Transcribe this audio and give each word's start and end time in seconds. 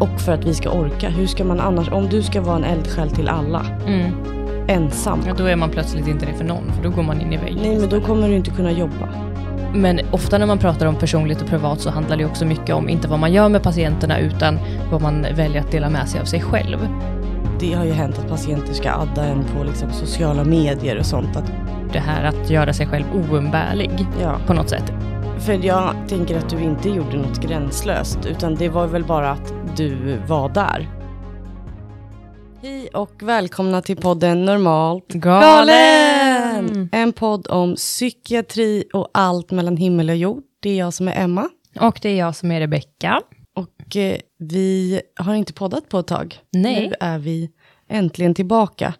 Och 0.00 0.20
för 0.20 0.32
att 0.32 0.44
vi 0.44 0.54
ska 0.54 0.70
orka. 0.70 1.08
Hur 1.08 1.26
ska 1.26 1.44
man 1.44 1.60
annars, 1.60 1.88
om 1.90 2.08
du 2.08 2.22
ska 2.22 2.40
vara 2.40 2.56
en 2.56 2.64
eldsjäl 2.64 3.10
till 3.10 3.28
alla, 3.28 3.66
Mm. 3.86 4.12
ensam. 4.68 5.20
Ja, 5.26 5.34
då 5.38 5.44
är 5.44 5.56
man 5.56 5.70
plötsligt 5.70 6.06
inte 6.08 6.26
det 6.26 6.32
för 6.32 6.44
någon, 6.44 6.72
för 6.72 6.82
då 6.82 6.90
går 6.90 7.02
man 7.02 7.20
in 7.20 7.32
i 7.32 7.36
väggen. 7.36 7.58
Nej 7.62 7.78
men 7.78 7.88
då 7.88 8.00
kommer 8.00 8.28
du 8.28 8.34
inte 8.34 8.50
kunna 8.50 8.72
jobba. 8.72 9.08
Men 9.74 10.00
ofta 10.10 10.38
när 10.38 10.46
man 10.46 10.58
pratar 10.58 10.86
om 10.86 10.94
personligt 10.94 11.42
och 11.42 11.48
privat 11.48 11.80
så 11.80 11.90
handlar 11.90 12.16
det 12.16 12.24
också 12.24 12.44
mycket 12.44 12.74
om 12.74 12.88
inte 12.88 13.08
vad 13.08 13.18
man 13.18 13.32
gör 13.32 13.48
med 13.48 13.62
patienterna 13.62 14.18
utan 14.18 14.58
vad 14.90 15.02
man 15.02 15.26
väljer 15.34 15.60
att 15.60 15.70
dela 15.72 15.88
med 15.88 16.08
sig 16.08 16.20
av 16.20 16.24
sig 16.24 16.40
själv. 16.40 16.88
Det 17.60 17.72
har 17.74 17.84
ju 17.84 17.92
hänt 17.92 18.18
att 18.18 18.28
patienter 18.28 18.72
ska 18.74 18.90
adda 18.90 19.24
en 19.24 19.44
på 19.44 19.64
liksom 19.64 19.92
sociala 19.92 20.44
medier 20.44 20.98
och 20.98 21.06
sånt. 21.06 21.36
Att, 21.36 21.52
Det 21.92 21.98
här 21.98 22.24
att 22.24 22.50
göra 22.50 22.72
sig 22.72 22.86
själv 22.86 23.04
oumbärlig 23.14 24.06
ja. 24.22 24.36
på 24.46 24.52
något 24.54 24.68
sätt. 24.68 24.92
För 25.38 25.52
jag 25.66 25.94
tänker 26.08 26.38
att 26.38 26.48
du 26.50 26.60
inte 26.60 26.88
gjorde 26.90 27.16
något 27.16 27.40
gränslöst 27.40 28.18
utan 28.26 28.54
det 28.54 28.68
var 28.68 28.86
väl 28.86 29.04
bara 29.04 29.30
att 29.30 29.52
du 29.78 30.18
var 30.28 30.48
där. 30.48 30.88
Hej 32.62 32.88
och 32.88 33.22
välkomna 33.22 33.82
till 33.82 33.96
podden 33.96 34.44
Normalt 34.44 35.08
galen! 35.08 36.88
En 36.92 37.12
podd 37.12 37.46
om 37.46 37.74
psykiatri 37.74 38.84
och 38.92 39.08
allt 39.14 39.50
mellan 39.50 39.76
himmel 39.76 40.10
och 40.10 40.16
jord. 40.16 40.42
Det 40.60 40.70
är 40.70 40.78
jag 40.78 40.94
som 40.94 41.08
är 41.08 41.24
Emma. 41.24 41.48
Och 41.80 41.98
det 42.02 42.08
är 42.08 42.16
jag 42.16 42.36
som 42.36 42.50
är 42.50 42.60
Rebecka. 42.60 43.22
Och 43.54 43.96
eh, 43.96 44.16
vi 44.38 45.00
har 45.16 45.34
inte 45.34 45.52
poddat 45.52 45.88
på 45.88 45.98
ett 45.98 46.06
tag. 46.06 46.38
Nej. 46.52 46.88
Nu 46.88 46.94
är 47.00 47.18
vi 47.18 47.50
äntligen 47.88 48.34
tillbaka. 48.34 48.94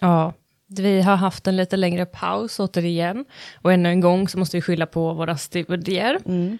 Ja, 0.00 0.32
vi 0.76 1.00
har 1.00 1.16
haft 1.16 1.46
en 1.46 1.56
lite 1.56 1.76
längre 1.76 2.06
paus 2.06 2.60
återigen. 2.60 3.24
Och 3.62 3.72
ännu 3.72 3.88
en 3.88 4.00
gång 4.00 4.28
så 4.28 4.38
måste 4.38 4.56
vi 4.56 4.60
skylla 4.60 4.86
på 4.86 5.12
våra 5.14 5.36
studier. 5.36 6.18
Mm. 6.26 6.58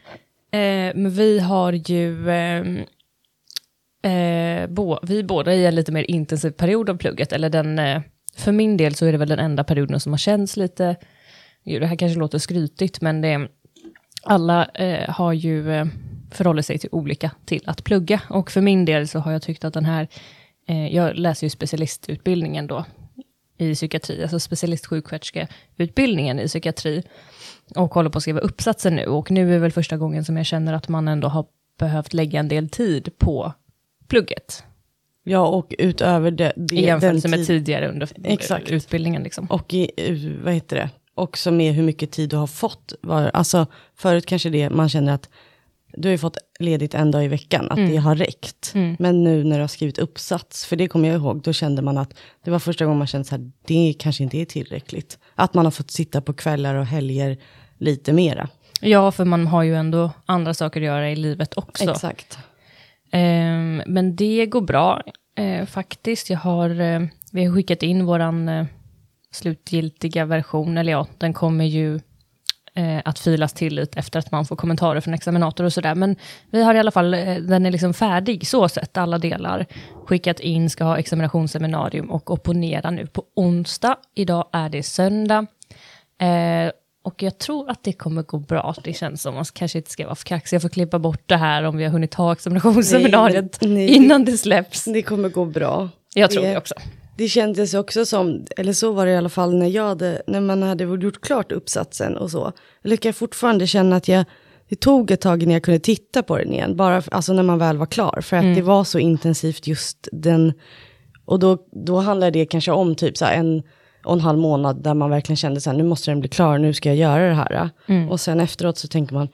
Eh, 0.52 1.02
men 1.02 1.10
vi 1.10 1.38
har 1.38 1.72
ju... 1.72 2.30
ehm, 2.30 2.84
Eh, 4.02 4.66
bo, 4.66 4.98
vi 5.02 5.22
båda 5.22 5.54
i 5.54 5.66
en 5.66 5.74
lite 5.74 5.92
mer 5.92 6.10
intensiv 6.10 6.50
period 6.50 6.90
av 6.90 6.96
plugget. 6.96 7.32
Eller 7.32 7.50
den, 7.50 7.78
eh, 7.78 8.02
för 8.36 8.52
min 8.52 8.76
del 8.76 8.94
så 8.94 9.06
är 9.06 9.12
det 9.12 9.18
väl 9.18 9.28
den 9.28 9.38
enda 9.38 9.64
perioden 9.64 10.00
som 10.00 10.12
har 10.12 10.18
känts 10.18 10.56
lite... 10.56 10.96
Det 11.64 11.86
här 11.86 11.96
kanske 11.96 12.18
låter 12.18 12.38
skrytigt, 12.38 13.00
men 13.00 13.20
det, 13.20 13.48
alla 14.22 14.64
eh, 14.64 15.10
har 15.10 15.32
ju 15.32 15.72
eh, 15.72 15.86
förhållit 16.30 16.66
sig 16.66 16.78
till 16.78 16.88
olika 16.92 17.30
till 17.44 17.62
att 17.66 17.84
plugga. 17.84 18.20
Och 18.28 18.50
för 18.50 18.60
min 18.60 18.84
del 18.84 19.08
så 19.08 19.18
har 19.18 19.32
jag 19.32 19.42
tyckt 19.42 19.64
att 19.64 19.74
den 19.74 19.84
här... 19.84 20.08
Eh, 20.66 20.94
jag 20.94 21.16
läser 21.16 21.46
ju 21.46 21.50
specialistutbildningen 21.50 22.66
då 22.66 22.84
i 23.58 23.74
psykiatri, 23.74 24.22
alltså 24.22 24.40
specialistsjuksköterskeutbildningen 24.40 26.40
i 26.40 26.46
psykiatri. 26.46 27.02
Och 27.76 27.94
håller 27.94 28.10
på 28.10 28.18
att 28.18 28.22
skriva 28.22 28.40
uppsatsen 28.40 28.96
nu. 28.96 29.06
Och 29.06 29.30
nu 29.30 29.54
är 29.54 29.58
väl 29.58 29.72
första 29.72 29.96
gången 29.96 30.24
som 30.24 30.36
jag 30.36 30.46
känner 30.46 30.72
att 30.72 30.88
man 30.88 31.08
ändå 31.08 31.28
har 31.28 31.46
behövt 31.78 32.12
lägga 32.12 32.40
en 32.40 32.48
del 32.48 32.68
tid 32.68 33.18
på 33.18 33.52
plugget. 34.08 34.64
Ja, 35.24 35.46
och 35.46 35.74
utöver 35.78 36.30
det... 36.30 36.52
det 36.56 36.76
I 36.76 36.84
jämförelse 36.84 37.28
med 37.28 37.38
tid- 37.38 37.46
tidigare 37.46 37.88
under 37.88 38.08
Exakt. 38.24 38.70
utbildningen. 38.70 39.22
Liksom. 39.22 39.46
Och 39.46 39.74
i, 39.74 39.90
vad 40.44 40.54
heter 40.54 40.76
det? 40.76 40.90
Också 41.14 41.50
med 41.50 41.74
hur 41.74 41.82
mycket 41.82 42.10
tid 42.10 42.30
du 42.30 42.36
har 42.36 42.46
fått. 42.46 42.92
Var, 43.02 43.30
alltså, 43.34 43.66
förut 43.96 44.26
kanske 44.26 44.50
det, 44.50 44.70
man 44.70 44.88
känner 44.88 45.12
att 45.12 45.28
du 45.92 46.08
har 46.08 46.12
ju 46.12 46.18
fått 46.18 46.36
ledigt 46.60 46.94
en 46.94 47.10
dag 47.10 47.24
i 47.24 47.28
veckan, 47.28 47.70
att 47.70 47.76
det 47.76 47.96
har 47.96 48.14
räckt. 48.16 48.72
Men 48.98 49.24
nu 49.24 49.44
när 49.44 49.56
du 49.56 49.62
har 49.62 49.68
skrivit 49.68 49.98
uppsats, 49.98 50.66
för 50.66 50.76
det 50.76 50.88
kommer 50.88 51.08
jag 51.08 51.16
ihåg, 51.16 51.42
då 51.42 51.52
kände 51.52 51.82
man 51.82 51.98
att 51.98 52.14
det 52.44 52.50
var 52.50 52.58
första 52.58 52.84
gången 52.84 52.98
man 52.98 53.06
kände 53.06 53.28
så 53.28 53.34
här, 53.34 53.50
det 53.66 53.94
kanske 53.98 54.22
inte 54.22 54.38
är 54.38 54.44
tillräckligt. 54.44 55.18
Att 55.34 55.54
man 55.54 55.64
har 55.64 55.70
fått 55.70 55.90
sitta 55.90 56.20
på 56.20 56.32
kvällar 56.32 56.74
och 56.74 56.86
helger 56.86 57.38
lite 57.78 58.12
mera. 58.12 58.48
Ja, 58.80 59.12
för 59.12 59.24
man 59.24 59.46
har 59.46 59.62
ju 59.62 59.76
ändå 59.76 60.10
andra 60.26 60.54
saker 60.54 60.80
att 60.80 60.86
göra 60.86 61.10
i 61.10 61.16
livet 61.16 61.58
också. 61.58 61.90
Exakt. 61.90 62.38
Ehm, 63.10 63.82
men 63.86 64.16
det 64.16 64.46
går 64.46 64.60
bra 64.60 65.02
eh, 65.38 65.66
faktiskt. 65.66 66.30
Jag 66.30 66.38
har, 66.38 66.80
eh, 66.80 67.00
vi 67.32 67.44
har 67.44 67.54
skickat 67.54 67.82
in 67.82 68.06
våran 68.06 68.48
eh, 68.48 68.66
slutgiltiga 69.30 70.24
version, 70.24 70.78
eller 70.78 70.92
ja, 70.92 71.06
den 71.18 71.32
kommer 71.32 71.64
ju 71.64 72.00
eh, 72.74 73.00
att 73.04 73.18
filas 73.18 73.52
till 73.52 73.74
lite 73.74 73.98
efter 73.98 74.18
att 74.18 74.30
man 74.30 74.44
får 74.44 74.56
kommentarer 74.56 75.00
från 75.00 75.14
examinator 75.14 75.64
och 75.64 75.72
sådär. 75.72 75.94
Men 75.94 76.16
vi 76.50 76.62
har 76.62 76.74
i 76.74 76.78
alla 76.78 76.90
fall, 76.90 77.14
eh, 77.14 77.36
den 77.36 77.66
är 77.66 77.70
liksom 77.70 77.94
färdig 77.94 78.46
så 78.46 78.68
sett, 78.68 78.96
alla 78.96 79.18
delar. 79.18 79.66
Skickat 80.06 80.40
in, 80.40 80.70
ska 80.70 80.84
ha 80.84 80.98
examinationsseminarium 80.98 82.10
och 82.10 82.30
opponera 82.30 82.90
nu 82.90 83.06
på 83.06 83.24
onsdag. 83.36 83.96
Idag 84.14 84.48
är 84.52 84.68
det 84.68 84.82
söndag. 84.82 85.46
Eh, 86.20 86.70
och 87.08 87.22
jag 87.22 87.38
tror 87.38 87.70
att 87.70 87.84
det 87.84 87.92
kommer 87.92 88.22
gå 88.22 88.38
bra. 88.38 88.74
Det 88.84 88.92
känns 88.92 89.22
som, 89.22 89.34
man 89.34 89.44
kanske 89.52 89.78
inte 89.78 89.90
ska 89.90 90.04
vara 90.04 90.14
för 90.14 90.24
kaxig. 90.24 90.54
Jag 90.56 90.62
får 90.62 90.68
klippa 90.68 90.98
bort 90.98 91.22
det 91.26 91.36
här 91.36 91.62
om 91.62 91.76
vi 91.76 91.84
har 91.84 91.90
hunnit 91.90 92.14
ha 92.14 92.32
examinationsseminariet 92.32 93.58
Nej, 93.60 93.70
men- 93.70 93.74
nej. 93.74 93.88
innan 93.94 94.24
det 94.24 94.38
släpps. 94.38 94.84
Det 94.84 95.02
kommer 95.02 95.28
gå 95.28 95.44
bra. 95.44 95.88
Jag 96.14 96.30
tror 96.30 96.42
det- 96.42 96.48
det 96.50 96.58
också. 96.58 96.74
Det 97.16 97.28
kändes 97.28 97.74
också 97.74 98.06
som, 98.06 98.46
eller 98.56 98.72
så 98.72 98.92
var 98.92 99.06
det 99.06 99.12
i 99.12 99.16
alla 99.16 99.28
fall 99.28 99.54
när 99.54 99.66
jag 99.66 99.88
hade, 99.88 100.22
när 100.26 100.40
man 100.40 100.62
hade 100.62 100.84
gjort 100.84 101.20
klart 101.20 101.52
uppsatsen 101.52 102.16
och 102.16 102.30
så. 102.30 102.52
Jag 102.82 102.90
lyckas 102.90 103.16
fortfarande 103.16 103.66
känna 103.66 103.96
att 103.96 104.08
jag, 104.08 104.24
det 104.68 104.76
tog 104.80 105.10
ett 105.10 105.20
tag 105.20 105.42
innan 105.42 105.52
jag 105.52 105.62
kunde 105.62 105.80
titta 105.80 106.22
på 106.22 106.36
den 106.38 106.52
igen, 106.52 106.76
bara 106.76 107.02
alltså 107.10 107.32
när 107.32 107.42
man 107.42 107.58
väl 107.58 107.76
var 107.76 107.86
klar. 107.86 108.20
För 108.22 108.36
att 108.36 108.54
det 108.56 108.62
var 108.62 108.84
så 108.84 108.98
intensivt 108.98 109.66
just 109.66 110.08
den, 110.12 110.52
och 111.24 111.38
då, 111.38 111.58
då 111.86 111.98
handlade 111.98 112.30
det 112.38 112.46
kanske 112.46 112.70
om 112.72 112.94
typ 112.94 113.16
så 113.16 113.24
en 113.24 113.62
och 114.04 114.12
en 114.12 114.20
halv 114.20 114.38
månad 114.38 114.82
där 114.82 114.94
man 114.94 115.10
verkligen 115.10 115.36
kände 115.36 115.60
så 115.60 115.70
här, 115.70 115.76
nu 115.76 115.84
måste 115.84 116.10
den 116.10 116.20
bli 116.20 116.28
klar, 116.28 116.58
nu 116.58 116.72
ska 116.74 116.88
jag 116.88 116.96
göra 116.96 117.28
det 117.28 117.34
här. 117.34 117.70
Och 118.10 118.20
sen 118.20 118.40
efteråt 118.40 118.78
så 118.78 118.88
tänker 118.88 119.14
man, 119.14 119.28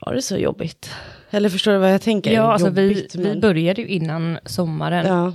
var 0.00 0.14
det 0.14 0.22
så 0.22 0.36
jobbigt? 0.36 0.90
Eller 1.30 1.48
förstår 1.48 1.72
du 1.72 1.78
vad 1.78 1.92
jag 1.92 2.02
tänker? 2.02 2.32
Ja, 2.32 2.42
alltså 2.52 2.70
vi, 2.70 2.82
Jobbigt, 2.88 3.14
vi 3.14 3.22
men- 3.24 3.40
började 3.40 3.82
ju 3.82 3.88
innan 3.88 4.38
sommaren 4.44 5.06
Ja, 5.06 5.26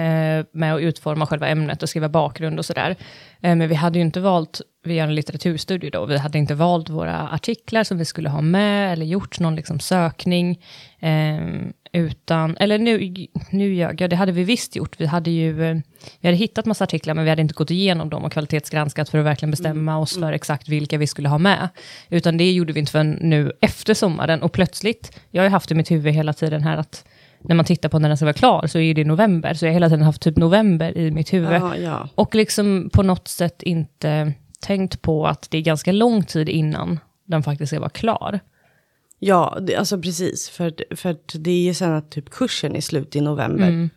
eh, 0.00 0.44
med 0.52 0.74
att 0.74 0.80
utforma 0.80 1.26
själva 1.26 1.48
ämnet 1.48 1.82
och 1.82 1.88
skriva 1.88 2.08
bakgrund 2.08 2.58
och 2.58 2.64
sådär. 2.64 2.96
Eh, 3.42 3.56
men 3.56 3.68
vi 3.68 3.74
hade 3.74 3.98
ju 3.98 4.04
inte 4.04 4.20
valt, 4.20 4.60
vi 4.84 4.94
gör 4.94 5.04
en 5.04 5.14
litteraturstudie 5.14 5.90
då, 5.90 6.06
vi 6.06 6.18
hade 6.18 6.38
inte 6.38 6.54
valt 6.54 6.88
våra 6.88 7.28
artiklar 7.28 7.84
som 7.84 7.98
vi 7.98 8.04
skulle 8.04 8.28
ha 8.28 8.40
med 8.40 8.92
eller 8.92 9.06
gjort 9.06 9.40
någon 9.40 9.56
liksom 9.56 9.80
sökning. 9.80 10.62
Eh, 11.00 11.38
utan, 11.92 12.56
eller 12.56 12.78
nu, 12.78 13.26
nu 13.50 13.74
ljög 13.74 14.00
jag, 14.00 14.10
det 14.10 14.16
hade 14.16 14.32
vi 14.32 14.44
visst 14.44 14.76
gjort. 14.76 15.00
Vi 15.00 15.06
hade 15.06 15.30
ju, 15.30 15.64
eh, 15.64 15.76
vi 16.20 16.28
hade 16.28 16.36
hittat 16.36 16.66
massa 16.66 16.84
artiklar 16.84 17.14
men 17.14 17.24
vi 17.24 17.30
hade 17.30 17.42
inte 17.42 17.54
gått 17.54 17.70
igenom 17.70 18.10
dem 18.10 18.24
och 18.24 18.32
kvalitetsgranskat 18.32 19.08
för 19.08 19.18
att 19.18 19.24
verkligen 19.24 19.50
bestämma 19.50 19.98
oss 19.98 20.18
för 20.18 20.32
exakt 20.32 20.68
vilka 20.68 20.98
vi 20.98 21.06
skulle 21.06 21.28
ha 21.28 21.38
med. 21.38 21.68
Utan 22.08 22.36
det 22.36 22.52
gjorde 22.52 22.72
vi 22.72 22.80
inte 22.80 22.92
förrän 22.92 23.18
nu 23.20 23.52
efter 23.60 23.94
sommaren 23.94 24.42
och 24.42 24.52
plötsligt, 24.52 25.20
jag 25.30 25.42
har 25.42 25.46
ju 25.46 25.50
haft 25.50 25.70
i 25.70 25.74
mitt 25.74 25.90
huvud 25.90 26.14
hela 26.14 26.32
tiden 26.32 26.62
här 26.62 26.76
att 26.76 27.04
när 27.40 27.54
man 27.54 27.64
tittar 27.64 27.88
på 27.88 27.98
när 27.98 28.08
den 28.08 28.16
ska 28.16 28.26
vara 28.26 28.32
klar 28.32 28.66
så 28.66 28.78
är 28.78 28.94
det 28.94 29.04
november, 29.04 29.54
så 29.54 29.64
jag 29.64 29.70
har 29.70 29.74
hela 29.74 29.88
tiden 29.88 30.04
haft 30.04 30.22
typ 30.22 30.36
november 30.36 30.98
i 30.98 31.10
mitt 31.10 31.32
huvud. 31.32 31.52
ja, 31.52 31.76
ja. 31.76 32.08
Och 32.14 32.34
liksom 32.34 32.90
på 32.92 33.02
något 33.02 33.28
sätt 33.28 33.62
inte 33.62 34.32
tänkt 34.60 35.02
på 35.02 35.26
att 35.26 35.50
det 35.50 35.58
är 35.58 35.62
ganska 35.62 35.92
lång 35.92 36.24
tid 36.24 36.48
innan 36.48 37.00
den 37.24 37.42
faktiskt 37.42 37.70
ska 37.70 37.80
vara 37.80 37.90
klar. 37.90 38.40
Ja, 39.18 39.58
det, 39.60 39.76
alltså 39.76 39.98
precis. 39.98 40.48
För, 40.48 40.96
för 40.96 41.16
det 41.38 41.50
är 41.50 41.62
ju 41.62 41.74
sen 41.74 41.92
att 41.92 42.10
typ 42.10 42.30
kursen 42.30 42.76
är 42.76 42.80
slut 42.80 43.16
i 43.16 43.20
november. 43.20 43.68
Mm. 43.68 43.90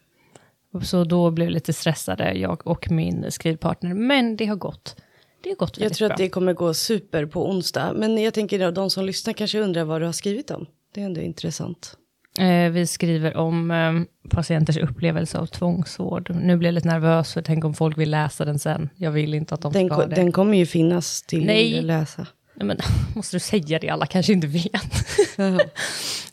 Så 0.84 1.04
då 1.04 1.32
blev 1.32 1.48
jag 1.48 1.54
lite 1.54 1.74
stressade, 1.74 2.34
jag 2.34 2.68
och 2.68 2.92
min 2.92 3.26
skrivpartner. 3.30 3.94
Men 3.94 4.36
det 4.36 4.46
har 4.46 4.56
gått. 4.56 4.96
Det 5.44 5.50
har 5.50 5.56
gått 5.56 5.78
Jag 5.78 5.94
tror 5.94 6.08
bra. 6.08 6.14
att 6.14 6.18
det 6.18 6.30
kommer 6.30 6.54
gå 6.54 6.74
super 6.74 7.26
på 7.26 7.50
onsdag. 7.50 7.94
Men 7.94 8.18
jag 8.18 8.34
tänker 8.34 8.68
att 8.68 8.76
de 8.76 8.90
som 8.90 9.06
lyssnar 9.06 9.34
kanske 9.34 9.60
undrar 9.60 9.84
vad 9.84 10.02
du 10.02 10.06
har 10.06 10.14
skrivit 10.14 10.52
om. 10.52 10.66
Det 10.94 11.02
är 11.02 11.06
ändå 11.06 11.22
intressant. 11.22 11.98
Eh, 12.40 12.72
vi 12.72 12.88
skriver 12.88 13.38
om 13.38 13.72
eh, 13.72 13.94
patienters 14.30 14.78
upplevelse 14.78 15.38
av 15.38 15.46
tvångsvård. 15.46 16.36
Nu 16.36 16.58
blir 16.58 16.68
jag 16.68 16.74
lite 16.74 16.88
nervös, 16.88 17.34
för 17.34 17.42
tänk 17.42 17.66
om 17.66 17.74
folk 17.74 17.98
vill 17.98 18.10
läsa 18.12 18.46
den 18.46 18.60
sen. 18.60 18.90
Jag 18.96 19.12
vill 19.12 19.34
inte 19.34 19.54
att 19.56 19.62
de 19.62 19.74
Den, 19.74 19.88
ska 19.88 20.06
det. 20.06 20.16
den 20.16 20.32
kommer 20.32 20.58
ju 20.58 20.66
finnas 20.66 21.22
till 21.22 21.46
Nej. 21.46 21.80
att 21.80 21.84
läsa. 21.86 22.28
Nej, 22.56 22.66
men, 22.68 22.78
måste 23.16 23.36
du 23.36 23.40
säga 23.40 23.80
det? 23.80 23.90
Alla 23.90 24.06
kanske 24.06 24.34
inte 24.34 24.48
vet. 24.48 25.06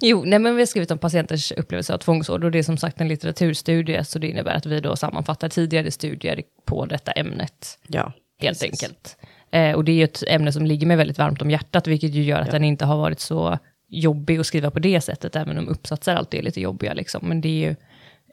jo, 0.01 0.23
nej, 0.27 0.39
men 0.39 0.57
vi 0.57 0.61
har 0.63 0.67
skrivit 0.67 0.91
om 0.91 0.99
patienters 0.99 1.53
upplevelse 1.53 1.95
av 1.95 1.99
tvångsvård 1.99 2.45
och 2.45 2.51
det 2.51 2.59
är 2.59 2.63
som 2.63 2.77
sagt 2.77 3.01
en 3.01 3.09
litteraturstudie, 3.09 4.05
så 4.05 4.19
det 4.19 4.29
innebär 4.29 4.55
att 4.55 4.67
vi 4.67 4.81
då 4.81 4.97
sammanfattar 4.97 5.49
tidigare 5.49 5.91
studier 5.91 6.43
på 6.67 6.87
detta 6.87 7.13
ämnet, 7.13 7.79
Ja, 7.87 8.13
helt 8.41 8.61
precis. 8.61 8.83
enkelt. 8.83 9.17
Eh, 9.51 9.73
och 9.73 9.85
det 9.85 9.93
är 10.01 10.05
ett 10.05 10.23
ämne 10.29 10.53
som 10.53 10.67
ligger 10.67 10.87
mig 10.87 10.97
väldigt 10.97 11.19
varmt 11.19 11.43
om 11.43 11.51
hjärtat, 11.51 11.87
vilket 11.87 12.11
ju 12.11 12.23
gör 12.23 12.41
att 12.41 12.51
den 12.51 12.65
inte 12.65 12.85
har 12.85 12.97
varit 12.97 13.21
så 13.21 13.59
jobbig 13.89 14.39
att 14.39 14.47
skriva 14.47 14.71
på 14.71 14.79
det 14.79 15.01
sättet, 15.01 15.37
även 15.37 15.59
om 15.59 15.69
uppsatser 15.69 16.15
alltid 16.15 16.41
är 16.41 16.45
lite 16.45 16.61
jobbiga. 16.61 16.95
Liksom. 16.95 17.29
Men 17.29 17.41
det 17.41 17.49
är 17.49 17.69
ju 17.69 17.77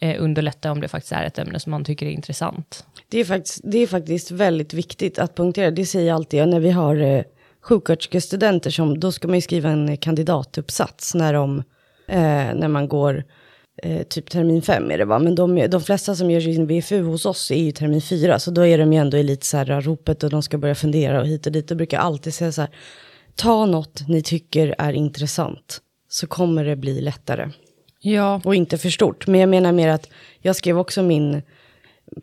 eh, 0.01 0.23
underlätta 0.23 0.71
om 0.71 0.81
det 0.81 0.87
faktiskt 0.87 1.11
är 1.11 1.23
ett 1.23 1.39
ämne 1.39 1.59
som 1.59 1.71
man 1.71 1.85
tycker 1.85 2.05
är 2.05 2.11
intressant. 2.11 2.85
Det 3.09 3.19
är, 3.19 3.25
faktiskt, 3.25 3.61
det 3.63 3.77
är 3.77 3.87
faktiskt 3.87 4.31
väldigt 4.31 4.73
viktigt 4.73 5.19
att 5.19 5.35
punktera. 5.35 5.71
Det 5.71 5.85
säger 5.85 6.07
jag 6.07 6.15
alltid 6.15 6.47
när 6.47 6.59
vi 6.59 6.71
har 6.71 6.95
eh, 6.95 7.23
sjuksköterskestudenter. 7.61 8.69
Som, 8.69 8.99
då 8.99 9.11
ska 9.11 9.27
man 9.27 9.37
ju 9.37 9.41
skriva 9.41 9.69
en 9.69 9.97
kandidatuppsats 9.97 11.15
när, 11.15 11.33
de, 11.33 11.59
eh, 12.07 12.53
när 12.55 12.67
man 12.67 12.87
går 12.87 13.23
eh, 13.83 14.03
typ 14.03 14.29
termin 14.29 14.61
fem 14.61 14.91
är 14.91 14.97
det 14.97 15.05
va. 15.05 15.19
Men 15.19 15.35
de, 15.35 15.67
de 15.69 15.81
flesta 15.81 16.15
som 16.15 16.31
gör 16.31 16.41
sin 16.41 16.67
VFU 16.67 17.01
hos 17.01 17.25
oss 17.25 17.51
är 17.51 17.63
ju 17.63 17.71
termin 17.71 18.01
fyra. 18.01 18.39
Så 18.39 18.51
då 18.51 18.65
är 18.65 18.77
de 18.77 18.93
ju 18.93 18.99
ändå 18.99 19.17
i 19.17 19.23
lite 19.23 19.45
så 19.45 19.57
här 19.57 19.81
ropet 19.81 20.23
och 20.23 20.29
de 20.29 20.43
ska 20.43 20.57
börja 20.57 20.75
fundera 20.75 21.21
och 21.21 21.27
hit 21.27 21.45
och 21.45 21.51
dit. 21.51 21.67
Då 21.67 21.75
brukar 21.75 21.97
jag 21.97 22.05
alltid 22.05 22.33
säga 22.33 22.51
så 22.51 22.61
här. 22.61 22.69
Ta 23.35 23.65
något 23.65 24.07
ni 24.07 24.21
tycker 24.21 24.75
är 24.77 24.93
intressant. 24.93 25.81
Så 26.09 26.27
kommer 26.27 26.65
det 26.65 26.75
bli 26.75 27.01
lättare. 27.01 27.49
Ja, 27.99 28.41
Och 28.43 28.55
inte 28.55 28.77
för 28.77 28.89
stort. 28.89 29.27
Men 29.27 29.39
jag 29.39 29.49
menar 29.49 29.71
mer 29.71 29.89
att 29.89 30.09
jag 30.39 30.55
skrev 30.55 30.79
också 30.79 31.03
min 31.03 31.41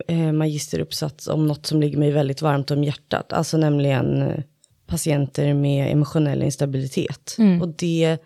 eh, 0.08 0.32
magisteruppsats 0.32 1.28
om 1.28 1.46
något 1.46 1.66
som 1.66 1.80
ligger 1.80 1.98
mig 1.98 2.10
väldigt 2.10 2.42
varmt 2.42 2.70
om 2.70 2.84
hjärtat. 2.84 3.32
Alltså 3.32 3.56
nämligen 3.56 4.22
eh, 4.22 4.40
patienter 4.86 5.54
med 5.54 5.92
emotionell 5.92 6.42
instabilitet. 6.42 7.36
Och 7.62 7.68
det, 7.68 8.18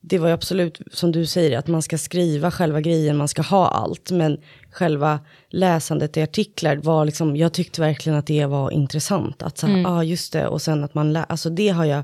det 0.00 0.18
var 0.18 0.28
ju 0.28 0.34
absolut, 0.34 0.80
som 0.92 1.12
du 1.12 1.26
säger, 1.26 1.58
att 1.58 1.66
man 1.66 1.82
ska 1.82 1.98
skriva 1.98 2.50
själva 2.50 2.80
grejen, 2.80 3.16
man 3.16 3.28
ska 3.28 3.42
ha 3.42 3.68
allt. 3.68 4.10
Men 4.10 4.38
själva 4.70 5.20
läsandet 5.48 6.16
i 6.16 6.22
artiklar 6.22 6.76
var 6.76 7.04
liksom, 7.04 7.36
jag 7.36 7.52
tyckte 7.52 7.80
verkligen 7.80 8.18
att 8.18 8.26
det 8.26 8.46
var 8.46 8.70
intressant. 8.70 9.42
Att 9.42 9.58
säga, 9.58 9.78
ja 9.78 9.88
ah, 9.88 10.04
just 10.04 10.32
det, 10.32 10.46
och 10.46 10.62
sen 10.62 10.84
att 10.84 10.94
man 10.94 11.12
lär, 11.12 11.24
alltså 11.28 11.50
det 11.50 11.68
har 11.68 11.84
jag 11.84 12.02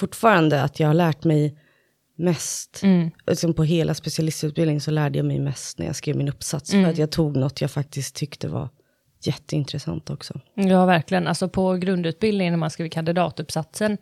fortfarande, 0.00 0.62
att 0.62 0.80
jag 0.80 0.86
har 0.86 0.94
lärt 0.94 1.24
mig 1.24 1.58
mest. 2.16 2.82
Liksom 3.26 3.54
på 3.54 3.64
hela 3.64 3.94
specialistutbildningen 3.94 4.80
så 4.80 4.90
lärde 4.90 5.18
jag 5.18 5.26
mig 5.26 5.38
mest 5.38 5.78
när 5.78 5.86
jag 5.86 5.96
skrev 5.96 6.16
min 6.16 6.28
uppsats. 6.28 6.70
För 6.70 6.84
att 6.84 6.98
jag 6.98 7.10
tog 7.10 7.36
något 7.36 7.60
jag 7.60 7.70
faktiskt 7.70 8.14
tyckte 8.16 8.48
var 8.48 8.68
jätteintressant 9.22 10.10
också. 10.10 10.40
Ja, 10.54 10.86
verkligen. 10.86 11.26
Alltså 11.26 11.48
på 11.48 11.74
grundutbildningen 11.74 12.52
när 12.52 12.58
man 12.58 12.70
skriver 12.70 12.88
kandidatuppsatsen, 12.90 13.98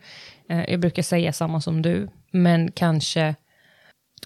eh, 0.49 0.69
jag 0.71 0.79
brukar 0.79 1.03
säga 1.03 1.33
samma 1.33 1.61
som 1.61 1.81
du, 1.81 2.09
men 2.31 2.71
kanske, 2.71 3.35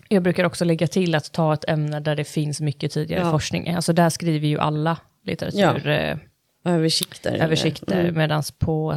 jag 0.10 0.24
brukar 0.24 0.44
också 0.44 0.66
lägga 0.66 0.88
till 0.88 1.16
att 1.16 1.32
ta 1.32 1.54
ett 1.54 1.70
ämne 1.70 2.00
där 2.00 2.16
det 2.16 2.24
finns 2.24 2.62
mycket 2.62 2.92
tidigare 2.92 3.22
Ja. 3.24 3.32
forskning. 3.32 3.70
Alltså 3.74 3.94
där 3.94 4.10
skriver 4.10 4.48
ju 4.48 4.60
alla 4.60 4.98
litteratur, 5.24 5.88
eh, 5.88 6.18
Översikter. 6.66 7.32
översikter, 7.38 8.00
Mm. 8.00 8.16
medan 8.18 8.44
på 8.60 8.94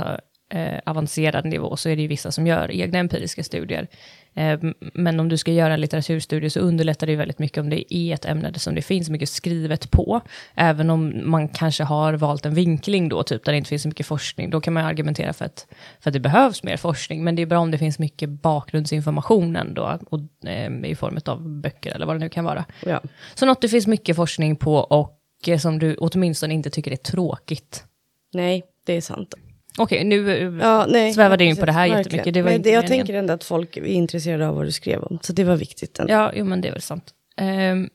eh, 0.49 0.79
avancerad 0.87 1.45
nivå 1.45 1.77
så 1.77 1.89
är 1.89 1.97
det 1.97 2.03
ju 2.03 2.09
vissa 2.09 2.33
som 2.33 2.47
gör 2.47 2.71
egna 2.71 2.99
empiriska 2.99 3.43
studier. 3.43 3.89
Eh, 4.35 4.59
men 4.95 5.21
om 5.21 5.29
du 5.29 5.37
ska 5.37 5.53
göra 5.53 5.75
en 5.75 5.81
litteraturstudie 5.81 6.51
så 6.51 6.61
underlättar 6.61 7.07
det 7.07 7.11
ju 7.11 7.17
väldigt 7.17 7.39
mycket 7.39 7.59
om 7.59 7.71
det 7.71 7.95
är 7.95 8.15
ett 8.15 8.25
ämne 8.25 8.59
som 8.59 8.75
det 8.75 8.83
finns 8.83 9.11
mycket 9.11 9.29
skrivet 9.29 9.91
på. 9.91 10.21
Även 10.55 10.91
om 10.91 11.31
man 11.31 11.49
kanske 11.49 11.85
har 11.85 12.13
valt 12.15 12.47
en 12.47 12.55
vinkling 12.55 13.09
då, 13.09 13.23
typ 13.23 13.45
där 13.45 13.53
det 13.53 13.59
inte 13.59 13.69
finns 13.69 13.83
så 13.83 13.89
mycket 13.89 14.07
forskning, 14.07 14.51
då 14.51 14.61
kan 14.61 14.75
man 14.75 14.85
argumentera 14.85 15.33
för 15.33 15.45
att, 15.45 15.67
för 16.01 16.11
att 16.11 16.15
det 16.15 16.21
behövs 16.21 16.63
mer 16.63 16.77
forskning. 16.77 17.25
Men 17.25 17.37
det 17.37 17.43
är 17.43 17.47
bra 17.47 17.59
om 17.59 17.71
det 17.71 17.79
finns 17.79 17.99
mycket 17.99 18.29
bakgrundsinformation 18.29 19.57
ändå, 19.57 19.99
och, 20.11 20.49
eh, 20.49 20.73
i 20.85 20.95
form 20.95 21.19
av 21.27 21.49
böcker 21.49 21.95
eller 21.95 22.07
vad 22.07 22.17
det 22.17 22.21
nu 22.21 22.29
kan 22.29 22.45
vara. 22.45 22.65
Ja. 22.87 23.01
Så 23.35 23.47
något 23.47 23.61
det 23.61 23.69
finns 23.69 23.87
mycket 23.87 24.17
forskning 24.17 24.57
på 24.57 24.77
och 24.77 25.21
eh, 25.47 25.59
som 25.59 25.79
du 25.79 25.95
åtminstone 25.95 26.55
inte 26.55 26.71
tycker 26.71 26.91
är 26.91 26.97
tråkigt. 26.97 27.85
Nej, 28.33 28.63
det 28.87 28.93
är 28.93 29.01
sant. 29.01 29.35
Okej, 29.79 30.05
nu 30.05 30.31
eh, 30.37 30.67
Ja, 30.67 30.87
nej, 30.89 31.13
svävade 31.13 31.45
in 31.45 31.51
precis, 31.51 31.61
på 31.61 31.67
det 31.67 31.73
här 31.73 31.81
verkligen. 31.89 32.03
jättemycket. 32.05 32.35
Det 32.35 32.43
var 32.43 32.51
Men 32.51 32.63
det, 32.63 32.71
jag 32.71 32.83
meningen. 32.83 33.07
tänker 33.07 33.15
ändå 33.19 33.33
att 33.33 33.45
folk 33.45 33.77
är 33.77 33.85
intresserade 33.85 34.49
av 34.49 34.55
vad 34.55 34.65
du 34.67 34.73
skrev 34.73 35.03
om. 35.03 35.19
Så 35.23 35.33
det 35.33 35.45
var 35.45 35.57
viktigt. 35.57 35.99
Ändå. 35.99 36.13
Ja, 36.13 36.33
jo, 36.35 36.45
men 36.45 36.61
det 36.61 36.69
är 36.69 36.73
väl 36.73 36.83
sant. 36.83 37.05
Ehm, 37.37 37.89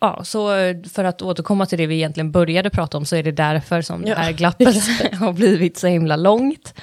ja, 0.00 0.20
så 0.24 0.54
eh, 0.56 0.76
för 0.92 1.04
att 1.04 1.22
återkomma 1.22 1.66
till 1.66 1.78
det 1.78 1.86
vi 1.86 1.94
egentligen 1.94 2.32
började 2.32 2.70
prata 2.70 2.96
om 2.98 3.04
så 3.04 3.16
är 3.16 3.22
det 3.22 3.32
därför 3.32 3.82
som 3.82 4.02
det 4.02 4.08
Ja, 4.08 4.14
här 4.16 4.32
glappet 4.32 4.76
har 5.20 5.32
blivit 5.32 5.76
så 5.78 5.86
himla 5.86 6.16
långt. 6.16 6.74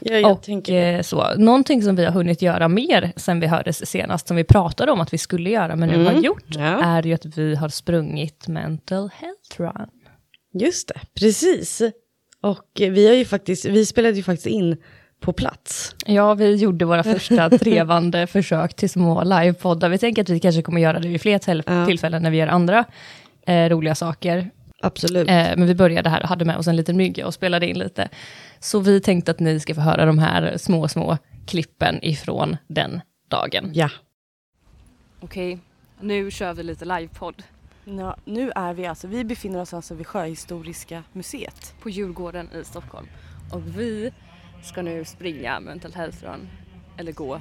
Ja, 0.00 0.14
jag 0.14 0.32
och 0.32 0.42
tänker 0.42 0.94
eh, 0.94 1.02
så, 1.02 1.34
någonting 1.36 1.82
som 1.82 1.96
vi 1.96 2.04
har 2.04 2.12
hunnit 2.12 2.42
göra 2.42 2.68
mer 2.68 3.12
sen 3.16 3.40
vi 3.40 3.46
hördes 3.46 3.86
senast, 3.90 4.28
som 4.28 4.36
vi 4.36 4.44
pratade 4.44 4.92
om 4.92 5.00
att 5.00 5.12
vi 5.12 5.18
skulle 5.18 5.50
göra, 5.50 5.76
men 5.76 5.88
nu 5.88 6.04
har 6.04 6.12
gjort, 6.12 6.56
Mm. 6.56 6.66
Ja. 6.66 6.84
är 6.84 7.06
ju 7.06 7.12
att 7.14 7.26
vi 7.38 7.54
har 7.54 7.68
sprungit 7.68 8.48
Mental 8.48 9.10
Health 9.14 9.56
Run. 9.78 9.88
Just 10.54 10.88
det, 10.88 11.00
precis. 11.20 11.82
Och 12.40 12.66
vi, 12.74 13.06
har 13.08 13.14
ju 13.14 13.24
faktiskt, 13.24 13.64
vi 13.64 13.86
spelade 13.86 14.16
ju 14.16 14.22
faktiskt 14.22 14.46
in 14.46 14.76
på 15.20 15.32
plats. 15.32 15.94
Ja, 16.06 16.34
vi 16.34 16.54
gjorde 16.54 16.84
våra 16.84 17.02
första 17.14 17.50
trevande 17.50 18.26
försök 18.26 18.74
till 18.74 18.90
små 18.90 19.24
livepoddar. 19.24 19.88
Vi 19.88 19.98
tänker 19.98 20.22
att 20.22 20.28
vi 20.28 20.40
kanske 20.40 20.62
kommer 20.62 20.80
göra 20.80 20.98
det 20.98 21.08
vid 21.08 21.20
fler 21.20 21.38
till- 21.38 21.62
Ja. 21.66 21.86
tillfällen 21.86 22.22
när 22.22 22.30
vi 22.30 22.36
gör 22.36 22.46
andra 22.46 22.84
eh, 23.46 23.68
roliga 23.68 23.94
saker. 23.94 24.50
Absolut. 24.82 25.28
Eh, 25.28 25.34
men 25.34 25.66
vi 25.66 25.74
började 25.74 26.08
här 26.10 26.22
och 26.22 26.28
hade 26.28 26.44
med 26.44 26.56
oss 26.56 26.66
en 26.68 26.76
liten 26.76 26.96
mygga 26.96 27.26
och 27.26 27.34
spelade 27.34 27.66
in 27.66 27.78
lite. 27.78 28.08
Så 28.60 28.80
vi 28.80 29.00
tänkte 29.00 29.30
att 29.30 29.40
ni 29.40 29.60
ska 29.60 29.74
få 29.74 29.80
höra 29.80 30.04
de 30.06 30.18
här 30.18 30.56
små, 30.56 30.88
små 30.88 31.18
klippen 31.46 31.98
ifrån 32.04 32.56
den 32.66 33.00
dagen. 33.28 33.70
Ja. 33.74 33.90
Okej, 35.20 35.58
nu 36.00 36.30
kör 36.30 36.54
vi 36.54 36.62
lite 36.62 36.84
livepodd 36.84 37.42
ja. 37.84 38.16
Nu 38.24 38.52
är 38.54 38.74
vi 38.74 38.86
alltså, 38.86 39.06
vi 39.08 39.24
befinner 39.24 39.60
oss 39.60 39.74
alltså 39.74 39.94
vid 39.94 40.06
Sjöhistoriska 40.06 41.04
museet. 41.12 41.74
på 41.82 41.90
Djurgården 41.90 42.48
i 42.52 42.64
Stockholm. 42.64 43.06
Och 43.52 43.78
vi 43.78 44.12
ska 44.62 44.82
nu 44.82 45.04
springa 45.04 45.60
Mental 45.60 45.92
Health 45.92 46.24
Run, 46.24 46.48
eller 46.96 47.12
gå, 47.12 47.40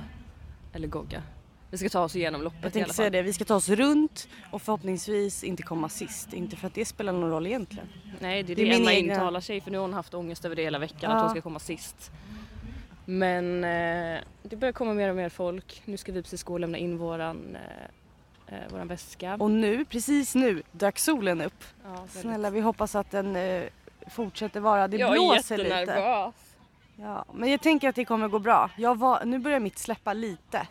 eller 0.73 0.87
gogga. 0.87 1.23
Vi 1.71 1.77
ska 1.77 1.89
ta 1.89 2.01
oss 2.03 2.15
igenom 2.15 2.41
loppet 2.41 2.59
Jag 2.63 2.65
i 2.65 2.67
alla 2.67 2.73
tänkte 2.85 2.93
säga 2.93 3.05
fall. 3.05 3.11
det, 3.11 3.21
vi 3.21 3.33
ska 3.33 3.45
ta 3.45 3.55
oss 3.55 3.69
runt 3.69 4.27
och 4.51 4.61
förhoppningsvis 4.61 5.43
inte 5.43 5.63
komma 5.63 5.89
sist. 5.89 6.33
Inte 6.33 6.55
för 6.55 6.67
att 6.67 6.73
det 6.73 6.85
spelar 6.85 7.13
någon 7.13 7.29
roll 7.29 7.47
egentligen. 7.47 7.87
Nej, 8.19 8.43
det 8.43 8.53
är 8.53 8.55
Det 8.55 8.63
det, 8.63 8.75
Emma 8.75 8.93
egna- 8.93 9.13
intalar 9.13 9.41
sig 9.41 9.61
för 9.61 9.71
nu 9.71 9.77
har 9.77 9.81
hon 9.81 9.93
haft 9.93 10.13
ångest 10.13 10.45
över 10.45 10.55
det 10.55 10.63
hela 10.63 10.79
veckan 10.79 11.11
att 11.11 11.17
Ja. 11.17 11.21
hon 11.21 11.29
ska 11.29 11.41
komma 11.41 11.59
sist. 11.59 12.11
Men 13.05 13.63
eh, 13.63 14.19
det 14.43 14.55
börjar 14.55 14.71
komma 14.73 14.93
mer 14.93 15.09
och 15.09 15.15
mer 15.15 15.29
folk. 15.29 15.81
Nu 15.85 15.97
ska 15.97 16.11
vi 16.11 16.21
precis 16.23 16.43
gå 16.43 16.53
och 16.53 16.59
lämna 16.59 16.77
in 16.77 16.97
våran, 16.97 17.55
eh, 17.55 17.61
eh, 18.51 18.71
våran 18.71 18.87
väska. 18.87 19.35
Och 19.39 19.51
nu, 19.51 19.85
precis 19.85 20.35
nu, 20.35 20.63
dök 20.71 20.99
solen 20.99 21.41
upp. 21.41 21.63
ja, 21.83 22.05
Snälla, 22.09 22.49
vi 22.49 22.59
hoppas 22.59 22.95
att 22.95 23.11
den 23.11 23.35
eh, 23.35 23.63
fortsätter 24.07 24.59
vara. 24.59 24.87
Det 24.87 24.97
jag 24.97 25.09
är 25.09 25.13
blåser 25.13 25.57
lite. 25.57 25.69
jättenervös. 25.69 26.33
Ja, 26.95 27.25
men 27.33 27.51
jag 27.51 27.61
tänker 27.61 27.89
att 27.89 27.95
det 27.95 28.05
kommer 28.05 28.27
gå 28.27 28.39
bra. 28.39 28.69
Jag 28.77 28.97
var, 28.97 29.25
nu 29.25 29.39
börjar 29.39 29.59
mitt 29.59 29.77
släppa 29.77 30.13
lite. 30.13 30.67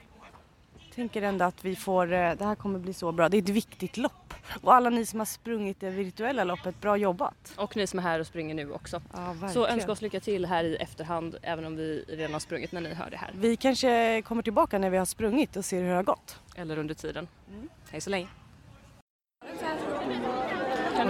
Tänker 0.98 1.22
ändå 1.22 1.44
att 1.44 1.64
vi 1.64 1.76
får, 1.76 2.12
eh, 2.12 2.34
det 2.34 2.44
här 2.44 2.54
kommer 2.54 2.78
bli 2.78 2.92
så 2.92 3.12
bra. 3.12 3.28
Det 3.28 3.36
är 3.36 3.42
ett 3.42 3.48
viktigt 3.48 3.96
lopp. 3.96 4.34
Och 4.62 4.74
alla 4.74 4.90
ni 4.90 5.06
som 5.06 5.18
har 5.18 5.26
sprungit 5.26 5.80
det 5.80 5.90
virtuella 5.90 6.44
loppet, 6.44 6.80
bra 6.80 6.96
jobbat. 6.96 7.52
Och 7.56 7.76
ni 7.76 7.86
som 7.86 7.98
är 7.98 8.02
här 8.02 8.20
och 8.20 8.26
springer 8.26 8.54
nu 8.54 8.72
också. 8.72 9.02
Ja. 9.12 9.48
Så 9.48 9.66
önska 9.66 9.92
oss 9.92 10.02
lycka 10.02 10.20
till 10.20 10.46
här 10.46 10.64
i 10.64 10.76
efterhand 10.76 11.36
även 11.42 11.64
om 11.64 11.76
vi 11.76 12.04
redan 12.08 12.32
har 12.32 12.40
sprungit 12.40 12.72
när 12.72 12.80
ni 12.80 12.94
hör 12.94 13.10
det 13.10 13.16
här. 13.16 13.30
Vi 13.34 13.56
kanske 13.56 14.22
kommer 14.22 14.42
tillbaka 14.42 14.78
när 14.78 14.90
vi 14.90 14.96
har 14.96 15.04
sprungit 15.04 15.56
och 15.56 15.64
ser 15.64 15.82
hur 15.82 15.88
det 15.88 15.96
har 15.96 16.02
gått. 16.02 16.38
Eller 16.56 16.78
under 16.78 16.94
tiden. 16.94 17.28
Mm. 17.48 17.68
Hej 17.90 18.00
så 18.00 18.10
länge. 18.10 18.28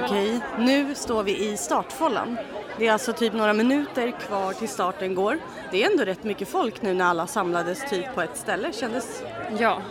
Okej, 0.05 0.41
nu 0.58 0.94
står 0.94 1.23
vi 1.23 1.49
i 1.52 1.56
startfållan. 1.56 2.38
Det 2.79 2.87
är 2.87 2.93
alltså 2.93 3.13
typ 3.13 3.33
några 3.33 3.53
minuter 3.53 4.11
kvar 4.11 4.53
till 4.53 4.69
starten 4.69 5.15
går. 5.15 5.39
Det 5.71 5.83
är 5.85 5.91
ändå 5.91 6.05
rätt 6.05 6.25
mycket 6.25 6.49
folk 6.49 6.82
nu 6.82 6.94
när 6.94 7.05
alla 7.05 7.27
samlades 7.27 7.91
typ 7.91 8.15
på 8.15 8.23
ett 8.23 8.37
ställe 8.37 8.73
kändes. 8.73 9.23
Ja, 9.58 9.82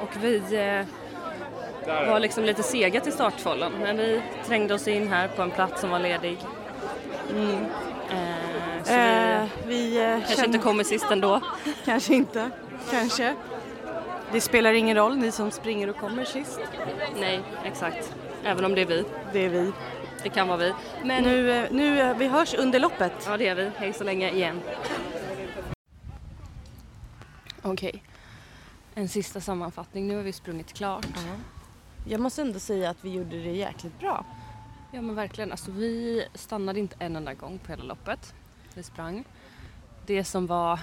och 0.00 0.08
vi 0.20 0.36
eh, 1.86 2.08
var 2.08 2.20
liksom 2.20 2.44
lite 2.44 2.62
sega 2.62 3.00
till 3.00 3.12
startfållan 3.12 3.72
men 3.82 3.96
vi 3.96 4.22
trängde 4.46 4.74
oss 4.74 4.88
in 4.88 5.08
här 5.08 5.28
på 5.28 5.42
en 5.42 5.50
plats 5.50 5.80
som 5.80 5.90
var 5.90 5.98
ledig. 5.98 6.38
Eh, 7.30 7.58
så 8.84 8.92
Eh, 8.92 9.42
vi 9.66 9.74
vi 9.74 9.96
eh, 10.04 10.10
kanske 10.10 10.34
känner- 10.34 10.46
inte 10.46 10.58
kommer 10.58 10.84
sist 10.84 11.06
ändå. 11.10 11.40
Kanske 11.84 12.14
inte. 12.14 12.50
Kanske. 12.90 13.34
Det 14.32 14.40
spelar 14.40 14.72
ingen 14.72 14.96
roll, 14.96 15.16
ni 15.16 15.32
som 15.32 15.50
springer 15.50 15.90
och 15.90 15.96
kommer 15.96 16.24
sist. 16.24 16.60
Nej, 17.20 17.40
exakt. 17.64 18.12
Även 18.44 18.64
om 18.64 18.74
det 18.74 18.80
är 18.80 18.86
vi. 18.86 19.04
Det 19.32 19.44
är 19.44 19.48
vi. 19.48 19.72
Det 20.26 20.30
kan 20.30 20.48
vara 20.48 20.58
vi. 20.58 20.72
Men 21.04 21.24
Nu, 21.24 21.50
eh, 21.50 21.72
nu 21.72 22.00
eh, 22.00 22.16
vi 22.16 22.28
hörs 22.28 22.54
under 22.54 22.78
loppet. 22.80 23.12
ja, 23.26 23.36
det 23.36 23.48
är 23.48 23.54
vi. 23.54 23.70
Hej 23.76 23.92
så 23.92 24.04
länge 24.04 24.30
igen. 24.30 24.60
Okej. 27.62 28.02
En 28.94 29.08
sista 29.08 29.40
sammanfattning. 29.40 30.08
Nu 30.08 30.16
har 30.16 30.22
vi 30.22 30.32
sprungit 30.32 30.72
klart. 30.72 31.06
Jag 32.04 32.20
måste 32.20 32.42
ändå 32.42 32.58
säga 32.58 32.90
att 32.90 32.96
vi 33.04 33.10
gjorde 33.10 33.42
det 33.42 33.50
jäkligt 33.50 34.00
bra. 34.00 34.24
Ja 34.92 35.00
men 35.02 35.14
verkligen, 35.14 35.50
alltså 35.50 35.70
vi 35.70 36.24
stannade 36.34 36.80
inte 36.80 36.96
en 36.98 37.16
enda 37.16 37.34
gång 37.34 37.58
på 37.58 37.72
hela 37.72 37.84
loppet. 37.84 38.34
Vi 38.74 38.82
sprang. 38.82 39.24
Det 40.06 40.24
som 40.24 40.46
var 40.46 40.80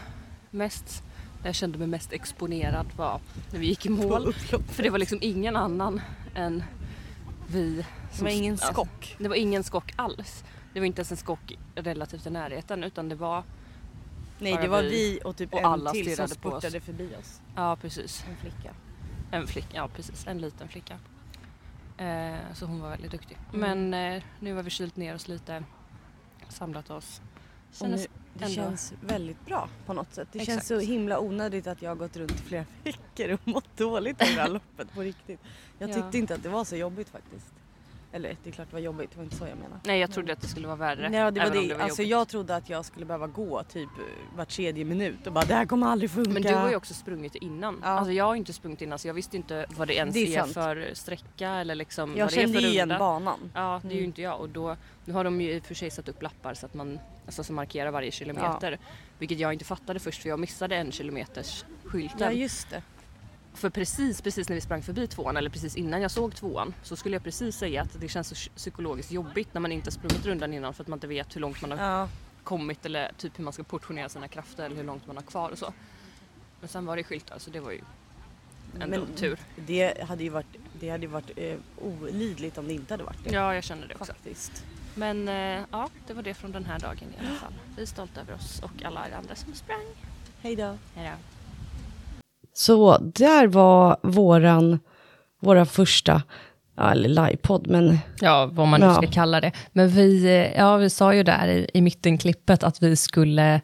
mest, 0.49 1.03
där 1.41 1.47
jag 1.49 1.55
kände 1.55 1.77
mig 1.77 1.87
mest 1.87 2.13
exponerad 2.13 2.85
var 2.97 3.19
när 3.51 3.59
vi 3.59 3.67
gick 3.67 3.85
i 3.85 3.89
mål. 3.89 4.33
För 4.69 4.83
det 4.83 4.89
var 4.89 4.99
liksom 4.99 5.19
ingen 5.21 5.55
annan 5.55 6.01
än 6.35 6.63
vi. 7.47 7.85
Det 8.17 8.23
var 8.23 8.29
ingen 8.29 8.57
skock. 8.57 9.15
Det 9.19 9.27
var 9.27 9.35
ingen 9.35 9.63
skock 9.63 9.93
alls. 9.95 10.43
Det 10.73 10.79
var 10.79 10.87
inte 10.87 10.99
ens 10.99 11.11
en 11.11 11.17
skock 11.17 11.57
relativt 11.75 12.25
i 12.25 12.29
närheten 12.29 12.83
utan 12.83 13.09
det 13.09 13.15
var, 13.15 13.43
Nej, 14.39 14.57
det 14.61 14.67
var 14.67 14.81
vi 14.81 14.89
vi 14.89 15.19
och 15.25 15.35
typ 15.37 15.53
och 15.53 15.59
en 15.59 15.65
alla 15.65 15.91
till 15.91 16.05
som 16.05 16.27
stirrade 16.27 16.35
på 16.41 16.49
oss. 16.49 16.61
spurtade 16.63 16.81
förbi 16.81 17.15
oss. 17.21 17.41
ja 17.55 17.75
precis, 17.75 18.25
En 18.29 18.35
flicka. 18.37 18.73
en 19.31 19.47
flicka, 19.47 19.67
ja 19.73 19.87
precis, 19.95 20.27
en 20.27 20.37
liten 20.41 20.67
flicka. 20.67 20.99
Eh, 21.97 22.35
så 22.53 22.65
hon 22.65 22.79
var 22.79 22.89
väldigt 22.89 23.11
duktig. 23.11 23.37
Mm. 23.53 23.89
Men 23.89 24.15
eh, 24.15 24.23
nu 24.39 24.53
har 24.53 24.63
vi 24.63 24.69
kylt 24.69 24.95
ner 24.95 25.15
oss 25.15 25.27
lite, 25.27 25.63
samlat 26.49 26.89
oss. 26.89 27.21
Kändes 27.71 28.07
det 28.33 28.43
ändå- 28.45 28.55
känns 28.55 28.93
väldigt 29.01 29.45
bra 29.45 29.69
på 29.85 29.93
något 29.93 30.13
sätt. 30.13 30.27
Det 30.31 30.39
känns 30.39 30.49
Exakt. 30.49 30.67
så 30.67 30.79
himla 30.79 31.19
onödigt 31.19 31.67
att 31.67 31.81
jag 31.81 31.89
har 31.89 31.95
gått 31.95 32.15
runt 32.17 32.31
i 32.31 32.37
flera 32.37 32.65
veckor 32.83 33.33
och 33.33 33.47
mått 33.47 33.77
dåligt 33.77 34.21
över 34.21 34.33
det 34.35 34.41
här 34.41 34.49
loppet 34.77 34.93
på 34.93 35.01
riktigt. 35.01 35.39
Jag 35.79 35.89
Ja. 35.89 35.93
tyckte 35.93 36.17
inte 36.17 36.33
att 36.35 36.43
det 36.43 36.49
var 36.49 36.63
så 36.65 36.75
jobbigt 36.75 37.09
faktiskt. 37.09 37.45
Eller 38.15 38.35
det 38.43 38.49
är 38.49 38.51
klart 38.53 38.67
det 38.69 38.73
var 38.75 38.81
jobbigt, 38.81 39.11
det 39.11 39.17
var 39.17 39.23
inte 39.23 39.35
så 39.35 39.47
jag 39.47 39.57
menade. 39.57 39.79
Nej, 39.85 39.99
jag 39.99 40.11
trodde 40.11 40.33
att 40.33 40.41
det 40.41 40.47
skulle 40.47 40.67
vara 40.67 40.77
värre. 40.77 41.09
Ja, 41.13 41.31
det 41.31 41.39
var 41.39 41.57
om 41.57 41.67
det. 41.67 41.73
var 41.73 41.81
alltså 41.83 42.01
jobbigt. 42.01 42.11
jag 42.11 42.27
trodde 42.27 42.55
att 42.55 42.69
jag 42.69 42.85
skulle 42.85 43.05
behöva 43.05 43.27
gå 43.27 43.63
typ 43.63 43.89
var 44.35 44.45
tredje 44.45 44.85
minut 44.85 45.27
och 45.27 45.33
bara 45.33 45.45
det 45.45 45.53
här 45.53 45.65
kommer 45.65 45.87
aldrig 45.87 46.11
funka. 46.11 46.31
Men 46.31 46.41
du 46.41 46.53
har 46.53 46.69
ju 46.69 46.75
också 46.75 46.93
sprungit 46.93 47.35
innan. 47.35 47.79
Ja. 47.81 47.87
Alltså 47.87 48.11
jag 48.11 48.25
har 48.25 48.35
inte 48.35 48.53
sprungit 48.53 48.81
innan 48.81 48.99
så 48.99 49.07
jag 49.07 49.13
visste 49.13 49.37
inte 49.37 49.65
vad 49.77 49.87
det 49.87 49.93
ens 49.95 50.13
Det 50.13 50.35
är 50.35 50.43
är, 50.43 50.47
för 50.47 50.89
sträcka 50.93 51.49
eller 51.49 51.75
liksom 51.75 52.13
jag 52.17 52.25
vad 52.25 52.33
det 52.33 52.37
är 52.37 52.41
kände 52.41 52.61
för 52.61 52.67
igen 52.67 52.89
runda. 52.89 52.99
banan. 52.99 53.51
Ja, 53.53 53.79
det 53.83 53.87
är 53.87 53.91
ju 53.91 53.97
Mm. 53.97 54.05
inte 54.09 54.21
jag 54.21 54.39
och 54.39 54.49
då, 54.49 54.75
nu 55.05 55.13
har 55.13 55.23
de 55.23 55.41
ju 55.41 55.51
i 55.53 55.59
och 55.59 55.63
för 55.65 55.75
sig 55.75 55.89
satt 55.91 56.09
upp 56.09 56.21
lappar 56.21 56.53
så 56.53 56.65
att 56.65 56.73
man 56.73 56.99
alltså, 57.25 57.43
som 57.43 57.55
markerar 57.55 57.91
varje 57.91 58.11
kilometer. 58.11 58.79
Vilket 59.19 59.39
jag 59.39 59.53
inte 59.53 59.65
fattade 59.65 59.99
först 59.99 60.21
för 60.21 60.29
jag 60.29 60.39
missade 60.39 60.75
en 60.75 60.91
kilometers 60.91 61.65
skylten. 61.85 62.17
Ja 62.19 62.31
just 62.31 62.69
det. 62.69 62.81
För 63.53 63.69
precis, 63.69 64.21
precis 64.21 64.49
när 64.49 64.55
vi 64.55 64.61
sprang 64.61 64.81
förbi 64.81 65.07
tvåan 65.07 65.37
eller 65.37 65.49
precis 65.49 65.75
innan 65.75 66.01
jag 66.01 66.11
såg 66.11 66.35
tvåan 66.35 66.73
så 66.83 66.95
skulle 66.95 67.15
jag 67.15 67.23
precis 67.23 67.55
säga 67.57 67.81
att 67.81 67.99
det 68.01 68.07
känns 68.07 68.27
så 68.27 68.49
psykologiskt 68.55 69.11
jobbigt 69.11 69.53
när 69.53 69.61
man 69.61 69.71
inte 69.71 69.91
sprungit 69.91 70.25
rundan 70.25 70.53
innan 70.53 70.73
för 70.73 70.83
att 70.83 70.87
man 70.87 70.97
inte 70.97 71.07
vet 71.07 71.35
hur 71.35 71.41
långt 71.41 71.61
man 71.61 71.71
har 71.71 71.77
Ja. 71.77 72.09
kommit 72.43 72.85
eller 72.85 73.11
typ 73.17 73.39
hur 73.39 73.43
man 73.43 73.53
ska 73.53 73.63
portionera 73.63 74.09
sina 74.09 74.27
krafter 74.27 74.65
eller 74.65 74.75
hur 74.75 74.83
långt 74.83 75.07
man 75.07 75.15
har 75.15 75.23
kvar 75.23 75.49
och 75.49 75.57
så. 75.57 75.73
Men 76.59 76.69
sen 76.69 76.85
var 76.85 76.95
det 76.97 77.03
skyltar 77.03 77.39
så 77.39 77.49
det 77.49 77.59
var 77.59 77.71
ju 77.71 77.81
ändå 78.79 78.87
Men 78.97 79.15
tur. 79.15 79.39
Det 79.55 80.03
hade 80.03 80.23
ju 80.23 80.29
varit, 80.29 80.55
det 80.79 80.89
hade 80.89 81.07
varit 81.07 81.31
eh, 81.35 81.57
olidligt 81.81 82.57
om 82.57 82.67
det 82.67 82.73
inte 82.73 82.93
hade 82.93 83.03
varit 83.03 83.23
det. 83.23 83.29
Ja, 83.33 83.55
jag 83.55 83.63
känner 83.63 83.87
det 83.87 83.95
också. 83.95 84.05
Faktiskt. 84.13 84.65
Men 84.95 85.27
eh, 85.27 85.61
ja, 85.71 85.89
det 86.07 86.13
var 86.13 86.23
det 86.23 86.33
från 86.33 86.51
den 86.51 86.65
här 86.65 86.79
dagen 86.79 87.07
i 87.17 87.27
alla 87.27 87.35
fall. 87.39 87.53
Vi 87.75 87.81
är 87.81 87.85
stolta 87.85 88.21
över 88.21 88.33
oss 88.33 88.59
och 88.63 88.83
alla 88.85 88.99
andra 89.17 89.35
som 89.35 89.53
sprang. 89.53 89.85
Hej 90.41 90.55
då. 90.55 90.77
Hejdå. 90.95 91.15
Så 92.53 92.97
där 92.97 93.47
var 93.47 93.97
våran, 94.03 94.79
våra 95.41 95.65
första, 95.65 96.21
eller 96.81 97.09
livepodd, 97.09 97.67
men 97.67 97.97
Ja, 98.21 98.49
vad 98.51 98.67
man 98.67 98.79
nu 98.79 98.85
Ja. 98.85 98.93
ska 98.93 99.07
kalla 99.07 99.41
det. 99.41 99.51
Men 99.71 99.89
vi, 99.89 100.51
ja, 100.57 100.77
vi 100.77 100.89
sa 100.89 101.13
ju 101.13 101.23
där 101.23 101.47
i, 101.47 101.69
i 101.73 101.81
mittenklippet 101.81 102.63
att 102.63 102.83
vi 102.83 102.95
skulle 102.95 103.61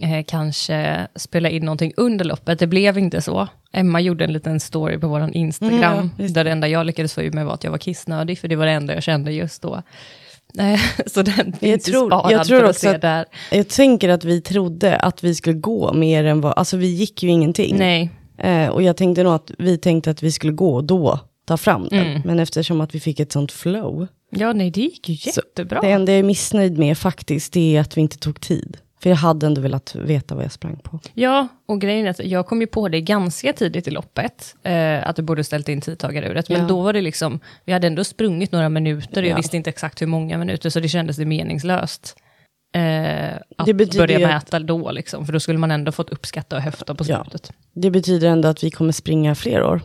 eh, 0.00 0.24
kanske 0.26 1.06
spela 1.16 1.48
in 1.48 1.64
någonting 1.64 1.92
under 1.96 2.24
loppet. 2.24 2.58
Det 2.58 2.66
blev 2.66 2.98
inte 2.98 3.22
så. 3.22 3.48
Emma 3.72 4.00
gjorde 4.00 4.24
en 4.24 4.32
liten 4.32 4.60
story 4.60 4.98
på 4.98 5.08
vår 5.08 5.30
Instagram, 5.36 5.98
Mm, 5.98 6.10
ja, 6.16 6.28
där 6.28 6.44
det 6.44 6.50
enda 6.50 6.68
jag 6.68 6.86
lyckades 6.86 7.14
få 7.14 7.22
ur 7.22 7.32
mig 7.32 7.44
var 7.44 7.54
att 7.54 7.64
jag 7.64 7.70
var 7.70 7.78
kissnödig, 7.78 8.38
för 8.38 8.48
det 8.48 8.56
var 8.56 8.66
det 8.66 8.72
enda 8.72 8.94
jag 8.94 9.02
kände 9.02 9.32
just 9.32 9.62
då. 9.62 9.82
Så 11.06 11.22
den 11.22 11.52
finns 11.52 11.88
ju 11.88 11.92
tror- 11.92 12.08
sparad 12.08 12.32
jag 12.32 12.46
tror 12.46 12.68
också 12.68 12.88
att- 12.88 13.00
där. 13.00 13.24
jag 13.50 13.68
tänker 13.68 14.08
att 14.08 14.24
vi 14.24 14.40
trodde 14.40 14.96
att 14.96 15.24
vi 15.24 15.34
skulle 15.34 15.58
gå 15.58 15.92
mer 15.92 16.24
än 16.24 16.40
vad, 16.40 16.52
alltså 16.58 16.76
vi 16.76 16.86
gick 16.86 17.22
ju 17.22 17.28
ingenting. 17.28 17.76
Nej, 17.78 18.10
Eh, 18.42 18.68
och 18.68 18.82
jag 18.82 18.96
tänkte 18.96 19.22
nog 19.22 19.32
att 19.32 19.50
vi 19.58 19.78
tänkte 19.78 20.10
att 20.10 20.22
vi 20.22 20.32
skulle 20.32 20.52
gå 20.52 20.74
och 20.74 20.84
då 20.84 21.18
ta 21.46 21.56
fram 21.56 21.88
den. 21.88 22.06
Mm. 22.06 22.22
Men 22.24 22.38
eftersom 22.40 22.80
att 22.80 22.94
vi 22.94 23.00
fick 23.00 23.20
ett 23.20 23.32
sånt 23.32 23.52
flow. 23.52 24.06
ja 24.30 24.52
nej 24.52 24.70
det 24.70 24.80
gick 24.80 25.08
ju 25.08 25.16
Så 25.16 25.40
jättebra. 25.40 25.80
Det 25.80 25.90
enda 25.90 26.12
jag 26.12 26.18
är 26.18 26.22
missnöjd 26.22 26.78
med 26.78 26.98
faktiskt, 26.98 27.52
det 27.52 27.76
är 27.76 27.80
att 27.80 27.96
vi 27.96 28.00
inte 28.00 28.18
tog 28.18 28.40
tid. 28.40 28.76
För 29.02 29.10
jag 29.10 29.16
hade 29.16 29.46
ändå 29.46 29.60
velat 29.60 29.94
veta 29.94 30.34
vad 30.34 30.44
jag 30.44 30.52
sprang 30.52 30.76
på. 30.76 31.00
Ja, 31.14 31.48
och 31.66 31.80
grejen 31.80 32.06
är 32.06 32.10
att 32.10 32.24
jag 32.24 32.46
kom 32.46 32.60
ju 32.60 32.66
på 32.66 32.88
det 32.88 33.00
ganska 33.00 33.52
tidigt 33.52 33.88
i 33.88 33.90
loppet, 33.90 34.54
eh, 34.62 35.08
att 35.08 35.16
du 35.16 35.22
borde 35.22 35.44
ställt 35.44 35.68
in 35.68 35.80
tidtagaruret. 35.80 36.48
Men 36.48 36.60
Ja. 36.60 36.66
då 36.66 36.80
var 36.82 36.92
det 36.92 37.00
liksom, 37.00 37.40
vi 37.64 37.72
hade 37.72 37.86
ändå 37.86 38.04
sprungit 38.04 38.52
några 38.52 38.68
minuter 38.68 39.22
och 39.22 39.26
jag 39.28 39.32
Ja. 39.32 39.36
visste 39.36 39.56
inte 39.56 39.70
exakt 39.70 40.02
hur 40.02 40.06
många 40.06 40.38
minuter, 40.38 40.70
så 40.70 40.80
det 40.80 40.88
kändes 40.88 41.16
det 41.16 41.24
meningslöst. 41.24 42.16
Eh, 42.74 43.36
att 43.56 43.66
börja 43.76 44.18
ju 44.18 44.24
att- 44.24 44.30
mäta 44.30 44.58
då, 44.58 44.90
liksom, 44.90 45.26
för 45.26 45.32
då 45.32 45.40
skulle 45.40 45.58
man 45.58 45.70
ändå 45.70 45.92
fått 45.92 46.10
uppskatta 46.10 46.56
och 46.56 46.62
höfta 46.62 46.94
på 46.94 47.04
Ja. 47.08 47.24
slutet. 47.24 47.52
Det 47.74 47.90
betyder 47.90 48.28
ändå 48.28 48.48
att 48.48 48.64
vi 48.64 48.70
kommer 48.70 48.92
springa 48.92 49.34
fler 49.34 49.62
år. 49.62 49.80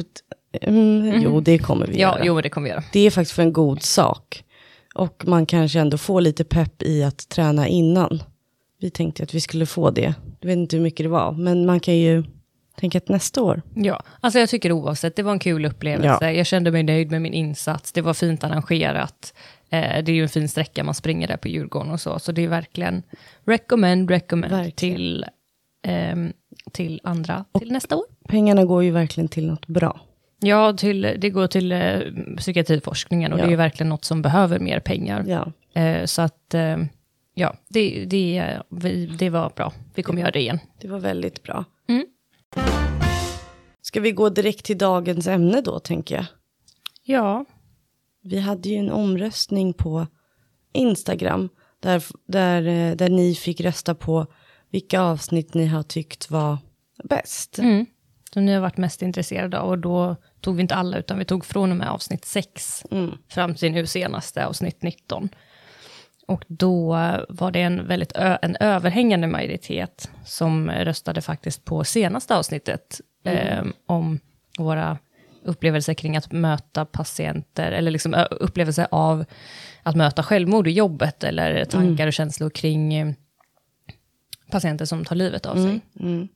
Att- 0.00 0.22
Mm, 0.62 1.20
Jo, 1.22 1.40
det 1.40 1.58
kommer 1.58 1.86
vi 1.86 1.92
Ja, 1.92 1.98
göra. 2.14 2.20
jo, 2.24 2.40
det 2.40 2.48
kommer 2.48 2.64
vi 2.64 2.70
göra. 2.70 2.84
Det 2.92 3.00
är 3.00 3.10
faktiskt 3.10 3.32
för 3.34 3.42
en 3.42 3.52
god 3.52 3.82
sak. 3.82 4.44
Och 4.98 5.24
man 5.26 5.46
kanske 5.46 5.80
ändå 5.80 5.98
får 5.98 6.20
lite 6.20 6.44
pepp 6.44 6.82
i 6.82 7.04
att 7.04 7.28
träna 7.28 7.68
innan. 7.68 8.22
Vi 8.80 8.90
tänkte 8.90 9.22
att 9.22 9.34
vi 9.34 9.40
skulle 9.40 9.66
få 9.66 9.90
det. 9.90 10.14
Jag 10.40 10.46
vet 10.48 10.56
inte 10.56 10.76
hur 10.76 10.82
mycket 10.82 11.04
det 11.04 11.10
var, 11.10 11.32
men 11.32 11.66
man 11.66 11.80
kan 11.80 11.96
ju 11.96 12.24
tänka 12.76 12.98
att 12.98 13.08
nästa 13.08 13.42
år. 13.42 13.62
Ja, 13.74 14.02
alltså 14.20 14.38
jag 14.38 14.48
tycker 14.48 14.72
oavsett, 14.72 15.16
det 15.16 15.22
var 15.22 15.32
en 15.32 15.38
kul 15.38 15.64
upplevelse. 15.64 16.18
Ja. 16.20 16.32
Jag 16.32 16.46
kände 16.46 16.70
mig 16.70 16.82
nöjd 16.82 17.10
med 17.10 17.22
min 17.22 17.32
insats, 17.32 17.92
det 17.92 18.02
var 18.02 18.14
fint 18.14 18.44
arrangerat. 18.44 19.34
Eh, 19.70 20.04
det 20.04 20.12
är 20.12 20.14
ju 20.14 20.22
en 20.22 20.28
fin 20.28 20.48
sträcka 20.48 20.84
man 20.84 20.94
springer 20.94 21.28
där 21.28 21.36
på 21.36 21.48
Djurgården 21.48 21.92
och 21.92 22.00
så, 22.00 22.18
så 22.18 22.32
det 22.32 22.44
är 22.44 22.48
verkligen 22.48 23.02
recommend, 23.44 24.10
recommend 24.10 24.52
Verkligen. 24.52 24.96
till, 24.96 25.24
ehm, 25.82 26.32
till 26.72 27.00
andra 27.04 27.44
till 27.58 27.72
nästa 27.72 27.96
år. 27.96 28.04
Pengarna 28.28 28.64
går 28.64 28.84
ju 28.84 28.90
verkligen 28.90 29.28
till 29.28 29.46
något 29.46 29.66
bra. 29.66 30.00
Ja, 30.40 30.72
till, 30.72 31.14
det 31.18 31.30
går 31.30 31.46
till 31.46 31.72
eh, 31.72 32.00
psykiatriforskningen 32.36 33.32
och 33.32 33.38
Ja. 33.38 33.42
det 33.42 33.48
är 33.48 33.50
ju 33.50 33.56
verkligen 33.56 33.88
något 33.88 34.04
som 34.04 34.22
behöver 34.22 34.58
mer 34.58 34.80
pengar. 34.80 35.24
Ja, 35.26 35.52
Eh, 35.74 36.04
så 36.04 36.22
att, 36.22 36.54
eh, 36.54 36.76
ja, 37.34 37.56
det, 37.68 38.04
det, 38.04 38.58
vi, 38.70 39.06
det 39.06 39.30
var 39.30 39.52
bra. 39.56 39.72
Vi 39.94 40.02
kommer 40.02 40.20
göra 40.20 40.30
det 40.30 40.40
igen. 40.40 40.58
det 40.80 40.88
var 40.88 40.98
väldigt 40.98 41.42
bra. 41.42 41.64
Mm. 41.88 42.06
Ska 43.82 44.00
vi 44.00 44.12
gå 44.12 44.28
direkt 44.28 44.64
till 44.64 44.78
dagens 44.78 45.26
ämne 45.26 45.60
då, 45.60 45.78
tänker 45.78 46.14
jag? 46.14 46.24
Ja, 47.02 47.44
Vi 48.22 48.38
hade 48.40 48.68
ju 48.68 48.76
en 48.76 48.90
omröstning 48.90 49.72
på 49.72 50.06
Instagram 50.72 51.48
där, 51.80 52.02
där, 52.26 52.66
eh, 52.66 52.96
där 52.96 53.08
ni 53.08 53.34
fick 53.34 53.60
rösta 53.60 53.94
på 53.94 54.26
vilka 54.70 55.00
avsnitt 55.00 55.54
ni 55.54 55.66
har 55.66 55.82
tyckt 55.82 56.30
var 56.30 56.58
bäst. 57.04 57.58
mm. 57.58 57.86
Som 58.32 58.46
ni 58.46 58.54
har 58.54 58.60
varit 58.60 58.76
mest 58.76 59.02
intresserade 59.02 59.58
av. 59.58 59.68
Och 59.68 59.78
då 59.78 60.16
tog 60.40 60.56
vi 60.56 60.62
inte 60.62 60.74
alla, 60.74 60.98
utan 60.98 61.18
vi 61.18 61.24
tog 61.24 61.44
från 61.44 61.70
och 61.70 61.76
med 61.76 61.90
avsnitt 61.90 62.24
6 62.24 62.84
Mm. 62.90 63.10
fram 63.28 63.54
till 63.54 63.72
nu 63.72 63.86
senaste 63.86 64.46
avsnitt 64.46 64.82
19. 64.82 65.28
Och 66.26 66.44
då 66.48 66.92
var 67.28 67.50
det 67.50 67.62
en 67.62 67.86
väldigt 67.86 68.12
en 68.16 68.56
överhängande 68.60 69.26
majoritet 69.26 70.10
som 70.24 70.70
röstade 70.70 71.20
faktiskt 71.20 71.64
på 71.64 71.84
senaste 71.84 72.36
avsnittet 72.36 73.00
eh, 73.24 73.64
om 73.86 74.20
våra 74.58 74.98
upplevelser 75.44 75.94
kring 75.94 76.16
att 76.16 76.32
möta 76.32 76.84
patienter, 76.84 77.72
eller 77.72 77.90
liksom 77.90 78.26
upplevelser 78.30 78.86
av 78.90 79.24
att 79.82 79.96
möta 79.96 80.22
självmord 80.22 80.68
i 80.68 80.70
jobbet, 80.70 81.24
eller 81.24 81.64
tankar 81.64 82.06
och 82.06 82.12
känslor 82.12 82.50
kring 82.50 82.94
eh, 82.94 83.12
patienter 84.50 84.84
som 84.84 85.04
tar 85.04 85.16
livet 85.16 85.46
av 85.46 85.54
sig. 85.54 85.80
Mm. 86.00 86.22
Eh, 86.22 86.28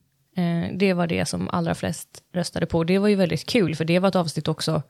det 0.73 0.93
var 0.93 1.07
det 1.07 1.25
som 1.25 1.49
allra 1.49 1.75
flest 1.75 2.09
röstade 2.33 2.65
på. 2.65 2.83
Det 2.83 2.99
var 2.99 3.07
ju 3.07 3.15
väldigt 3.15 3.45
kul, 3.45 3.75
för 3.75 3.85
det 3.85 3.99
var 3.99 4.09
ett 4.09 4.15
avsnitt 4.15 4.47
också, 4.47 4.81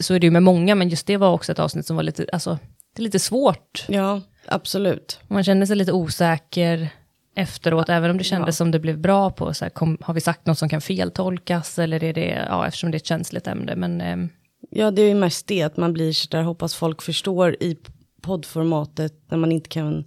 så 0.00 0.14
är 0.14 0.18
det 0.18 0.26
ju 0.26 0.30
med 0.30 0.42
många, 0.42 0.74
men 0.74 0.88
just 0.88 1.06
det 1.06 1.16
var 1.16 1.32
också 1.32 1.52
ett 1.52 1.58
avsnitt 1.58 1.86
som 1.86 1.96
var 1.96 2.02
lite, 2.02 2.26
alltså, 2.32 2.58
det 2.96 3.02
är 3.02 3.04
lite 3.04 3.18
svårt. 3.18 3.84
Ja, 3.88 4.20
absolut. 4.46 5.20
Man 5.28 5.44
kände 5.44 5.66
sig 5.66 5.76
lite 5.76 5.92
osäker 5.92 6.88
efteråt, 7.36 7.88
även 7.88 8.10
om 8.10 8.18
det 8.18 8.24
kändes 8.24 8.48
Ja. 8.48 8.52
som 8.52 8.70
det 8.70 8.78
blev 8.78 8.98
bra 8.98 9.30
på, 9.30 9.54
så 9.54 9.64
här, 9.64 9.70
kom, 9.70 9.98
har 10.00 10.14
vi 10.14 10.20
sagt 10.20 10.46
något 10.46 10.58
som 10.58 10.68
kan 10.68 10.80
feltolkas, 10.80 11.78
eller 11.78 12.04
är 12.04 12.12
det, 12.12 12.44
ja, 12.48 12.66
eftersom 12.66 12.90
det 12.90 12.94
är 12.94 13.00
ett 13.00 13.06
känsligt 13.06 13.46
ämne, 13.46 13.76
men 13.76 14.00
ehm, 14.00 14.28
Ja, 14.70 14.90
det 14.90 15.02
är 15.02 15.08
ju 15.08 15.14
mest 15.14 15.46
det 15.46 15.62
att 15.62 15.76
man 15.76 15.92
blir 15.92 16.12
så 16.12 16.28
där, 16.30 16.42
hoppas 16.42 16.74
folk 16.74 17.02
förstår 17.02 17.56
i 17.60 17.76
poddformatet 18.22 19.14
när 19.30 19.38
man 19.38 19.52
inte 19.52 19.68
kan 19.68 20.04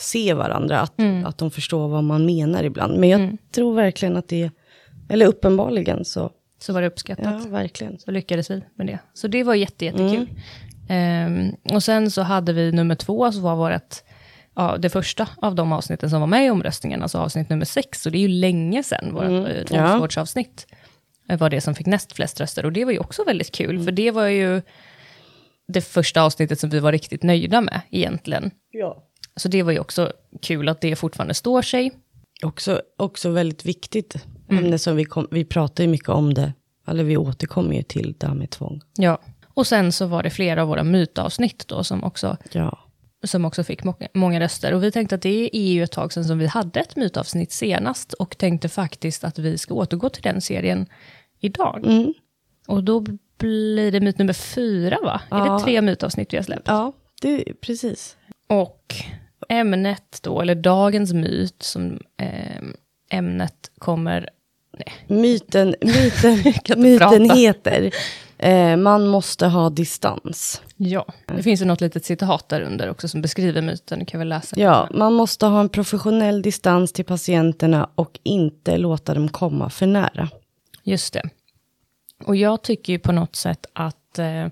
se 0.00 0.34
varandra, 0.34 0.80
att, 0.80 0.94
att 1.24 1.38
de 1.38 1.50
förstår 1.50 1.88
vad 1.88 2.04
man 2.04 2.26
menar 2.26 2.64
ibland. 2.64 2.98
Men 2.98 3.08
jag 3.08 3.36
tror 3.52 3.74
verkligen 3.74 4.16
att 4.16 4.28
det, 4.28 4.50
eller 5.08 5.26
uppenbarligen 5.26 6.04
så, 6.04 6.30
så 6.58 6.72
var 6.72 6.80
det 6.80 6.86
uppskattat. 6.86 7.42
ja, 7.44 7.50
verkligen. 7.50 7.98
så 7.98 8.10
lyckades 8.10 8.50
vi 8.50 8.62
med 8.74 8.86
det. 8.86 8.98
Så 9.14 9.28
det 9.28 9.42
var 9.42 9.54
jätte, 9.54 9.84
jättekul. 9.84 10.28
Ehm, 10.88 11.56
och 11.72 11.82
sen 11.82 12.10
så 12.10 12.22
hade 12.22 12.52
vi 12.52 12.72
nummer 12.72 12.94
två, 12.94 13.32
så 13.32 13.40
var 13.40 13.56
vårt, 13.56 13.94
ja, 14.54 14.76
det 14.78 14.90
första 14.90 15.28
av 15.36 15.54
de 15.54 15.72
avsnitten 15.72 16.10
som 16.10 16.20
var 16.20 16.26
med 16.26 16.46
i 16.46 16.50
omröstningen, 16.50 17.02
alltså 17.02 17.18
avsnitt 17.18 17.48
nummer 17.48 17.64
sex, 17.64 18.02
så 18.02 18.10
det 18.10 18.18
är 18.18 18.20
ju 18.20 18.28
länge 18.28 18.82
sedan, 18.82 19.14
vårt 19.14 19.24
mm. 19.24 19.46
Ja. 19.46 19.64
tvångsvårdsavsnitt, 19.64 20.66
eh, 21.28 21.38
var 21.38 21.50
det 21.50 21.60
som 21.60 21.74
fick 21.74 21.86
näst 21.86 22.12
flest 22.12 22.40
röster. 22.40 22.64
Och 22.64 22.72
det 22.72 22.84
var 22.84 22.92
ju 22.92 22.98
också 22.98 23.24
väldigt 23.24 23.52
kul, 23.52 23.84
för 23.84 23.92
det 23.92 24.10
var 24.10 24.26
ju 24.26 24.62
det 25.68 25.80
första 25.80 26.22
avsnittet 26.22 26.60
som 26.60 26.70
vi 26.70 26.78
var 26.78 26.92
riktigt 26.92 27.22
nöjda 27.22 27.60
med 27.60 27.80
egentligen. 27.90 28.50
Ja. 28.70 29.06
Så 29.36 29.48
det 29.48 29.62
var 29.62 29.72
ju 29.72 29.78
också 29.78 30.12
kul 30.42 30.68
att 30.68 30.80
det 30.80 30.96
fortfarande 30.96 31.34
står 31.34 31.62
sig. 31.62 31.92
Också, 32.42 32.82
också 32.98 33.30
väldigt 33.30 33.64
viktigt 33.64 34.14
ämne 34.50 34.78
som 34.78 34.96
vi, 34.96 35.04
kom, 35.04 35.28
vi 35.30 35.44
pratar 35.44 35.84
ju 35.84 35.90
mycket 35.90 36.08
om 36.08 36.34
det, 36.34 36.52
eller 36.86 37.04
vi 37.04 37.16
återkommer 37.16 37.74
ju 37.76 37.82
till 37.82 38.14
det 38.18 38.26
här 38.26 38.34
med 38.34 38.50
tvång. 38.50 38.80
Ja. 38.96 39.20
Och 39.54 39.66
sen 39.66 39.92
så 39.92 40.06
var 40.06 40.22
det 40.22 40.30
flera 40.30 40.62
av 40.62 40.68
våra 40.68 40.84
mytavsnitt 40.84 41.68
då 41.68 41.84
som 41.84 42.04
också 42.04 42.36
Ja, 42.52 42.78
som 43.24 43.44
också 43.44 43.64
fick 43.64 43.84
många, 43.84 44.08
många 44.14 44.40
röster. 44.40 44.74
Och 44.74 44.82
vi 44.82 44.92
tänkte 44.92 45.14
att 45.14 45.22
det 45.22 45.56
är 45.56 45.72
ju 45.72 45.82
ett 45.82 45.92
tag 45.92 46.12
sedan 46.12 46.24
som 46.24 46.38
vi 46.38 46.46
hade 46.46 46.80
ett 46.80 46.96
mytavsnitt 46.96 47.52
senast 47.52 48.12
och 48.12 48.38
tänkte 48.38 48.68
faktiskt 48.68 49.24
att 49.24 49.38
vi 49.38 49.58
ska 49.58 49.74
återgå 49.74 50.08
till 50.08 50.22
den 50.22 50.40
serien 50.40 50.86
idag. 51.40 51.86
mm. 51.86 52.14
Och 52.66 52.84
då 52.84 53.04
blir 53.38 53.92
det 53.92 54.00
myt 54.00 54.18
nummer 54.18 54.32
fyra, 54.32 54.98
va? 55.04 55.20
Är 55.30 55.46
Ja. 55.46 55.58
det 55.58 55.64
tre 55.64 55.82
mytavsnitt 55.82 56.32
vi 56.32 56.36
har 56.36 56.44
släppt? 56.44 56.68
ja 56.68 56.92
det, 57.22 57.44
precis. 57.60 58.16
Och 58.50 58.94
ämnet 59.48 60.18
då, 60.22 60.40
eller 60.40 60.54
dagens 60.54 61.12
myt, 61.12 61.62
som 61.62 62.00
eh, 62.16 62.62
ämnet 63.10 63.70
kommer... 63.78 64.28
Nej, 64.78 65.20
Myten, 65.20 65.68
myten, 65.80 66.82
myten 66.82 67.30
heter 67.30 67.90
Eh, 68.42 68.76
man 68.76 69.06
måste 69.06 69.46
ha 69.46 69.70
distans. 69.70 70.62
Ja, 70.76 71.06
det 71.26 71.42
finns 71.42 71.60
ju 71.60 71.64
något 71.64 71.80
litet 71.80 72.04
citat 72.04 72.48
där 72.48 72.60
under 72.60 72.90
också 72.90 73.08
som 73.08 73.22
beskriver 73.22 73.62
myten, 73.62 73.98
du 73.98 74.04
kan 74.04 74.18
väl 74.18 74.28
läsa. 74.28 74.60
Ja, 74.60 74.88
man 74.94 75.12
måste 75.12 75.46
ha 75.46 75.60
en 75.60 75.68
professionell 75.68 76.42
distans 76.42 76.92
till 76.92 77.04
patienterna 77.04 77.88
och 77.94 78.20
inte 78.22 78.76
låta 78.76 79.14
dem 79.14 79.28
komma 79.28 79.70
för 79.70 79.86
nära. 79.86 80.28
Just 80.82 81.12
det. 81.12 81.22
Och 82.24 82.36
jag 82.36 82.62
tycker 82.62 82.92
ju 82.92 82.98
på 82.98 83.12
något 83.12 83.36
sätt 83.36 83.66
att, 83.72 84.18
eh, 84.18 84.46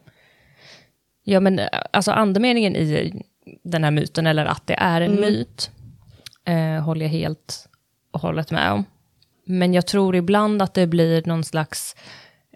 ja 1.24 1.40
men 1.40 1.60
alltså 1.92 2.10
andemeningen 2.10 2.76
i 2.76 3.22
den 3.62 3.84
här 3.84 3.90
myten, 3.90 4.26
eller 4.26 4.46
att 4.46 4.66
det 4.66 4.74
är 4.74 5.00
en 5.00 5.14
myt, 5.20 5.70
eh, 6.44 6.84
håller 6.84 7.04
jag 7.06 7.10
helt 7.10 7.68
och 8.10 8.20
hållet 8.20 8.50
med 8.50 8.72
om. 8.72 8.84
Men 9.46 9.74
jag 9.74 9.86
tror 9.86 10.16
ibland 10.16 10.62
att 10.62 10.74
det 10.74 10.86
blir 10.86 11.22
någon 11.26 11.44
slags, 11.44 11.96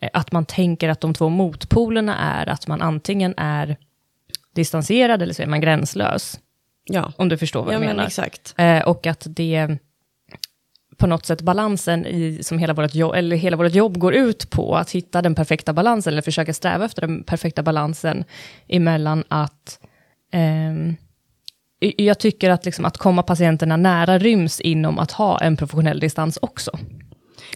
eh, 0.03 0.11
att 0.13 0.33
man 0.33 0.45
tänker 0.45 0.89
att 0.89 1.01
de 1.01 1.15
två 1.15 1.29
motpolerna 1.29 2.17
är 2.19 2.49
att 2.49 2.67
man 2.67 2.83
antingen 2.83 3.35
är 3.37 3.77
distanserad 4.55 5.23
eller 5.23 5.35
så 5.35 5.43
är 5.43 5.47
man 5.47 5.61
gränslös. 5.61 6.41
Ja, 6.85 7.13
Om 7.17 7.29
du 7.29 7.39
förstår 7.39 7.61
vad 7.61 7.69
ja 7.69 7.73
jag 7.75 7.81
men 7.81 7.89
menar. 7.89 8.07
exakt. 8.07 8.55
Eh, 8.59 8.83
och 8.83 9.07
att 9.07 9.27
det 9.31 9.79
på 10.97 11.07
något 11.07 11.27
sätt 11.27 11.43
balansen 11.43 12.07
i, 12.07 12.39
som 12.43 12.59
hela 12.59 12.75
vårt, 12.75 12.95
jobb, 12.95 13.15
eller 13.15 13.37
hela 13.37 13.57
vårt 13.57 13.75
jobb 13.75 13.99
går 13.99 14.15
ut 14.15 14.51
på, 14.51 14.77
att 14.77 14.91
hitta 14.91 15.23
den 15.23 15.35
perfekta 15.35 15.73
balansen, 15.73 16.13
eller 16.13 16.23
försöka 16.23 16.55
sträva 16.55 16.85
efter 16.85 17.01
den 17.01 17.25
perfekta 17.25 17.63
balansen 17.63 18.25
emellan 18.69 19.25
att 19.29 19.79
jag 21.97 22.19
tycker 22.19 22.51
att, 22.51 22.65
liksom, 22.65 22.85
att 22.85 22.99
komma 22.99 23.23
patienterna 23.23 23.77
nära 23.77 24.19
ryms 24.19 24.61
inom 24.61 24.99
att 24.99 25.12
ha 25.12 25.41
en 25.41 25.57
professionell 25.57 26.01
distans 26.01 26.39
också. 26.43 26.71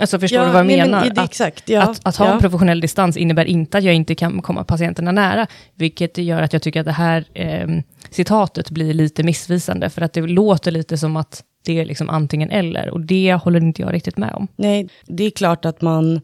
Alltså 0.00 0.18
förstår 0.18 0.38
Ja, 0.40 0.46
du 0.46 0.52
vad 0.52 0.60
jag 0.60 0.66
nej, 0.66 0.78
men 0.78 0.90
menar? 0.90 1.04
det- 1.14 1.20
att, 1.20 1.30
exakt, 1.30 1.68
ja, 1.68 1.82
att, 1.82 2.00
att 2.06 2.16
ha 2.16 2.26
ja. 2.26 2.32
en 2.32 2.40
professionell 2.40 2.80
distans 2.80 3.16
innebär 3.16 3.44
inte 3.44 3.78
att 3.78 3.84
jag 3.84 3.94
inte 3.94 4.14
kan 4.14 4.42
komma 4.42 4.64
patienterna 4.64 5.12
nära, 5.12 5.46
vilket 5.74 6.18
gör 6.18 6.42
att 6.42 6.52
jag 6.52 6.62
tycker 6.62 6.80
att 6.80 6.86
det 6.86 6.92
här 6.92 7.24
ehm, 7.34 7.82
citatet 8.10 8.70
blir 8.70 8.94
lite 8.94 9.22
missvisande, 9.22 9.90
för 9.90 10.02
att 10.02 10.12
det 10.12 10.20
låter 10.20 10.70
lite 10.70 10.98
som 10.98 11.16
att 11.16 11.42
det 11.64 11.80
är 11.80 11.84
liksom 11.84 12.10
antingen 12.10 12.50
eller, 12.50 12.90
och 12.90 13.00
det 13.00 13.34
håller 13.34 13.60
inte 13.60 13.82
jag 13.82 13.94
riktigt 13.94 14.16
med 14.16 14.32
om. 14.34 14.48
Nej, 14.56 14.88
det 15.06 15.24
är 15.24 15.30
klart 15.30 15.64
att 15.64 15.82
man, 15.82 16.20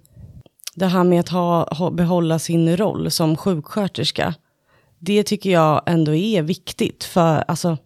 det 0.75 0.87
här 0.87 1.05
med 1.05 1.21
att 1.21 1.29
ha, 1.29 1.75
ha, 1.75 1.91
behålla 1.91 2.39
sin 2.39 2.77
roll 2.77 3.11
som 3.11 3.37
sjuksköterska, 3.37 4.35
det 5.05 5.23
tycker 5.23 5.51
jag 5.51 5.83
ändå 5.87 6.15
är 6.15 6.43
viktigt 6.43 7.05
för, 7.05 7.45
alltså, 7.49 7.79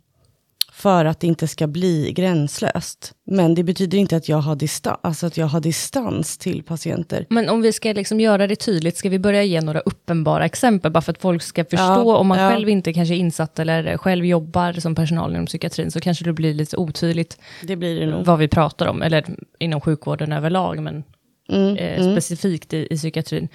för 0.72 1.04
att 1.04 1.20
det 1.20 1.26
inte 1.26 1.48
ska 1.48 1.66
bli 1.66 2.12
gränslöst. 2.12 3.12
Men 3.26 3.54
det 3.54 3.62
betyder 3.62 3.98
inte 3.98 4.16
att 4.16 4.28
jag 4.28 4.36
har, 4.38 4.56
distan, 4.56 4.96
alltså 5.02 5.26
att 5.26 5.36
jag 5.36 5.46
har 5.46 5.60
distans 5.60 6.38
till 6.38 6.62
patienter. 6.62 7.26
Men 7.30 7.48
om 7.48 7.62
vi 7.62 7.72
ska 7.72 7.92
liksom 7.92 8.20
göra 8.20 8.46
det 8.46 8.56
tydligt, 8.56 8.96
ska 8.96 9.08
vi 9.08 9.18
börja 9.18 9.42
ge 9.42 9.60
några 9.60 9.80
uppenbara 9.80 10.44
exempel, 10.44 10.92
bara 10.92 11.00
för 11.00 11.12
att 11.12 11.20
folk 11.20 11.42
ska 11.42 11.64
förstå, 11.64 11.76
Ja, 11.84 12.16
om 12.16 12.26
man 12.26 12.38
ja. 12.38 12.50
själv 12.50 12.68
inte 12.68 12.92
kanske 12.92 13.14
är 13.14 13.18
insatt 13.18 13.58
eller 13.58 13.96
själv 13.98 14.24
jobbar 14.24 14.72
som 14.72 14.94
personal 14.94 15.30
inom 15.32 15.46
psykiatrin, 15.46 15.90
så 15.90 16.00
kanske 16.00 16.24
det 16.24 16.32
blir 16.32 16.54
lite 16.54 16.76
otydligt 16.76 17.38
Det 17.62 17.76
blir 17.76 18.00
det 18.00 18.06
nog. 18.06 18.24
vad 18.24 18.38
vi 18.38 18.48
pratar 18.48 18.86
om, 18.86 19.02
eller 19.02 19.24
inom 19.58 19.80
sjukvården 19.80 20.32
överlag, 20.32 20.82
men 20.82 21.04
Mm, 21.48 21.76
eh, 21.76 22.12
specifikt 22.12 22.72
i, 22.74 22.86
i 22.90 22.96
psykiatrin. 22.96 23.48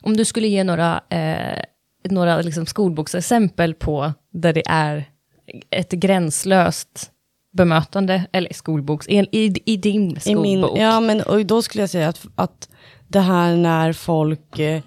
Om 0.00 0.16
du 0.16 0.24
skulle 0.24 0.48
ge 0.48 0.64
några, 0.64 1.00
eh, 1.08 1.62
några 2.04 2.40
liksom 2.40 2.66
skolboksexempel 2.66 3.74
på 3.74 4.12
där 4.32 4.52
det 4.52 4.62
är 4.66 5.04
ett 5.70 5.90
gränslöst 5.90 7.10
bemötande, 7.52 8.26
eller 8.32 8.52
skolboks, 8.52 9.08
i, 9.08 9.18
i, 9.32 9.54
i 9.72 9.76
din 9.76 10.16
I 10.16 10.20
skolbok. 10.20 10.42
min, 10.72 10.82
ja, 10.82 11.00
men 11.00 11.22
och 11.22 11.46
då 11.46 11.62
skulle 11.62 11.82
jag 11.82 11.90
säga 11.90 12.08
att, 12.08 12.26
att 12.34 12.68
det 13.08 13.20
här 13.20 13.56
när 13.56 13.92
folk 13.92 14.58
eh, 14.58 14.82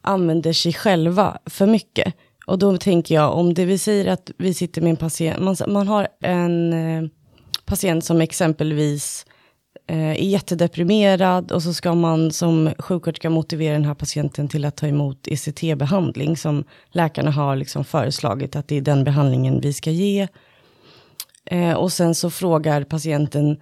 använder 0.00 0.52
sig 0.52 0.72
själva 0.72 1.38
för 1.46 1.66
mycket. 1.66 2.14
Och 2.46 2.58
då 2.58 2.76
tänker 2.76 3.14
jag, 3.14 3.34
om 3.34 3.54
det 3.54 3.64
vi 3.64 3.78
säger 3.78 4.06
att 4.06 4.30
vi 4.38 4.54
sitter 4.54 4.82
med 4.82 4.90
en 4.90 4.96
patient, 4.96 5.38
man, 5.38 5.56
man 5.68 5.88
har 5.88 6.08
en 6.20 6.72
eh, 6.72 7.08
patient 7.64 8.04
som 8.04 8.20
exempelvis 8.20 9.26
Eh, 9.88 10.10
är 10.10 10.14
jättedeprimerad 10.14 11.52
och 11.52 11.62
så 11.62 11.74
ska 11.74 11.94
man 11.94 12.30
som 12.30 12.72
sjuksköterska 12.78 13.30
motivera 13.30 13.72
den 13.72 13.84
här 13.84 13.94
patienten 13.94 14.48
till 14.48 14.64
att 14.64 14.76
ta 14.76 14.86
emot 14.86 15.28
ECT-behandling 15.28 16.36
som 16.36 16.64
läkarna 16.90 17.30
har 17.30 17.56
liksom 17.56 17.84
föreslagit 17.84 18.56
att 18.56 18.68
det 18.68 18.76
är 18.76 18.80
den 18.80 19.04
behandlingen 19.04 19.60
vi 19.60 19.72
ska 19.72 19.90
ge. 19.90 20.28
Eh, 21.44 21.72
och 21.72 21.92
sen 21.92 22.14
så 22.14 22.30
frågar 22.30 22.84
patienten, 22.84 23.60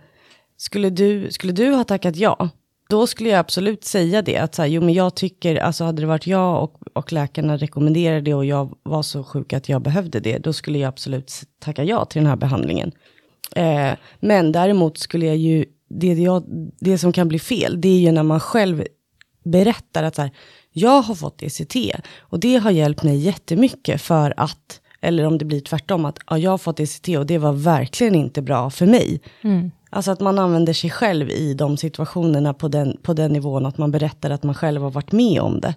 skulle 0.57 0.91
du, 0.91 1.31
skulle 1.31 1.53
du 1.53 1.71
ha 1.71 1.85
tackat 1.85 2.17
ja? 2.17 2.49
Då 2.89 3.07
skulle 3.07 3.29
jag 3.29 3.39
absolut 3.39 3.85
säga 3.85 4.23
det, 4.23 4.37
att 4.37 4.55
så 4.55 4.63
här, 4.63 4.69
jo 4.69 4.83
men 4.83 4.95
jag 4.95 5.15
tycker, 5.15 5.57
alltså 5.57 5.85
hade 5.85 6.03
det 6.03 6.07
varit 6.07 6.27
jag 6.27 6.63
och, 6.65 6.81
och 6.93 7.13
läkarna 7.13 7.57
rekommenderade 7.57 8.21
det 8.21 8.35
och 8.35 8.45
jag 8.45 8.75
var 8.83 9.03
så 9.03 9.25
sjuk 9.25 9.53
att 9.53 9.69
jag 9.69 9.83
behövde 9.83 10.21
det, 10.21 10.39
då 10.39 10.53
skulle 10.53 10.79
jag 10.79 10.89
absolut 10.89 11.33
tacka 11.59 11.85
ja 11.85 12.05
till 12.05 12.21
den 12.21 12.29
här 12.29 12.37
behandlingen. 12.37 12.93
Eh, 13.57 13.93
men 14.21 14.53
däremot 14.53 14.99
skulle 14.99 15.27
jag 15.27 15.37
ju, 15.37 15.65
det, 16.01 16.13
jag, 16.13 16.45
det 16.81 16.99
som 16.99 17.13
kan 17.13 17.29
bli 17.29 17.39
fel, 17.39 17.81
det 17.81 17.89
är 17.89 17.99
ju 17.99 18.13
när 18.13 18.23
man 18.23 18.41
själv 18.41 18.85
berättar 19.45 20.03
att 20.03 20.15
så 20.15 20.23
här, 20.23 20.31
jag 20.73 21.03
har 21.03 21.15
fått 21.15 21.43
ECT 21.43 21.77
och 22.21 22.41
det 22.41 22.57
har 22.57 22.71
hjälpt 22.71 23.03
mig 23.03 23.17
jättemycket 23.17 24.03
för 24.03 24.35
att, 24.37 24.81
eller 25.01 25.25
om 25.27 25.39
det 25.39 25.45
blir 25.45 25.61
tvärtom, 25.61 26.05
att 26.05 26.19
ja, 26.31 26.39
jag 26.39 26.51
har 26.51 26.59
fått 26.59 26.81
ECT 26.81 27.09
och 27.09 27.27
det 27.27 27.39
var 27.39 27.53
verkligen 27.53 28.15
inte 28.15 28.43
bra 28.43 28.71
för 28.71 28.87
mig. 28.87 29.21
Alltså 29.91 30.11
att 30.11 30.21
man 30.21 30.39
använder 30.39 30.73
sig 30.73 30.91
själv 30.91 31.31
i 31.31 31.55
de 31.55 31.77
situationerna 31.77 32.55
på 32.55 32.69
den, 32.69 32.97
på 33.03 33.13
den 33.13 33.33
nivån, 33.33 33.67
att 33.67 33.79
man 33.79 33.91
berättar 33.91 34.31
att 34.31 34.43
man 34.43 34.55
själv 34.55 34.83
har 34.83 34.91
varit 34.91 35.13
med 35.13 35.41
om 35.41 35.61
det. 35.61 35.75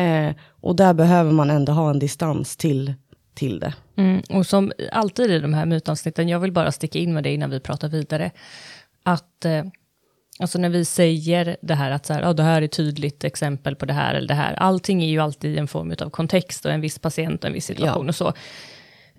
Eh, 0.00 0.34
och 0.60 0.76
där 0.76 0.94
behöver 0.94 1.32
man 1.32 1.50
ändå 1.50 1.72
ha 1.72 1.90
en 1.90 1.98
distans 1.98 2.56
till, 2.56 2.94
till 3.34 3.58
det. 3.60 3.74
Mm, 3.96 4.22
och 4.30 4.46
som 4.46 4.72
alltid 4.92 5.30
i 5.30 5.38
de 5.38 5.54
här 5.54 5.66
mytavsnitten, 5.66 6.28
jag 6.28 6.40
vill 6.40 6.52
bara 6.52 6.72
sticka 6.72 6.98
in 6.98 7.14
med 7.14 7.24
det 7.24 7.34
innan 7.34 7.50
vi 7.50 7.60
pratar 7.60 7.88
vidare, 7.88 8.30
att 9.12 9.44
eh, 9.44 9.64
alltså 10.38 10.58
när 10.58 10.68
vi 10.68 10.84
säger 10.84 11.56
det 11.62 11.74
här 11.74 11.90
att 11.90 12.06
så 12.06 12.12
här, 12.12 12.22
ja, 12.22 12.32
det 12.32 12.42
här 12.42 12.62
är 12.62 12.64
ett 12.64 12.72
tydligt 12.72 13.24
exempel 13.24 13.76
på 13.76 13.86
det 13.86 13.92
här 13.92 14.14
eller 14.14 14.28
det 14.28 14.34
här, 14.34 14.54
allting 14.54 15.02
är 15.02 15.06
ju 15.08 15.18
alltid 15.20 15.58
en 15.58 15.68
form 15.68 15.94
av 16.00 16.10
kontext 16.10 16.64
och 16.64 16.72
en 16.72 16.80
viss 16.80 16.98
patient 16.98 17.44
och 17.44 17.48
en 17.48 17.54
viss 17.54 17.66
situation 17.66 18.04
Ja. 18.06 18.08
och 18.08 18.14
så. 18.14 18.32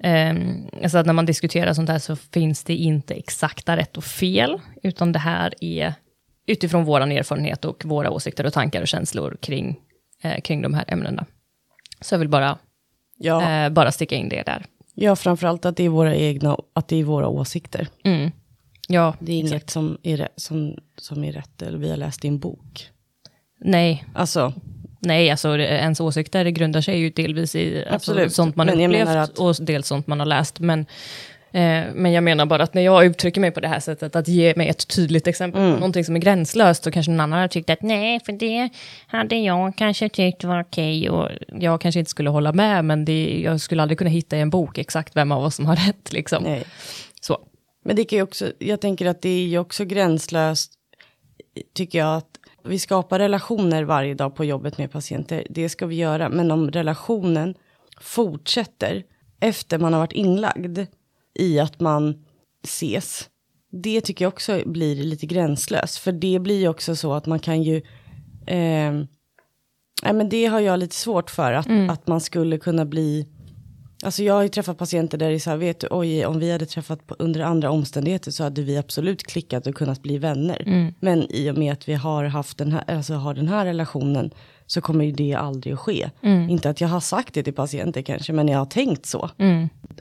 Um, 0.03 0.67
alltså 0.83 0.97
att 0.97 1.05
när 1.05 1.13
man 1.13 1.25
diskuterar 1.25 1.73
sånt 1.73 1.89
här 1.89 1.99
så 1.99 2.15
finns 2.15 2.63
det 2.63 2.75
inte 2.75 3.13
exakta 3.13 3.77
rätt 3.77 3.97
och 3.97 4.03
fel, 4.03 4.59
utan 4.83 5.11
det 5.11 5.19
här 5.19 5.53
är 5.61 5.93
utifrån 6.47 6.83
vår 6.83 7.01
erfarenhet 7.01 7.65
och 7.65 7.85
våra 7.85 8.11
åsikter 8.11 8.45
och 8.45 8.53
tankar 8.53 8.81
och 8.81 8.87
känslor 8.87 9.37
kring, 9.41 9.79
eh, 10.23 10.41
kring 10.41 10.61
de 10.61 10.73
här 10.73 10.85
ämnena. 10.87 11.25
Så 12.01 12.13
jag 12.13 12.19
vill 12.19 12.29
bara, 12.29 12.57
Ja, 13.17 13.51
eh, 13.51 13.69
bara 13.69 13.91
sticka 13.91 14.15
in 14.15 14.29
det 14.29 14.43
där. 14.45 14.65
ja 14.93 15.15
framförallt 15.15 15.65
att 15.65 15.77
det 15.77 15.83
är 15.83 15.89
våra 15.89 16.15
egna, 16.15 16.57
att 16.73 16.87
det 16.87 16.95
är 16.99 17.03
våra 17.03 17.27
åsikter. 17.27 17.87
Mm. 18.03 18.31
Ja, 18.91 19.15
Det 19.19 19.31
är 19.31 19.39
inget 19.39 19.69
som 19.69 19.97
är, 20.03 20.27
som, 20.35 20.75
som 20.97 21.23
är 21.23 21.31
rätt, 21.31 21.61
eller 21.61 21.77
vi 21.77 21.89
har 21.89 21.97
läst 21.97 22.25
i 22.25 22.27
en 22.27 22.39
bok. 22.39 22.89
nej, 23.61 24.05
Alltså, 24.13 24.53
nej, 24.99 25.29
alltså 25.31 25.57
ens 25.57 25.99
åsikter 25.99 26.45
grundar 26.45 26.81
sig 26.81 26.99
ju 26.99 27.09
delvis 27.09 27.55
i 27.55 27.77
alltså, 27.77 27.93
Absolut. 27.95 28.33
sånt 28.33 28.55
man 28.55 28.67
Men 28.67 28.81
upplevt 28.81 29.09
att- 29.09 29.37
och 29.39 29.55
dels 29.61 29.87
sånt 29.87 30.07
man 30.07 30.19
har 30.19 30.25
läst. 30.27 30.59
Men, 30.59 30.79
eh, 31.51 31.83
men 31.93 32.11
jag 32.11 32.23
menar 32.23 32.45
bara 32.45 32.63
att 32.63 32.73
när 32.73 32.81
jag 32.81 33.05
uttrycker 33.05 33.41
mig 33.41 33.51
på 33.51 33.59
det 33.59 33.67
här 33.67 33.79
sättet, 33.79 34.15
att 34.15 34.27
ge 34.27 34.53
mig 34.55 34.67
ett 34.69 34.87
tydligt 34.87 35.27
exempel 35.27 35.61
Mm. 35.61 35.73
någonting 35.73 36.05
som 36.05 36.15
är 36.15 36.19
gränslöst, 36.19 36.83
så 36.83 36.91
kanske 36.91 37.11
någon 37.11 37.19
annan 37.19 37.39
har 37.39 37.47
tyckt 37.47 37.69
att 37.69 37.81
nej, 37.81 38.19
för 38.25 38.33
det 38.33 38.69
hade 39.07 39.35
jag 39.35 39.75
kanske 39.77 40.09
tyckt 40.09 40.43
var 40.43 40.61
okej, 40.61 41.09
och 41.09 41.29
jag 41.59 41.81
kanske 41.81 41.99
inte 41.99 42.11
skulle 42.11 42.29
hålla 42.29 42.53
med, 42.53 42.85
men 42.85 43.05
det, 43.05 43.41
jag 43.43 43.61
skulle 43.61 43.81
aldrig 43.81 43.97
kunna 43.97 44.09
hitta 44.09 44.37
i 44.37 44.41
en 44.41 44.49
bok 44.49 44.77
exakt 44.77 45.15
vem 45.15 45.31
av 45.31 45.43
oss 45.43 45.55
som 45.55 45.65
har 45.65 45.75
rätt. 45.75 46.13
Liksom. 46.13 46.43
nej. 46.43 46.63
Men 47.89 47.95
det 47.95 48.05
kan 48.05 48.17
ju 48.17 48.23
också, 48.23 48.51
jag 48.59 48.81
tänker 48.81 49.05
att 49.05 49.21
det 49.21 49.29
är 49.29 49.47
ju 49.47 49.59
också 49.59 49.85
gränslöst, 49.85 50.73
tycker 51.73 51.99
jag, 51.99 52.17
att 52.17 52.39
vi 52.63 52.79
skapar 52.79 53.19
relationer 53.19 53.83
varje 53.83 54.13
dag 54.13 54.35
på 54.35 54.45
jobbet 54.45 54.77
med 54.77 54.91
patienter. 54.91 55.47
Det 55.49 55.69
ska 55.69 55.85
vi 55.85 55.95
göra, 55.95 56.29
men 56.29 56.51
om 56.51 56.71
relationen 56.71 57.55
fortsätter 58.01 59.03
efter 59.39 59.77
man 59.77 59.93
har 59.93 59.99
varit 59.99 60.11
inlagd 60.11 60.79
i 61.33 61.59
att 61.59 61.79
man 61.79 62.25
ses, 62.63 63.29
det 63.71 64.01
tycker 64.01 64.25
jag 64.25 64.33
också 64.33 64.61
blir 64.65 64.95
lite 64.95 65.25
gränslöst. 65.25 65.97
För 65.97 66.11
det 66.11 66.39
blir 66.39 66.59
ju 66.59 66.67
också 66.67 66.95
så 66.95 67.13
att 67.13 67.25
man 67.25 67.39
kan 67.39 67.63
ju, 67.63 67.77
eh, 68.47 68.93
nej 70.03 70.13
men 70.13 70.29
det 70.29 70.45
har 70.45 70.59
jag 70.59 70.79
lite 70.79 70.95
svårt 70.95 71.29
för, 71.29 71.53
att, 71.53 71.67
att 71.89 72.07
man 72.07 72.21
skulle 72.21 72.57
kunna 72.57 72.85
bli 72.85 73.27
Alltså 74.03 74.23
jag 74.23 74.33
har 74.33 74.43
ju 74.43 74.49
träffat 74.49 74.77
patienter 74.77 75.17
där 75.17 75.29
det 75.29 75.35
är 75.35 75.39
så 75.39 75.49
här, 75.49 75.57
vet 75.57 75.79
du, 75.79 75.87
oj, 75.91 76.25
om 76.25 76.39
vi 76.39 76.51
hade 76.51 76.65
träffat 76.65 77.07
på, 77.07 77.15
under 77.19 77.41
andra 77.41 77.71
omständigheter 77.71 78.31
så 78.31 78.43
hade 78.43 78.61
vi 78.61 78.77
absolut 78.77 79.23
klickat 79.23 79.67
och 79.67 79.75
kunnat 79.75 80.01
bli 80.01 80.17
vänner. 80.17 80.63
Men 80.99 81.31
i 81.31 81.51
och 81.51 81.57
med 81.57 81.73
att 81.73 81.89
vi 81.89 81.93
har 81.93 82.23
haft 82.23 82.57
den 82.57 82.71
här, 82.71 82.83
alltså 82.87 83.13
har 83.13 83.33
den 83.33 83.47
här 83.47 83.65
relationen 83.65 84.31
så 84.65 84.81
kommer 84.81 85.05
ju 85.05 85.11
det 85.11 85.33
aldrig 85.33 85.73
att 85.73 85.79
ske. 85.79 86.09
Inte 86.49 86.69
att 86.69 86.81
jag 86.81 86.87
har 86.87 86.99
sagt 86.99 87.33
det 87.33 87.43
till 87.43 87.53
patienter 87.53 88.01
kanske, 88.01 88.33
men 88.33 88.47
jag 88.47 88.59
har 88.59 88.65
tänkt 88.65 89.05
så. 89.05 89.29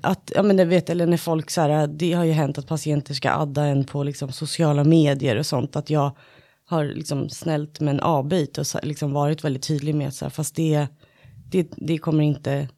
Att, 0.02 0.32
ja 0.34 0.42
men 0.42 0.58
jag 0.58 0.66
vet, 0.66 0.90
eller 0.90 1.06
när 1.06 1.16
folk 1.16 1.50
så 1.50 1.60
här, 1.60 1.86
det 1.86 2.12
har 2.12 2.24
ju 2.24 2.32
hänt 2.32 2.58
att 2.58 2.66
patienter 2.66 3.14
ska 3.14 3.30
adda 3.30 3.64
en 3.64 3.84
på 3.84 4.02
liksom 4.02 4.32
sociala 4.32 4.84
medier 4.84 5.36
och 5.36 5.46
sånt, 5.46 5.76
att 5.76 5.90
jag 5.90 6.10
har 6.64 6.84
liksom 6.84 7.28
snällt 7.28 7.80
men 7.80 8.00
avböjt 8.00 8.58
och 8.58 8.66
liksom 8.82 9.12
varit 9.12 9.44
väldigt 9.44 9.62
tydlig 9.62 9.94
med 9.94 10.08
att 10.08 10.14
så 10.14 10.24
här, 10.24 10.30
fast 10.30 10.54
det, 10.56 10.86
det, 11.50 11.68
det 11.76 11.98
kommer 11.98 12.24
inte, 12.24 12.68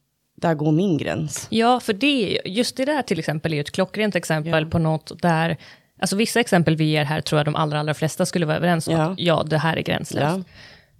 där 0.41 0.53
går 0.53 0.71
min 0.71 0.97
gräns. 0.97 1.47
Ja, 1.49 1.79
för 1.79 1.93
det, 1.93 2.39
just 2.45 2.77
det 2.77 2.85
där 2.85 3.01
till 3.01 3.19
exempel 3.19 3.53
är 3.53 3.61
ett 3.61 3.71
klockrent 3.71 4.15
exempel 4.15 4.65
på 4.65 4.79
något 4.79 5.21
där, 5.21 5.57
alltså 6.01 6.15
vissa 6.15 6.39
exempel 6.39 6.75
vi 6.75 6.83
ger 6.85 7.03
här 7.03 7.21
tror 7.21 7.39
jag 7.39 7.45
de 7.45 7.55
allra, 7.55 7.79
allra 7.79 7.93
flesta 7.93 8.25
skulle 8.25 8.45
vara 8.45 8.57
överens 8.57 8.87
om 8.87 8.93
Ja. 8.93 9.01
att 9.11 9.19
ja, 9.19 9.43
det 9.49 9.57
här 9.57 9.77
är 9.77 9.81
gränslöst. 9.81 10.37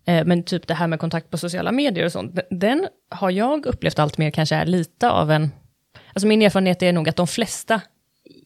Ja. 0.05 0.13
Eh, 0.13 0.25
Men 0.25 0.43
typ 0.43 0.67
det 0.67 0.73
här 0.73 0.87
med 0.87 0.99
kontakt 0.99 1.29
på 1.29 1.37
sociala 1.37 1.71
medier 1.71 2.05
och 2.05 2.11
sånt, 2.11 2.39
den 2.49 2.87
har 3.09 3.29
jag 3.31 3.65
upplevt 3.65 3.99
allt 3.99 4.17
mer 4.17 4.31
kanske 4.31 4.55
är 4.55 4.65
lite 4.65 5.09
av 5.09 5.31
en... 5.31 5.51
Alltså 6.13 6.27
min 6.27 6.41
erfarenhet 6.41 6.83
är 6.83 6.93
nog 6.93 7.09
att 7.09 7.15
de 7.15 7.27
flesta 7.27 7.81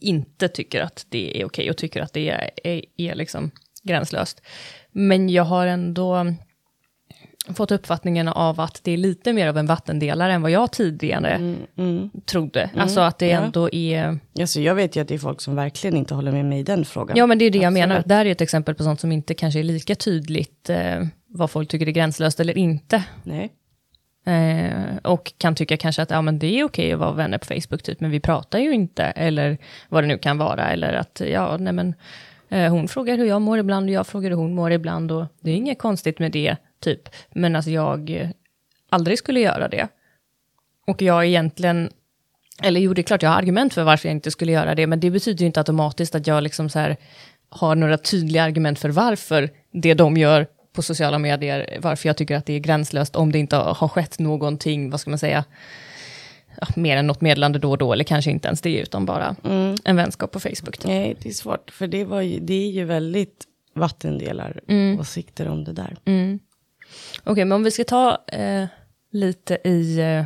inte 0.01 0.47
tycker 0.47 0.81
att 0.81 1.05
det 1.09 1.41
är 1.41 1.45
okej 1.45 1.69
och 1.69 1.77
tycker 1.77 2.01
att 2.01 2.13
det 2.13 2.29
är, 2.29 2.49
är, 2.63 2.81
är 2.97 3.15
liksom 3.15 3.51
gränslöst. 3.83 4.41
Men 4.91 5.29
jag 5.29 5.43
har 5.43 5.67
ändå 5.67 6.25
fått 7.53 7.71
uppfattningen 7.71 8.27
av 8.27 8.59
att 8.59 8.79
det 8.83 8.91
är 8.91 8.97
lite 8.97 9.33
mer 9.33 9.47
av 9.47 9.57
en 9.57 9.65
vattendelare 9.65 10.33
än 10.33 10.41
vad 10.41 10.51
jag 10.51 10.71
tidigare 10.71 11.55
trodde. 12.25 12.69
Alltså 12.77 12.99
att 12.99 13.19
det 13.19 13.27
ja. 13.27 13.39
ändå 13.39 13.69
är... 13.71 14.19
Alltså, 14.39 14.61
jag 14.61 14.75
vet 14.75 14.95
ju 14.95 15.01
att 15.01 15.07
det 15.07 15.13
är 15.15 15.19
folk 15.19 15.41
som 15.41 15.55
verkligen 15.55 15.97
inte 15.97 16.15
håller 16.15 16.31
med 16.31 16.45
mig 16.45 16.59
i 16.59 16.63
den 16.63 16.85
frågan. 16.85 17.17
Ja, 17.17 17.25
men 17.25 17.37
det 17.37 17.45
är 17.45 17.51
det 17.51 17.57
jag 17.57 17.65
Absolut. 17.65 17.89
menar. 17.89 18.03
Där 18.05 18.25
är 18.25 18.31
ett 18.31 18.41
exempel 18.41 18.75
på 18.75 18.83
sånt 18.83 18.99
som 18.99 19.11
inte 19.11 19.33
kanske 19.33 19.59
är 19.59 19.63
lika 19.63 19.95
tydligt 19.95 20.69
eh, 20.69 21.05
vad 21.27 21.51
folk 21.51 21.69
tycker 21.69 21.87
är 21.87 21.91
gränslöst 21.91 22.39
eller 22.39 22.57
inte. 22.57 23.03
Nej. 23.23 23.51
Eh, 24.25 24.97
och 25.03 25.33
kan 25.37 25.55
tycka 25.55 25.77
kanske 25.77 26.01
att 26.01 26.09
ja, 26.09 26.21
men 26.21 26.39
det 26.39 26.59
är 26.59 26.63
okej 26.63 26.93
att 26.93 26.99
vara 26.99 27.11
vänner 27.11 27.37
på 27.37 27.45
Facebook, 27.45 27.83
typ, 27.83 27.99
men 27.99 28.11
vi 28.11 28.19
pratar 28.19 28.59
ju 28.59 28.73
inte, 28.73 29.03
eller 29.03 29.57
vad 29.89 30.03
det 30.03 30.07
nu 30.07 30.17
kan 30.17 30.37
vara, 30.37 30.71
eller 30.71 30.93
att 30.93 31.21
ja, 31.31 31.57
nej 31.57 31.73
men 31.73 31.93
eh, 32.49 32.71
hon 32.71 32.87
frågar 32.87 33.17
hur 33.17 33.25
jag 33.25 33.41
mår 33.41 33.59
ibland, 33.59 33.89
och 33.89 33.93
jag 33.93 34.07
frågar 34.07 34.29
hur 34.29 34.37
hon 34.37 34.55
mår 34.55 34.71
ibland, 34.71 35.11
och 35.11 35.25
det 35.39 35.51
är 35.51 35.55
inget 35.55 35.79
konstigt 35.79 36.19
med 36.19 36.31
det, 36.31 36.55
typ, 36.85 37.09
men 37.33 37.55
att 37.55 37.67
jag 37.67 38.31
aldrig 38.89 39.17
skulle 39.17 39.39
göra 39.39 39.67
det. 39.67 39.87
Och 40.87 41.01
jag 41.01 41.25
egentligen, 41.25 41.89
eller 42.63 42.79
jo, 42.81 42.93
det 42.93 43.01
är 43.01 43.03
klart 43.03 43.21
jag 43.23 43.29
har 43.29 43.37
argument 43.37 43.73
för 43.73 43.83
varför 43.83 44.09
jag 44.09 44.15
inte 44.15 44.31
skulle 44.31 44.51
göra 44.51 44.75
det, 44.75 44.87
men 44.87 44.99
det 44.99 45.11
betyder 45.11 45.39
ju 45.39 45.45
inte 45.45 45.59
automatiskt 45.59 46.15
att 46.15 46.27
jag 46.27 46.43
liksom 46.43 46.69
så 46.69 46.79
här 46.79 46.97
har 47.49 47.75
några 47.75 47.97
tydliga 47.97 48.43
argument 48.43 48.79
för 48.79 48.89
varför 48.89 49.49
det 49.71 49.93
de 49.93 50.17
gör 50.17 50.47
på 50.73 50.81
sociala 50.81 51.19
medier, 51.19 51.77
varför 51.81 52.09
jag 52.09 52.17
tycker 52.17 52.35
att 52.35 52.45
det 52.45 52.53
är 52.53 52.59
gränslöst 52.59 53.15
om 53.15 53.31
det 53.31 53.39
inte 53.39 53.55
har 53.55 53.87
skett 53.87 54.19
någonting, 54.19 54.89
vad 54.89 54.99
ska 54.99 55.09
man 55.09 55.19
säga, 55.19 55.43
ja, 56.61 56.67
mer 56.75 56.97
än 56.97 57.07
något 57.07 57.21
meddelande 57.21 57.59
då 57.59 57.71
och 57.71 57.77
då, 57.77 57.93
eller 57.93 58.03
kanske 58.03 58.31
inte 58.31 58.47
ens 58.47 58.61
det, 58.61 58.77
utan 58.77 59.05
bara 59.05 59.35
en 59.85 59.95
vänskap 59.95 60.31
på 60.31 60.39
Facebook. 60.39 60.77
Typ. 60.77 60.87
Nej, 60.87 61.15
det 61.21 61.29
är 61.29 61.33
svårt. 61.33 61.71
För 61.71 61.87
det, 61.87 62.05
var 62.05 62.21
ju, 62.21 62.39
det 62.39 62.53
är 62.53 62.71
ju 62.71 62.83
väldigt 62.85 63.45
vattendelar 63.75 64.59
Mm. 64.67 64.99
åsikter 64.99 65.47
om 65.47 65.63
det 65.63 65.73
där. 65.73 65.97
Okej, 67.23 67.45
men 67.45 67.51
om 67.55 67.63
vi 67.63 67.71
ska 67.71 67.83
ta 67.83 68.17
eh, 68.27 68.65
lite 69.11 69.57
i 69.63 69.99
eh, 69.99 70.23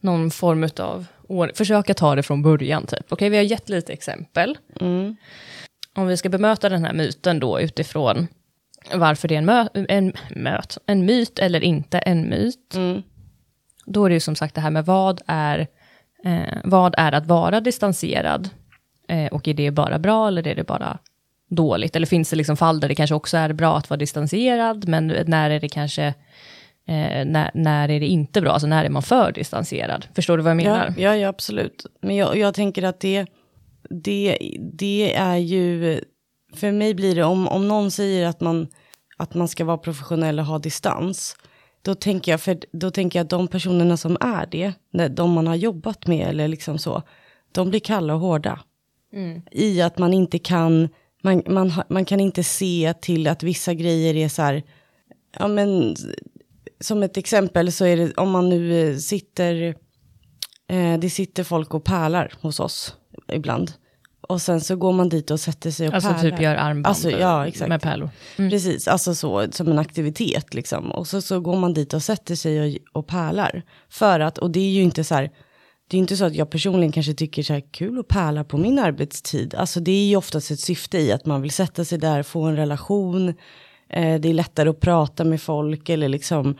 någon 0.00 0.30
form 0.30 0.68
av 0.78 1.06
år, 1.28 1.52
försöka 1.54 1.94
ta 1.94 2.14
det 2.14 2.22
från 2.22 2.42
början 2.42 2.86
typ. 2.86 3.12
Okej, 3.12 3.28
vi 3.28 3.36
har 3.36 3.44
gett 3.44 3.68
lite 3.68 3.92
exempel. 3.92 4.58
Om 5.94 6.06
vi 6.06 6.16
ska 6.16 6.28
bemöta 6.28 6.68
den 6.68 6.84
här 6.84 6.92
myten 6.92 7.40
då 7.40 7.60
utifrån 7.60 8.26
varför 8.94 9.28
det 9.28 9.34
är 9.34 9.38
en, 9.38 9.50
mö- 9.50 9.86
en, 9.88 10.12
möt, 10.30 10.78
en 10.86 11.06
myt 11.06 11.38
eller 11.38 11.64
inte 11.64 11.98
en 11.98 12.28
myt. 12.28 12.74
Då 13.86 14.04
är 14.04 14.08
det 14.08 14.14
ju 14.14 14.20
som 14.20 14.36
sagt 14.36 14.54
det 14.54 14.60
här 14.60 14.70
med 14.70 14.86
vad 14.86 15.20
är, 15.26 15.66
eh, 16.24 16.58
vad 16.64 16.94
är 16.98 17.12
att 17.12 17.26
vara 17.26 17.60
distanserad? 17.60 18.50
Eh, 19.08 19.26
och 19.32 19.48
är 19.48 19.54
det 19.54 19.70
bara 19.70 19.98
bra 19.98 20.28
eller 20.28 20.46
är 20.46 20.54
det 20.54 20.64
bara 20.64 20.98
dåligt? 21.48 21.96
Eller 21.96 22.06
finns 22.06 22.30
det 22.30 22.36
liksom 22.36 22.56
fall 22.56 22.80
där 22.80 22.88
det 22.88 22.94
kanske 22.94 23.14
också 23.14 23.36
är 23.36 23.52
bra 23.52 23.76
att 23.76 23.90
vara 23.90 23.98
distanserad, 23.98 24.88
men 24.88 25.06
när 25.06 25.50
är 25.50 25.60
det 25.60 25.68
kanske, 25.68 26.06
eh, 26.86 27.24
när, 27.26 27.50
när 27.54 27.88
är 27.88 28.00
det 28.00 28.06
inte 28.06 28.40
bra? 28.40 28.52
Alltså 28.52 28.66
när 28.66 28.84
är 28.84 28.88
man 28.88 29.02
för 29.02 29.32
distanserad? 29.32 30.06
Förstår 30.14 30.36
du 30.36 30.42
vad 30.42 30.50
jag 30.50 30.56
menar? 30.56 30.94
Ja, 30.96 31.02
ja, 31.02 31.16
ja 31.16 31.28
absolut. 31.28 31.86
Men 32.00 32.16
jag, 32.16 32.36
jag 32.36 32.54
tänker 32.54 32.82
att 32.82 33.00
det, 33.00 33.26
det, 33.90 34.38
det 34.78 35.14
är 35.14 35.36
ju, 35.36 36.00
för 36.54 36.72
mig 36.72 36.94
blir 36.94 37.14
det, 37.14 37.24
om, 37.24 37.48
om 37.48 37.68
någon 37.68 37.90
säger 37.90 38.26
att 38.26 38.40
man, 38.40 38.68
att 39.16 39.34
man 39.34 39.48
ska 39.48 39.64
vara 39.64 39.78
professionell 39.78 40.38
och 40.38 40.46
ha 40.46 40.58
distans, 40.58 41.36
då 41.82 41.94
tänker 41.94 42.32
jag, 42.32 42.40
för, 42.40 42.58
då 42.72 42.90
tänker 42.90 43.18
jag 43.18 43.24
att 43.24 43.30
de 43.30 43.48
personerna 43.48 43.96
som 43.96 44.16
är 44.20 44.46
det, 44.46 44.72
de 45.08 45.32
man 45.32 45.46
har 45.46 45.54
jobbat 45.54 46.06
med 46.06 46.28
eller 46.28 46.48
liksom 46.48 46.78
så, 46.78 47.02
de 47.52 47.70
blir 47.70 47.80
kalla 47.80 48.14
och 48.14 48.20
hårda. 48.20 48.60
I 49.50 49.82
att 49.82 49.98
man 49.98 50.14
inte 50.14 50.38
kan, 50.38 50.88
man, 51.26 51.42
man, 51.46 51.72
man 51.88 52.04
kan 52.04 52.20
inte 52.20 52.42
se 52.44 52.94
till 53.00 53.26
att 53.26 53.42
vissa 53.42 53.74
grejer 53.74 54.16
är 54.16 54.28
så 54.28 54.42
här, 54.42 54.62
ja 55.38 55.48
men 55.48 55.96
som 56.80 57.02
ett 57.02 57.16
exempel 57.16 57.72
så 57.72 57.84
är 57.84 57.96
det 57.96 58.12
om 58.14 58.30
man 58.30 58.48
nu 58.48 58.90
eh, 58.90 58.96
sitter, 58.96 59.74
eh, 60.68 60.98
det 60.98 61.10
sitter 61.10 61.44
folk 61.44 61.74
och 61.74 61.84
pärlar 61.84 62.32
hos 62.40 62.60
oss 62.60 62.94
ibland. 63.32 63.72
Och 64.28 64.42
sen 64.42 64.60
så 64.60 64.76
går 64.76 64.92
man 64.92 65.08
dit 65.08 65.30
och 65.30 65.40
sätter 65.40 65.70
sig 65.70 65.88
och 65.88 65.94
Alltså 65.94 66.10
pärlar. 66.12 66.30
typ 66.30 66.40
gör 66.40 66.54
armband 66.54 66.86
Alltså, 66.86 67.10
ja, 67.10 67.46
exakt. 67.46 67.68
med 67.68 67.82
pärlor. 67.82 68.10
Precis, 68.36 68.88
alltså 68.88 69.14
så 69.14 69.46
som 69.52 69.68
en 69.68 69.78
aktivitet 69.78 70.54
liksom. 70.54 70.92
Och 70.92 71.06
så, 71.06 71.22
så 71.22 71.40
går 71.40 71.56
man 71.56 71.74
dit 71.74 71.94
och 71.94 72.02
sätter 72.02 72.34
sig 72.34 72.60
och, 72.60 72.98
och 72.98 73.06
pärlar. 73.06 73.62
För 73.88 74.20
att, 74.20 74.38
och 74.38 74.50
det 74.50 74.60
är 74.60 74.70
ju 74.70 74.82
inte 74.82 75.04
så 75.04 75.14
här, 75.14 75.30
det 75.88 75.96
är 75.96 75.98
inte 75.98 76.16
så 76.16 76.24
att 76.24 76.34
jag 76.34 76.50
personligen 76.50 76.92
kanske 76.92 77.14
tycker 77.14 77.42
så 77.42 77.52
här 77.52 77.62
kul 77.70 77.98
att 77.98 78.08
pärla 78.08 78.44
på 78.44 78.58
min 78.58 78.78
arbetstid. 78.78 79.54
Alltså 79.54 79.80
det 79.80 79.90
är 79.90 80.06
ju 80.06 80.16
oftast 80.16 80.50
ett 80.50 80.60
syfte 80.60 80.98
i 80.98 81.12
att 81.12 81.26
man 81.26 81.42
vill 81.42 81.50
sätta 81.50 81.84
sig 81.84 81.98
där, 81.98 82.22
få 82.22 82.42
en 82.42 82.56
relation. 82.56 83.28
Eh, 83.90 84.20
det 84.20 84.28
är 84.28 84.34
lättare 84.34 84.68
att 84.68 84.80
prata 84.80 85.24
med 85.24 85.40
folk 85.40 85.88
eller 85.88 86.08
liksom 86.08 86.56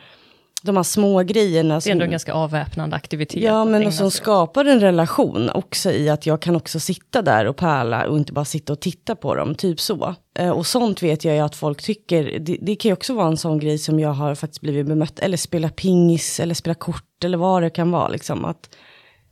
de 0.62 0.76
här 0.76 0.82
små 0.82 1.22
grejerna. 1.22 1.80
Det 1.80 1.90
är 1.90 1.92
ändå 1.92 2.04
en 2.04 2.10
ganska 2.10 2.32
avväpnande 2.32 2.96
aktivitet. 2.96 3.42
Ja, 3.42 3.64
men 3.64 3.86
och 3.86 3.94
som 3.94 4.10
skapar 4.10 4.64
en 4.64 4.80
relation 4.80 5.50
också 5.50 5.90
i 5.90 6.08
att 6.08 6.26
jag 6.26 6.42
kan 6.42 6.56
också 6.56 6.80
sitta 6.80 7.22
där 7.22 7.46
och 7.46 7.56
pärla 7.56 8.08
och 8.08 8.18
inte 8.18 8.32
bara 8.32 8.44
sitta 8.44 8.72
och 8.72 8.80
titta 8.80 9.16
på 9.16 9.34
dem, 9.34 9.54
typ 9.54 9.80
så. 9.80 10.14
Eh, 10.38 10.50
och 10.50 10.66
sånt 10.66 11.02
vet 11.02 11.24
jag 11.24 11.34
ju 11.34 11.40
att 11.40 11.56
folk 11.56 11.82
tycker, 11.82 12.38
det, 12.38 12.58
det 12.62 12.76
kan 12.76 12.88
ju 12.88 12.92
också 12.92 13.14
vara 13.14 13.26
en 13.26 13.36
sån 13.36 13.58
grej 13.58 13.78
som 13.78 14.00
jag 14.00 14.12
har 14.12 14.34
faktiskt 14.34 14.60
blivit 14.60 14.86
bemött, 14.86 15.18
eller 15.18 15.36
spela 15.36 15.68
pingis, 15.68 16.40
eller 16.40 16.54
spela 16.54 16.74
kort, 16.74 17.24
eller 17.24 17.38
vad 17.38 17.62
det 17.62 17.70
kan 17.70 17.90
vara, 17.90 18.08
liksom. 18.08 18.44
Att 18.44 18.70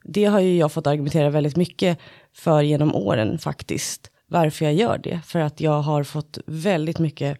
det 0.05 0.25
har 0.25 0.41
ju 0.41 0.57
jag 0.57 0.73
fått 0.73 0.87
argumentera 0.87 1.31
väldigt 1.31 1.57
mycket 1.57 1.99
för 2.33 2.63
genom 2.63 2.95
åren 2.95 3.39
faktiskt, 3.39 4.11
varför 4.27 4.65
jag 4.65 4.75
gör 4.75 4.99
det. 4.99 5.21
För 5.27 5.39
att 5.41 5.61
jag 5.61 5.81
har 5.83 6.03
fått 6.03 6.39
väldigt 6.47 6.99
mycket 6.99 7.39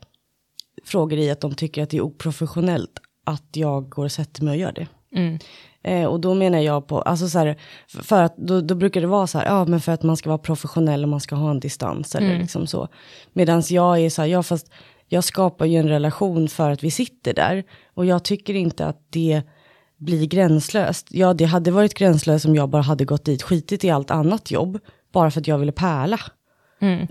frågor 0.85 1.19
i 1.19 1.31
att 1.31 1.41
de 1.41 1.55
tycker 1.55 1.83
att 1.83 1.91
det 1.91 1.97
är 1.97 2.01
oprofessionellt 2.01 2.99
att 3.25 3.45
jag 3.53 3.89
går 3.89 4.05
och 4.05 4.13
sätter 4.13 4.45
mig 4.45 4.53
och 4.53 4.57
gör 4.61 4.73
det. 4.73 4.87
Eh, 5.83 6.05
och 6.05 6.21
då 6.21 6.35
menar 6.35 6.59
jag 6.59 6.87
på, 6.87 7.03
alltså 7.03 7.29
så 7.29 7.39
här, 7.39 7.57
för- 8.03 8.23
att 8.23 8.37
då, 8.37 8.61
då 8.61 8.75
brukar 8.75 9.01
det 9.01 9.07
vara 9.07 9.27
så 9.27 9.39
här, 9.39 9.47
ja 9.47 9.65
men 9.65 9.81
för 9.81 9.93
att 9.93 10.03
man 10.03 10.17
ska 10.17 10.29
vara 10.31 10.39
professionell 10.39 11.03
och 11.03 11.09
man 11.09 11.21
ska 11.21 11.35
ha 11.37 11.51
en 11.51 11.61
distans 11.61 12.15
eller 12.15 12.27
liksom 12.39 12.67
så. 12.67 12.89
Medan 13.33 13.63
jag 13.69 14.01
är 14.01 14.11
så 14.11 14.23
här, 14.23 14.29
ja 14.29 14.43
fast 14.43 14.71
jag 15.09 15.25
skapar 15.25 15.67
ju 15.67 15.77
en 15.79 15.89
relation 15.89 16.49
för 16.49 16.71
att 16.71 16.85
vi 16.85 16.91
sitter 16.91 17.35
där. 17.35 17.65
Och 17.95 18.07
jag 18.07 18.25
tycker 18.25 18.55
inte 18.55 18.87
att 18.87 19.07
det 19.11 19.43
blir 20.05 20.27
gränslöst. 20.27 21.07
Ja, 21.11 21.35
det 21.35 21.45
hade 21.45 21.71
varit 21.71 21.95
gränslöst 21.95 22.45
om 22.47 22.55
jag 22.55 22.69
bara 22.69 22.83
hade 22.83 23.05
gått 23.05 23.25
dit, 23.25 23.43
skitit 23.43 23.85
i 23.85 23.91
allt 23.91 24.11
annat 24.11 24.51
jobb, 24.51 24.79
bara 25.13 25.31
för 25.31 25.41
att 25.41 25.47
jag 25.49 25.59
ville 25.59 25.73
pärla. 25.73 26.21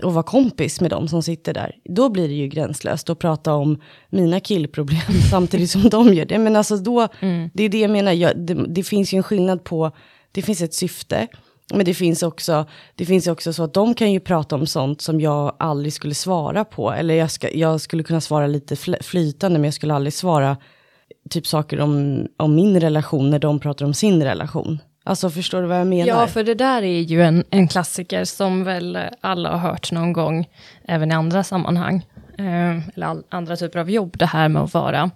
Och 0.02 0.14
vara 0.14 0.22
kompis 0.22 0.80
med 0.80 0.90
dem 0.90 1.08
som 1.08 1.22
sitter 1.22 1.54
där. 1.54 1.74
Då 1.84 2.08
blir 2.08 2.28
det 2.28 2.34
ju 2.34 2.48
gränslöst 2.48 3.10
att 3.10 3.18
prata 3.18 3.54
om 3.54 3.80
mina 4.10 4.40
killproblem 4.40 5.00
samtidigt 5.30 5.70
som 5.70 5.82
de 5.82 6.14
gör 6.14 6.24
det. 6.24 6.38
Men 6.38 6.56
alltså 6.56 6.76
då, 6.76 7.08
det 7.54 7.64
är 7.64 7.68
det 7.68 7.80
jag 7.80 7.90
menar, 7.90 8.12
jag, 8.12 8.38
det, 8.38 8.54
det 8.68 8.82
finns 8.82 9.14
ju 9.14 9.16
en 9.16 9.22
skillnad 9.22 9.64
på, 9.64 9.90
det 10.32 10.42
finns 10.42 10.62
ett 10.62 10.74
syfte. 10.74 11.26
Men 11.74 11.84
det 11.86 11.94
finns, 11.94 12.22
också, 12.22 12.66
det 12.94 13.04
finns 13.06 13.26
också 13.26 13.52
så 13.52 13.62
att 13.62 13.74
de 13.74 13.94
kan 13.94 14.12
ju 14.12 14.20
prata 14.20 14.56
om 14.56 14.66
sånt 14.66 15.00
som 15.00 15.20
jag 15.20 15.56
aldrig 15.58 15.92
skulle 15.92 16.14
svara 16.14 16.64
på. 16.64 16.92
Eller 16.92 17.14
jag, 17.14 17.30
ska, 17.30 17.50
jag 17.50 17.80
skulle 17.80 18.02
kunna 18.02 18.20
svara 18.20 18.46
lite 18.46 18.74
fl- 18.74 19.02
flytande, 19.02 19.58
men 19.58 19.64
jag 19.64 19.74
skulle 19.74 19.94
aldrig 19.94 20.12
svara 20.12 20.56
typ 21.30 21.46
saker 21.46 21.80
om, 21.80 22.26
om 22.36 22.54
min 22.54 22.80
relation 22.80 23.30
när 23.30 23.38
de 23.38 23.60
pratar 23.60 23.86
om 23.86 23.94
sin 23.94 24.22
relation. 24.22 24.78
Alltså 25.04 25.30
förstår 25.30 25.62
du 25.62 25.68
vad 25.68 25.80
jag 25.80 25.86
menar? 25.86 26.06
Ja, 26.06 26.26
för 26.26 26.44
det 26.44 26.54
där 26.54 26.82
är 26.82 27.00
ju 27.00 27.22
en, 27.22 27.44
en 27.50 27.68
klassiker 27.68 28.24
som 28.24 28.64
väl 28.64 28.98
alla 29.20 29.50
har 29.50 29.58
hört 29.58 29.92
någon 29.92 30.12
gång, 30.12 30.48
även 30.84 31.10
i 31.10 31.14
andra 31.14 31.44
sammanhang, 31.44 32.06
eh, 32.38 32.88
eller 32.94 33.06
all, 33.06 33.22
andra 33.28 33.56
typer 33.56 33.78
av 33.78 33.90
jobb, 33.90 34.18
det 34.18 34.26
här 34.26 34.48
med 34.48 34.62
att 34.62 34.74
vara 34.74 35.10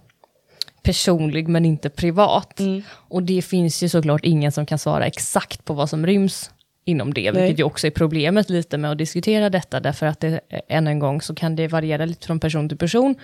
personlig 0.83 1.47
men 1.47 1.65
inte 1.65 1.89
privat. 1.89 2.59
Och 2.91 3.23
det 3.23 3.41
finns 3.41 3.83
ju 3.83 3.89
såklart 3.89 4.25
ingen 4.25 4.51
som 4.51 4.65
kan 4.65 4.79
svara 4.79 5.05
exakt 5.05 5.65
på 5.65 5.73
vad 5.73 5.89
som 5.89 6.05
ryms 6.05 6.51
inom 6.85 7.13
det, 7.13 7.31
Nej. 7.31 7.41
vilket 7.41 7.59
ju 7.59 7.63
också 7.63 7.87
är 7.87 7.91
problemet 7.91 8.49
lite 8.49 8.77
med 8.77 8.91
att 8.91 8.97
diskutera 8.97 9.49
detta, 9.49 9.79
därför 9.79 10.05
att 10.05 10.19
det, 10.19 10.39
än 10.67 10.87
en 10.87 10.99
gång 10.99 11.21
så 11.21 11.35
kan 11.35 11.55
det 11.55 11.67
variera 11.67 12.05
lite 12.05 12.27
från 12.27 12.39
person 12.39 12.69
till 12.69 12.77
person, 12.77 13.15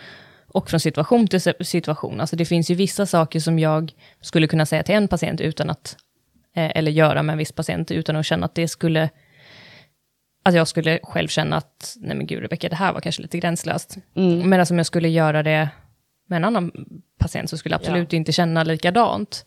och 0.55 0.69
från 0.69 0.79
situation 0.79 1.27
till 1.27 1.41
situation. 1.61 2.21
Alltså 2.21 2.35
det 2.35 2.45
finns 2.45 2.71
ju 2.71 2.75
vissa 2.75 3.05
saker 3.05 3.39
som 3.39 3.59
jag 3.59 3.91
skulle 4.21 4.47
kunna 4.47 4.65
säga 4.65 4.83
till 4.83 4.95
en 4.95 5.07
patient 5.07 5.41
utan 5.41 5.69
att, 5.69 5.97
eh, 6.55 6.71
eller 6.75 6.91
göra 6.91 7.23
med 7.23 7.33
en 7.33 7.37
viss 7.37 7.51
patient 7.51 7.91
utan 7.91 8.15
att 8.15 8.25
känna 8.25 8.45
att 8.45 8.55
det 8.55 8.67
skulle 8.67 9.09
att 10.43 10.53
jag 10.53 10.67
skulle 10.67 10.99
själv 11.03 11.27
känna 11.27 11.57
att, 11.57 11.95
nej 11.99 12.17
men 12.17 12.27
gud 12.27 12.41
Rebecka, 12.41 12.69
det 12.69 12.75
här 12.75 12.93
var 12.93 13.01
kanske 13.01 13.21
lite 13.21 13.37
gränslöst. 13.37 13.97
Mm. 14.15 14.49
Medan 14.49 14.65
om 14.69 14.77
jag 14.77 14.85
skulle 14.85 15.09
göra 15.09 15.43
det 15.43 15.69
med 16.27 16.37
en 16.37 16.45
annan 16.45 16.71
patient 17.19 17.49
så 17.49 17.57
skulle 17.57 17.73
jag 17.73 17.79
absolut 17.79 18.13
ja. 18.13 18.17
inte 18.17 18.31
känna 18.31 18.63
likadant. 18.63 19.45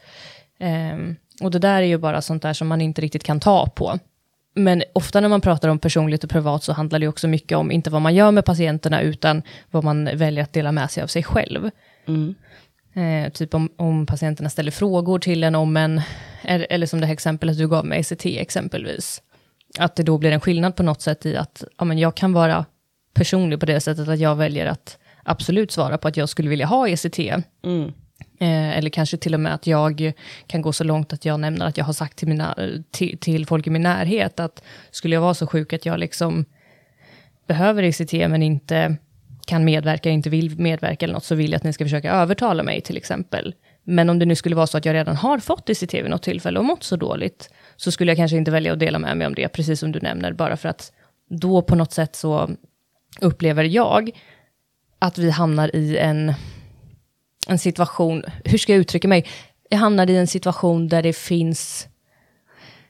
Um, 0.60 1.16
och 1.40 1.50
det 1.50 1.58
där 1.58 1.82
är 1.82 1.86
ju 1.86 1.98
bara 1.98 2.22
sånt 2.22 2.42
där 2.42 2.52
som 2.52 2.68
man 2.68 2.80
inte 2.80 3.00
riktigt 3.00 3.24
kan 3.24 3.40
ta 3.40 3.66
på. 3.66 3.98
Men 4.54 4.82
ofta 4.92 5.20
när 5.20 5.28
man 5.28 5.40
pratar 5.40 5.68
om 5.68 5.78
personligt 5.78 6.24
och 6.24 6.30
privat 6.30 6.64
så 6.64 6.72
handlar 6.72 6.98
det 6.98 7.08
också 7.08 7.28
mycket 7.28 7.58
om, 7.58 7.70
inte 7.70 7.90
vad 7.90 8.02
man 8.02 8.14
gör 8.14 8.30
med 8.30 8.44
patienterna, 8.44 9.02
utan 9.02 9.42
vad 9.70 9.84
man 9.84 10.04
väljer 10.04 10.44
att 10.44 10.52
dela 10.52 10.72
med 10.72 10.90
sig 10.90 11.02
av 11.02 11.06
sig 11.06 11.22
själv. 11.22 11.70
Mm. 12.06 12.34
Eh, 12.94 13.32
typ 13.32 13.54
om, 13.54 13.70
om, 13.76 14.06
patienterna 14.06 14.50
ställer 14.50 14.70
frågor 14.70 15.18
till 15.18 15.44
en 15.44 15.54
om 15.54 15.76
en, 15.76 16.00
eller 16.42 16.86
som 16.86 17.00
det 17.00 17.06
här 17.06 17.12
exemplet 17.12 17.58
du 17.58 17.68
gav 17.68 17.86
med 17.86 17.98
ECT 18.00 18.26
exempelvis. 18.26 19.22
Att 19.78 19.96
det 19.96 20.02
då 20.02 20.18
blir 20.18 20.32
en 20.32 20.40
skillnad 20.40 20.76
på 20.76 20.82
något 20.82 21.02
sätt 21.02 21.26
i 21.26 21.36
att 21.36 21.64
ja, 21.78 21.84
men 21.84 21.98
jag 21.98 22.14
kan 22.14 22.32
vara 22.32 22.64
personlig 23.14 23.60
på 23.60 23.66
det 23.66 23.80
sättet 23.80 24.08
att 24.08 24.18
jag 24.18 24.36
väljer 24.36 24.66
att 24.66 24.98
absolut 25.24 25.72
svara 25.72 25.98
på 25.98 26.08
att 26.08 26.16
jag 26.16 26.28
skulle 26.28 26.48
vilja 26.48 26.66
ha 26.66 26.88
ECT. 26.88 27.18
Mm. 27.64 27.92
Eh, 28.40 28.78
eller 28.78 28.90
kanske 28.90 29.16
till 29.16 29.34
och 29.34 29.40
med 29.40 29.54
att 29.54 29.66
jag 29.66 30.12
kan 30.46 30.62
gå 30.62 30.72
så 30.72 30.84
långt 30.84 31.12
att 31.12 31.24
jag 31.24 31.40
nämner 31.40 31.66
att 31.66 31.76
jag 31.76 31.84
har 31.84 31.92
sagt 31.92 32.18
till, 32.18 32.28
mina, 32.28 32.54
eh, 32.58 32.80
till, 32.90 33.18
till 33.18 33.46
folk 33.46 33.66
i 33.66 33.70
min 33.70 33.82
närhet 33.82 34.40
att 34.40 34.62
skulle 34.90 35.14
jag 35.14 35.20
vara 35.20 35.34
så 35.34 35.46
sjuk 35.46 35.72
att 35.72 35.86
jag 35.86 35.98
liksom 35.98 36.44
behöver 37.46 37.82
ECT 37.82 38.12
men 38.12 38.42
inte 38.42 38.96
kan 39.46 39.64
medverka, 39.64 40.10
inte 40.10 40.30
vill 40.30 40.58
medverka 40.58 41.06
eller 41.06 41.14
något, 41.14 41.24
så 41.24 41.34
vill 41.34 41.50
jag 41.50 41.56
att 41.56 41.64
ni 41.64 41.72
ska 41.72 41.84
försöka 41.84 42.12
övertala 42.12 42.62
mig 42.62 42.80
till 42.80 42.96
exempel. 42.96 43.54
Men 43.84 44.10
om 44.10 44.18
det 44.18 44.26
nu 44.26 44.34
skulle 44.34 44.56
vara 44.56 44.66
så 44.66 44.78
att 44.78 44.84
jag 44.84 44.94
redan 44.94 45.16
har 45.16 45.38
fått 45.38 45.70
ECT 45.70 45.94
vid 45.94 46.10
något 46.10 46.22
tillfälle 46.22 46.58
och 46.58 46.64
mått 46.64 46.82
så 46.82 46.96
dåligt, 46.96 47.50
så 47.76 47.90
skulle 47.90 48.10
jag 48.10 48.16
kanske 48.16 48.36
inte 48.36 48.50
välja 48.50 48.72
att 48.72 48.78
dela 48.78 48.98
med 48.98 49.16
mig 49.16 49.26
om 49.26 49.34
det, 49.34 49.48
precis 49.48 49.80
som 49.80 49.92
du 49.92 50.00
nämner, 50.00 50.32
bara 50.32 50.56
för 50.56 50.68
att 50.68 50.92
då 51.30 51.62
på 51.62 51.74
något 51.74 51.92
sätt 51.92 52.16
så 52.16 52.50
upplever 53.20 53.64
jag 53.64 54.10
att 54.98 55.18
vi 55.18 55.30
hamnar 55.30 55.76
i 55.76 55.96
en 55.96 56.34
en 57.48 57.58
situation, 57.58 58.24
hur 58.44 58.58
ska 58.58 58.72
jag 58.72 58.80
uttrycka 58.80 59.08
mig? 59.08 59.26
Jag 59.68 59.78
hamnade 59.78 60.12
i 60.12 60.16
en 60.16 60.26
situation 60.26 60.88
där 60.88 61.02
det 61.02 61.12
finns 61.12 61.88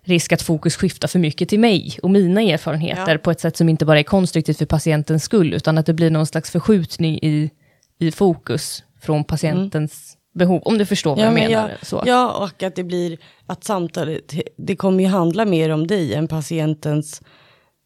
risk 0.09 0.33
att 0.33 0.43
fokus 0.43 0.77
skiftar 0.77 1.09
för 1.09 1.19
mycket 1.19 1.49
till 1.49 1.61
mig 1.61 1.99
och 2.03 2.11
mina 2.11 2.43
erfarenheter 2.43 3.13
ja. 3.13 3.19
på 3.19 3.31
ett 3.31 3.41
sätt 3.41 3.57
som 3.57 3.69
inte 3.69 3.85
bara 3.85 3.99
är 3.99 4.03
konstruktivt 4.03 4.59
för 4.59 4.67
patientens 4.67 5.25
skull, 5.25 5.55
utan 5.55 5.79
att 5.79 5.87
det 5.87 5.95
blir 5.95 6.11
någon 6.11 6.27
slags 6.27 6.51
förskjutning 6.51 7.19
i, 7.23 7.51
i 7.99 8.11
fokus 8.11 8.85
från 9.01 9.25
patientens 9.25 10.17
mm. 10.35 10.49
behov, 10.49 10.63
om 10.65 10.79
du 10.79 10.87
förstår 10.87 11.11
vad 11.11 11.19
ja, 11.19 11.25
jag 11.25 11.35
menar. 11.35 11.69
Ja, 11.69 11.87
så. 11.87 12.03
ja, 12.07 12.33
och 12.33 12.63
att 12.63 12.75
det 12.75 12.85
blir 12.85 13.19
att 13.47 13.65
samtalet, 13.65 14.35
det 14.57 14.77
kommer 14.77 15.05
ju 15.05 15.09
handla 15.09 15.45
mer 15.45 15.71
om 15.71 15.87
dig 15.87 16.15
än 16.15 16.29
patientens 16.29 17.23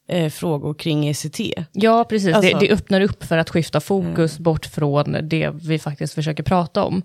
eh, 0.08 0.30
frågor 0.30 0.74
kring 0.74 1.08
ECT. 1.08 1.40
Ja, 1.72 2.04
precis. 2.08 2.34
Alltså, 2.34 2.58
det, 2.58 2.66
det, 2.66 2.72
öppnar 2.72 3.00
upp 3.00 3.24
för 3.24 3.38
att 3.38 3.50
skifta 3.50 3.80
fokus 3.80 4.32
mm. 4.32 4.42
bort 4.42 4.66
från 4.66 5.16
det 5.22 5.50
vi 5.62 5.78
faktiskt 5.78 6.14
försöker 6.14 6.42
prata 6.42 6.84
om. 6.84 7.02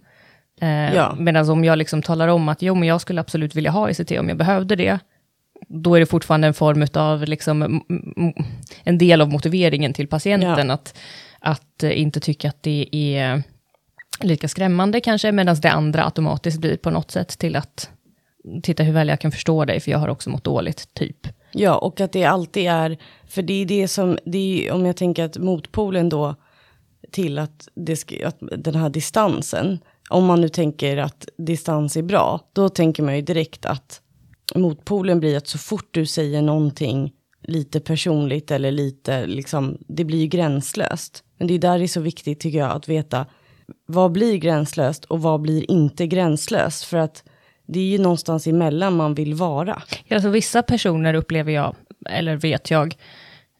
Eh, 0.61 0.93
ja. 0.95 1.15
Medan 1.19 1.49
om 1.49 1.63
jag 1.63 1.77
liksom 1.77 2.01
talar 2.01 2.27
om 2.27 2.49
att 2.49 2.61
jo, 2.61 2.75
men 2.75 2.87
jag 2.87 3.01
skulle 3.01 3.21
absolut 3.21 3.55
vilja 3.55 3.71
ha 3.71 3.89
ECT 3.89 4.11
om 4.11 4.29
jag 4.29 4.37
behövde 4.37 4.75
det, 4.75 4.99
då 5.67 5.95
är 5.95 5.99
det 5.99 6.05
fortfarande 6.05 6.47
en 6.47 6.53
form 6.53 6.87
av, 6.93 7.23
liksom, 7.23 7.81
en 8.83 8.97
del 8.97 9.21
av 9.21 9.29
motiveringen 9.29 9.93
till 9.93 10.07
patienten, 10.07 10.67
ja. 10.67 10.73
att, 10.73 10.97
att 11.39 11.83
eh, 11.83 11.99
inte 12.01 12.19
tycka 12.19 12.49
att 12.49 12.63
det 12.63 12.89
är 12.91 13.43
lika 14.21 14.47
skrämmande 14.47 15.01
kanske, 15.01 15.31
medan 15.31 15.55
det 15.55 15.71
andra 15.71 16.05
automatiskt 16.05 16.59
blir 16.59 16.77
på 16.77 16.89
något 16.89 17.11
sätt 17.11 17.29
till 17.29 17.55
att 17.55 17.89
titta 18.63 18.83
hur 18.83 18.93
väl 18.93 19.07
jag 19.07 19.19
kan 19.19 19.31
förstå 19.31 19.65
dig, 19.65 19.79
för 19.79 19.91
jag 19.91 19.99
har 19.99 20.07
också 20.07 20.29
mått 20.29 20.43
dåligt, 20.43 20.93
typ. 20.93 21.27
Ja, 21.51 21.77
och 21.77 22.01
att 22.01 22.11
det 22.11 22.23
alltid 22.23 22.67
är, 22.67 22.97
för 23.27 23.41
det 23.41 23.53
är 23.53 23.65
det 23.65 23.87
som, 23.87 24.17
det 24.25 24.67
är, 24.67 24.71
om 24.71 24.85
jag 24.85 24.97
tänker 24.97 25.23
att 25.23 25.37
motpolen 25.37 26.09
då 26.09 26.35
till 27.11 27.39
att, 27.39 27.67
det 27.75 27.95
ska, 27.95 28.27
att 28.27 28.37
den 28.39 28.75
här 28.75 28.89
distansen, 28.89 29.79
om 30.09 30.25
man 30.25 30.41
nu 30.41 30.49
tänker 30.49 30.97
att 30.97 31.27
distans 31.37 31.97
är 31.97 32.01
bra, 32.01 32.39
då 32.53 32.69
tänker 32.69 33.03
man 33.03 33.15
ju 33.15 33.21
direkt 33.21 33.65
att 33.65 34.01
motpolen 34.55 35.19
blir 35.19 35.37
att 35.37 35.47
så 35.47 35.57
fort 35.57 35.89
du 35.91 36.05
säger 36.05 36.41
någonting 36.41 37.13
lite 37.43 37.79
personligt 37.79 38.51
eller 38.51 38.71
lite, 38.71 39.25
liksom, 39.25 39.77
det 39.87 40.03
blir 40.03 40.19
ju 40.19 40.27
gränslöst. 40.27 41.23
Men 41.37 41.47
det 41.47 41.53
är 41.53 41.59
där 41.59 41.77
det 41.77 41.85
är 41.85 41.87
så 41.87 42.01
viktigt 42.01 42.39
tycker 42.39 42.57
jag 42.57 42.71
att 42.71 42.89
veta, 42.89 43.25
vad 43.85 44.11
blir 44.11 44.37
gränslöst 44.37 45.05
och 45.05 45.21
vad 45.21 45.41
blir 45.41 45.71
inte 45.71 46.07
gränslöst? 46.07 46.83
För 46.83 46.97
att 46.97 47.23
det 47.67 47.79
är 47.79 47.83
ju 47.83 47.97
någonstans 47.97 48.47
emellan 48.47 48.95
man 48.95 49.13
vill 49.13 49.33
vara. 49.33 49.81
Ja, 50.05 50.15
alltså 50.15 50.29
vissa 50.29 50.63
personer 50.63 51.13
upplever 51.13 51.51
jag, 51.51 51.75
eller 52.09 52.35
vet 52.35 52.71
jag, 52.71 52.95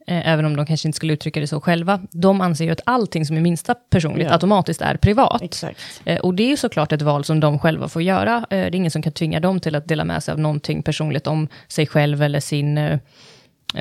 eh, 0.06 0.28
även 0.28 0.44
om 0.44 0.56
de 0.56 0.66
kanske 0.66 0.88
inte 0.88 0.96
skulle 0.96 1.12
uttrycka 1.12 1.40
det 1.40 1.46
så 1.46 1.60
själva, 1.60 2.00
de 2.10 2.40
anser 2.40 2.64
ju 2.64 2.70
att 2.70 2.80
allting 2.86 3.26
som 3.26 3.36
är 3.36 3.40
minsta 3.40 3.74
personligt 3.74 4.26
ja. 4.26 4.32
automatiskt 4.32 4.82
är 4.82 4.96
privat. 4.96 5.42
Exakt. 5.42 6.02
Eh, 6.04 6.18
och 6.20 6.34
det 6.34 6.42
är 6.42 6.48
ju 6.48 6.56
såklart 6.56 6.92
ett 6.92 7.02
val 7.02 7.24
som 7.24 7.40
de 7.40 7.58
själva 7.58 7.88
får 7.88 8.02
göra. 8.02 8.36
Eh, 8.36 8.46
det 8.48 8.56
är 8.56 8.74
ingen 8.74 8.90
som 8.90 9.02
kan 9.02 9.12
tvinga 9.12 9.40
dem 9.40 9.60
till 9.60 9.74
att 9.74 9.88
dela 9.88 10.04
med 10.04 10.22
sig 10.22 10.32
av 10.32 10.38
någonting 10.38 10.82
personligt 10.82 11.26
om 11.26 11.48
sig 11.68 11.86
själv 11.86 12.22
eller 12.22 12.40
sin 12.40 12.78
eh, 12.78 12.98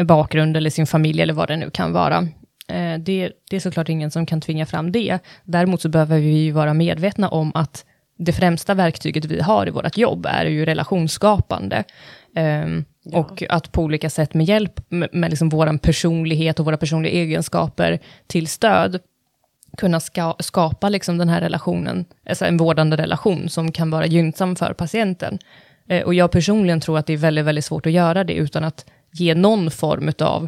bakgrund 0.04 0.58
eller 0.58 0.70
sin 0.70 0.88
familj 0.88 1.22
eller 1.22 1.34
vad 1.34 1.48
det 1.48 1.58
nu 1.58 1.70
kan 1.70 1.94
vara. 1.94 2.28
Eh, 2.68 3.00
det, 3.00 3.32
det 3.50 3.56
är 3.56 3.60
såklart 3.60 3.90
ingen 3.90 4.12
som 4.12 4.26
kan 4.26 4.42
tvinga 4.42 4.66
fram 4.66 4.92
det. 4.92 5.20
Däremot 5.44 5.82
så 5.82 5.90
behöver 5.90 6.20
vi 6.20 6.44
ju 6.44 6.52
vara 6.52 6.74
medvetna 6.74 7.30
om 7.30 7.52
att 7.56 7.86
det 8.18 8.34
främsta 8.34 8.74
verktyget 8.74 9.26
vi 9.26 9.42
har 9.42 9.68
i 9.68 9.72
vårt 9.72 9.98
jobb 9.98 10.26
är 10.30 10.46
ju 10.46 10.66
relationsskapande. 10.66 11.84
Um, 12.36 12.86
ja. 13.04 13.18
Och 13.18 13.44
att 13.50 13.72
på 13.72 13.84
olika 13.84 14.10
sätt 14.10 14.34
med 14.34 14.46
hjälp 14.46 14.82
med, 14.90 15.10
med 15.12 15.30
liksom 15.30 15.50
vår 15.50 15.78
personlighet 15.78 16.60
och 16.60 16.66
våra 16.66 16.78
personliga 16.78 17.14
egenskaper 17.14 18.00
till 18.28 18.48
stöd 18.48 19.00
kunna 19.78 20.00
ska, 20.00 20.36
skapa 20.40 20.90
liksom 20.90 21.18
den 21.18 21.30
här 21.30 21.42
relationen, 21.42 22.06
alltså 22.30 22.46
en 22.46 22.58
vårdande 22.58 22.98
relation 22.98 23.50
som 23.50 23.72
kan 23.72 23.92
vara 23.92 24.06
gynnsam 24.06 24.56
för 24.56 24.74
patienten. 24.74 25.40
Uh, 25.92 26.02
och 26.02 26.14
jag 26.14 26.32
personligen 26.32 26.80
tror 26.80 26.98
att 26.98 27.06
det 27.06 27.14
är 27.14 27.18
väldigt, 27.18 27.46
väldigt 27.46 27.66
svårt 27.66 27.86
att 27.86 27.92
göra 27.92 28.24
det 28.24 28.34
utan 28.34 28.64
att 28.64 28.86
ge 29.12 29.36
någon 29.36 29.72
form 29.72 30.12
av 30.20 30.48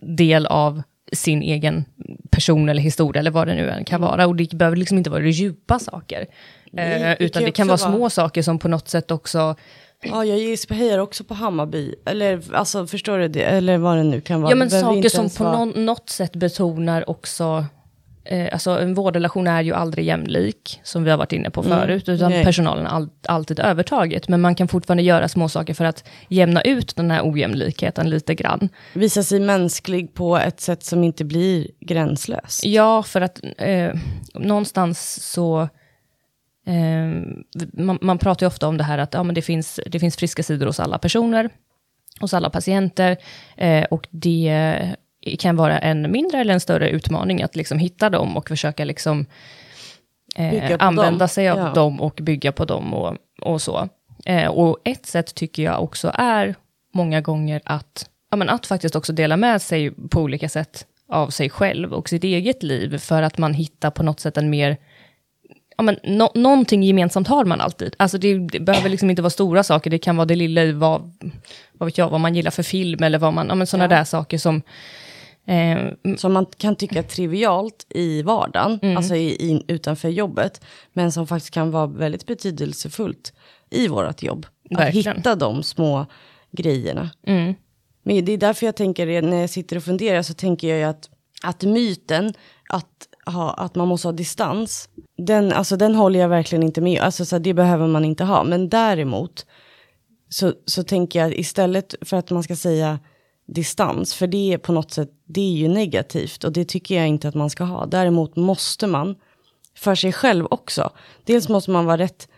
del 0.00 0.46
av 0.46 0.82
sin 1.12 1.42
egen 1.42 1.84
person 2.30 2.68
eller 2.68 2.82
historia 2.82 3.20
eller 3.20 3.30
vad 3.30 3.48
det 3.48 3.54
nu 3.54 3.70
än 3.70 3.84
kan 3.84 4.00
vara. 4.00 4.26
Och 4.26 4.36
det 4.36 4.54
behöver 4.54 4.76
liksom 4.76 4.98
inte 4.98 5.10
vara 5.10 5.22
det 5.22 5.30
djupa 5.30 5.78
saker. 5.78 6.26
Nej, 6.70 7.02
eh, 7.02 7.16
utan 7.18 7.42
det 7.42 7.50
kan 7.50 7.66
vara 7.66 7.78
små 7.78 7.98
vara... 7.98 8.10
saker 8.10 8.42
som 8.42 8.58
på 8.58 8.68
något 8.68 8.88
sätt 8.88 9.10
också 9.10 9.56
Ja, 10.02 10.24
jag 10.24 10.58
hejar 10.70 10.98
också 10.98 11.24
på 11.24 11.34
Hammarby. 11.34 11.94
Eller 12.06 12.54
alltså, 12.54 12.86
förstår 12.86 13.18
du 13.18 13.28
det? 13.28 13.42
Eller 13.42 13.78
vad 13.78 13.96
det 13.96 14.02
nu 14.02 14.20
kan 14.20 14.40
vara. 14.40 14.52
Ja, 14.52 14.56
men 14.56 14.70
saker 14.70 15.08
som 15.08 15.30
på 15.30 15.44
vara... 15.44 15.64
något 15.64 16.10
sätt 16.10 16.36
betonar 16.36 17.10
också 17.10 17.64
eh, 18.28 18.48
alltså 18.52 18.70
en 18.70 18.94
vårdrelation 18.94 19.46
är 19.46 19.62
ju 19.62 19.74
aldrig 19.74 20.06
jämlik, 20.06 20.80
som 20.82 21.04
vi 21.04 21.10
har 21.10 21.18
varit 21.18 21.32
inne 21.32 21.50
på 21.50 21.62
mm. 21.62 21.78
förut, 21.78 22.08
utan 22.08 22.30
Nej. 22.30 22.44
personalen 22.44 22.86
har 22.86 22.96
all, 22.96 23.08
alltid 23.28 23.60
övertaget. 23.60 24.28
Men 24.28 24.40
man 24.40 24.54
kan 24.54 24.68
fortfarande 24.68 25.02
göra 25.02 25.28
små 25.28 25.48
saker 25.48 25.74
för 25.74 25.84
att 25.84 26.04
jämna 26.28 26.62
ut 26.62 26.96
den 26.96 27.10
här 27.10 27.30
ojämlikheten 27.30 28.10
lite 28.10 28.34
grann. 28.34 28.68
Visa 28.92 29.22
sig 29.22 29.40
mänsklig 29.40 30.14
på 30.14 30.36
ett 30.36 30.60
sätt 30.60 30.84
som 30.84 31.04
inte 31.04 31.24
blir 31.24 31.68
gränslöst. 31.80 32.64
Ja, 32.64 33.02
för 33.02 33.20
att 33.20 33.40
eh, 33.58 33.94
någonstans 34.34 35.22
så 35.22 35.68
Eh, 36.66 37.22
man, 37.72 37.98
man, 38.00 38.18
pratar 38.18 38.46
ju 38.46 38.48
ofta 38.48 38.68
om 38.68 38.76
det 38.76 38.84
här 38.84 38.98
att 38.98 39.14
ja, 39.14 39.22
men 39.22 39.34
det, 39.34 39.42
finns, 39.42 39.80
det 39.86 40.00
finns 40.00 40.16
friska 40.16 40.42
sidor 40.42 40.66
hos 40.66 40.80
alla 40.80 40.98
personer, 40.98 41.50
hos 42.20 42.34
alla 42.34 42.50
patienter, 42.50 43.16
eh, 43.56 43.84
och 43.84 44.08
det 44.10 44.96
kan 45.38 45.56
vara 45.56 45.78
en 45.78 46.10
mindre 46.12 46.40
eller 46.40 46.54
en 46.54 46.60
större 46.60 46.90
utmaning 46.90 47.42
att 47.42 47.56
liksom 47.56 47.78
hitta 47.78 48.10
dem 48.10 48.36
och 48.36 48.48
försöka 48.48 48.84
liksom, 48.84 49.26
eh, 50.36 50.76
använda 50.78 51.18
dem. 51.18 51.28
sig 51.28 51.48
av 51.48 51.58
ja. 51.58 51.72
dem 51.74 52.00
och 52.00 52.18
bygga 52.22 52.52
på 52.52 52.64
dem 52.64 52.94
och, 52.94 53.16
och 53.42 53.62
så. 53.62 53.88
Eh, 54.24 54.46
och 54.46 54.78
ett 54.84 55.06
sätt 55.06 55.34
tycker 55.34 55.62
jag 55.62 55.82
också 55.82 56.12
är 56.14 56.54
många 56.94 57.20
gånger 57.20 57.60
att, 57.64 58.10
ja, 58.30 58.36
men 58.36 58.48
att 58.48 58.66
faktiskt 58.66 58.96
också 58.96 59.12
dela 59.12 59.36
med 59.36 59.62
sig 59.62 59.90
på 59.90 60.20
olika 60.20 60.48
sätt 60.48 60.86
av 61.08 61.30
sig 61.30 61.50
själv 61.50 61.92
och 61.92 62.08
sitt 62.08 62.24
eget 62.24 62.62
liv, 62.62 62.98
för 62.98 63.22
att 63.22 63.38
man 63.38 63.54
hittar 63.54 63.90
på 63.90 64.02
något 64.02 64.20
sätt 64.20 64.36
en 64.36 64.50
mer 64.50 64.76
ja, 65.76 65.82
men, 65.82 65.98
no 66.02 66.30
någonting 66.34 66.82
gemensamt 66.82 67.28
har 67.28 67.44
man 67.44 67.60
alltid. 67.60 67.94
Alltså 67.98 68.18
det, 68.18 68.38
det, 68.38 68.60
behöver 68.60 68.88
liksom 68.88 69.10
inte 69.10 69.22
vara 69.22 69.30
stora 69.30 69.62
saker, 69.62 69.90
det 69.90 69.98
kan 69.98 70.16
vara 70.16 70.26
det 70.26 70.36
lilla 70.36 70.62
i 70.62 70.72
vad, 70.72 71.12
vad 71.72 71.86
vet 71.86 71.98
jag, 71.98 72.10
vad 72.10 72.20
man 72.20 72.34
gillar 72.34 72.50
för 72.50 72.62
film 72.62 73.02
eller 73.02 73.18
vad 73.18 73.32
man, 73.34 73.48
ja, 73.48 73.54
men 73.54 73.66
sådana 73.66 73.84
ja. 73.84 73.98
där 73.98 74.04
saker 74.04 74.38
som... 74.38 74.62
Eh, 75.46 75.92
som 76.16 76.32
man 76.32 76.46
kan 76.46 76.76
tycka 76.76 77.02
trivialt 77.02 77.86
i 77.88 78.22
vardagen, 78.22 78.78
mm. 78.82 78.96
alltså 78.96 79.14
i, 79.14 79.28
i, 79.28 79.64
utanför 79.68 80.08
jobbet, 80.08 80.60
men 80.92 81.12
som 81.12 81.26
faktiskt 81.26 81.54
kan 81.54 81.70
vara 81.70 81.86
väldigt 81.86 82.26
betydelsefullt 82.26 83.32
i 83.70 83.88
vårt 83.88 84.22
jobb. 84.22 84.46
Verkligen. 84.70 85.12
Att 85.12 85.18
hitta 85.18 85.34
de 85.34 85.62
små 85.62 86.06
grejerna. 86.52 87.10
Mm. 87.26 87.54
Men 88.02 88.24
det 88.24 88.32
är 88.32 88.38
därför 88.38 88.66
jag 88.66 88.76
tänker, 88.76 89.22
när 89.22 89.40
jag 89.40 89.50
sitter 89.50 89.76
och 89.76 89.82
funderar, 89.82 90.22
så 90.22 90.34
tänker 90.34 90.68
jag 90.68 90.78
ju 90.78 90.84
att, 90.84 91.10
att 91.42 91.62
myten 91.62 92.32
att, 92.68 93.08
ha, 93.26 93.54
att 93.54 93.74
man 93.74 93.88
måste 93.88 94.08
ha 94.08 94.12
distans, 94.12 94.88
den, 95.18 95.52
alltså, 95.52 95.76
den 95.76 95.94
håller 95.94 96.20
jag 96.20 96.28
verkligen 96.28 96.62
inte 96.62 96.80
med 96.80 97.00
alltså, 97.00 97.24
så 97.24 97.38
Det 97.38 97.54
behöver 97.54 97.86
man 97.86 98.04
inte 98.04 98.24
ha. 98.24 98.44
Men 98.44 98.68
däremot 98.68 99.46
så, 100.28 100.52
så 100.64 100.82
tänker 100.82 101.18
jag 101.18 101.34
istället 101.34 101.94
för 102.00 102.16
att 102.16 102.30
man 102.30 102.42
ska 102.42 102.56
säga 102.56 102.98
distans, 103.46 104.14
för 104.14 104.26
det 104.26 104.52
är 104.52 104.58
på 104.58 104.72
något 104.72 104.90
sätt, 104.90 105.10
det 105.26 105.40
är 105.40 105.52
ju 105.52 105.68
negativt 105.68 106.44
och 106.44 106.52
det 106.52 106.64
tycker 106.64 106.96
jag 106.96 107.08
inte 107.08 107.28
att 107.28 107.34
man 107.34 107.50
ska 107.50 107.64
ha. 107.64 107.86
Däremot 107.86 108.36
måste 108.36 108.86
man, 108.86 109.16
för 109.76 109.94
sig 109.94 110.12
själv 110.12 110.46
också, 110.50 110.90
dels 111.24 111.48
måste 111.48 111.70
man 111.70 111.84
vara 111.84 111.98
rätt 111.98 112.28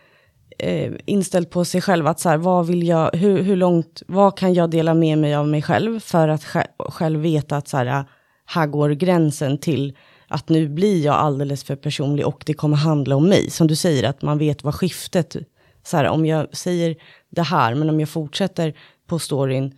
eh, 0.59 0.93
inställd 1.05 1.49
på 1.49 1.65
sig 1.65 1.81
själv, 1.81 2.07
att 2.07 2.19
så 2.19 2.29
här, 2.29 2.37
vad 2.37 2.67
vill 2.67 2.87
jag, 2.87 3.11
hur, 3.13 3.41
hur 3.41 3.55
långt, 3.55 4.03
vad 4.07 4.37
kan 4.37 4.53
jag 4.53 4.69
dela 4.69 4.93
med 4.93 5.17
mig 5.17 5.35
av 5.35 5.47
mig 5.47 5.61
själv, 5.61 5.99
för 5.99 6.27
att 6.27 6.45
själv 6.77 7.19
veta 7.19 7.57
att 7.57 7.67
så 7.67 7.77
här, 7.77 8.05
här 8.45 8.67
går 8.67 8.89
gränsen 8.89 9.57
till 9.57 9.97
att 10.27 10.49
nu 10.49 10.69
blir 10.69 11.05
jag 11.05 11.15
alldeles 11.15 11.63
för 11.63 11.75
personlig 11.75 12.27
och 12.27 12.43
det 12.45 12.53
kommer 12.53 12.77
handla 12.77 13.15
om 13.15 13.29
mig. 13.29 13.49
Som 13.49 13.67
du 13.67 13.75
säger, 13.75 14.09
att 14.09 14.21
man 14.21 14.37
vet 14.37 14.63
vad 14.63 14.75
skiftet, 14.75 15.35
så 15.83 15.97
här, 15.97 16.07
om 16.07 16.25
jag 16.25 16.57
säger 16.57 16.95
det 17.29 17.41
här, 17.41 17.75
men 17.75 17.89
om 17.89 17.99
jag 17.99 18.09
fortsätter 18.09 18.73
på 19.07 19.19
storyn 19.19 19.73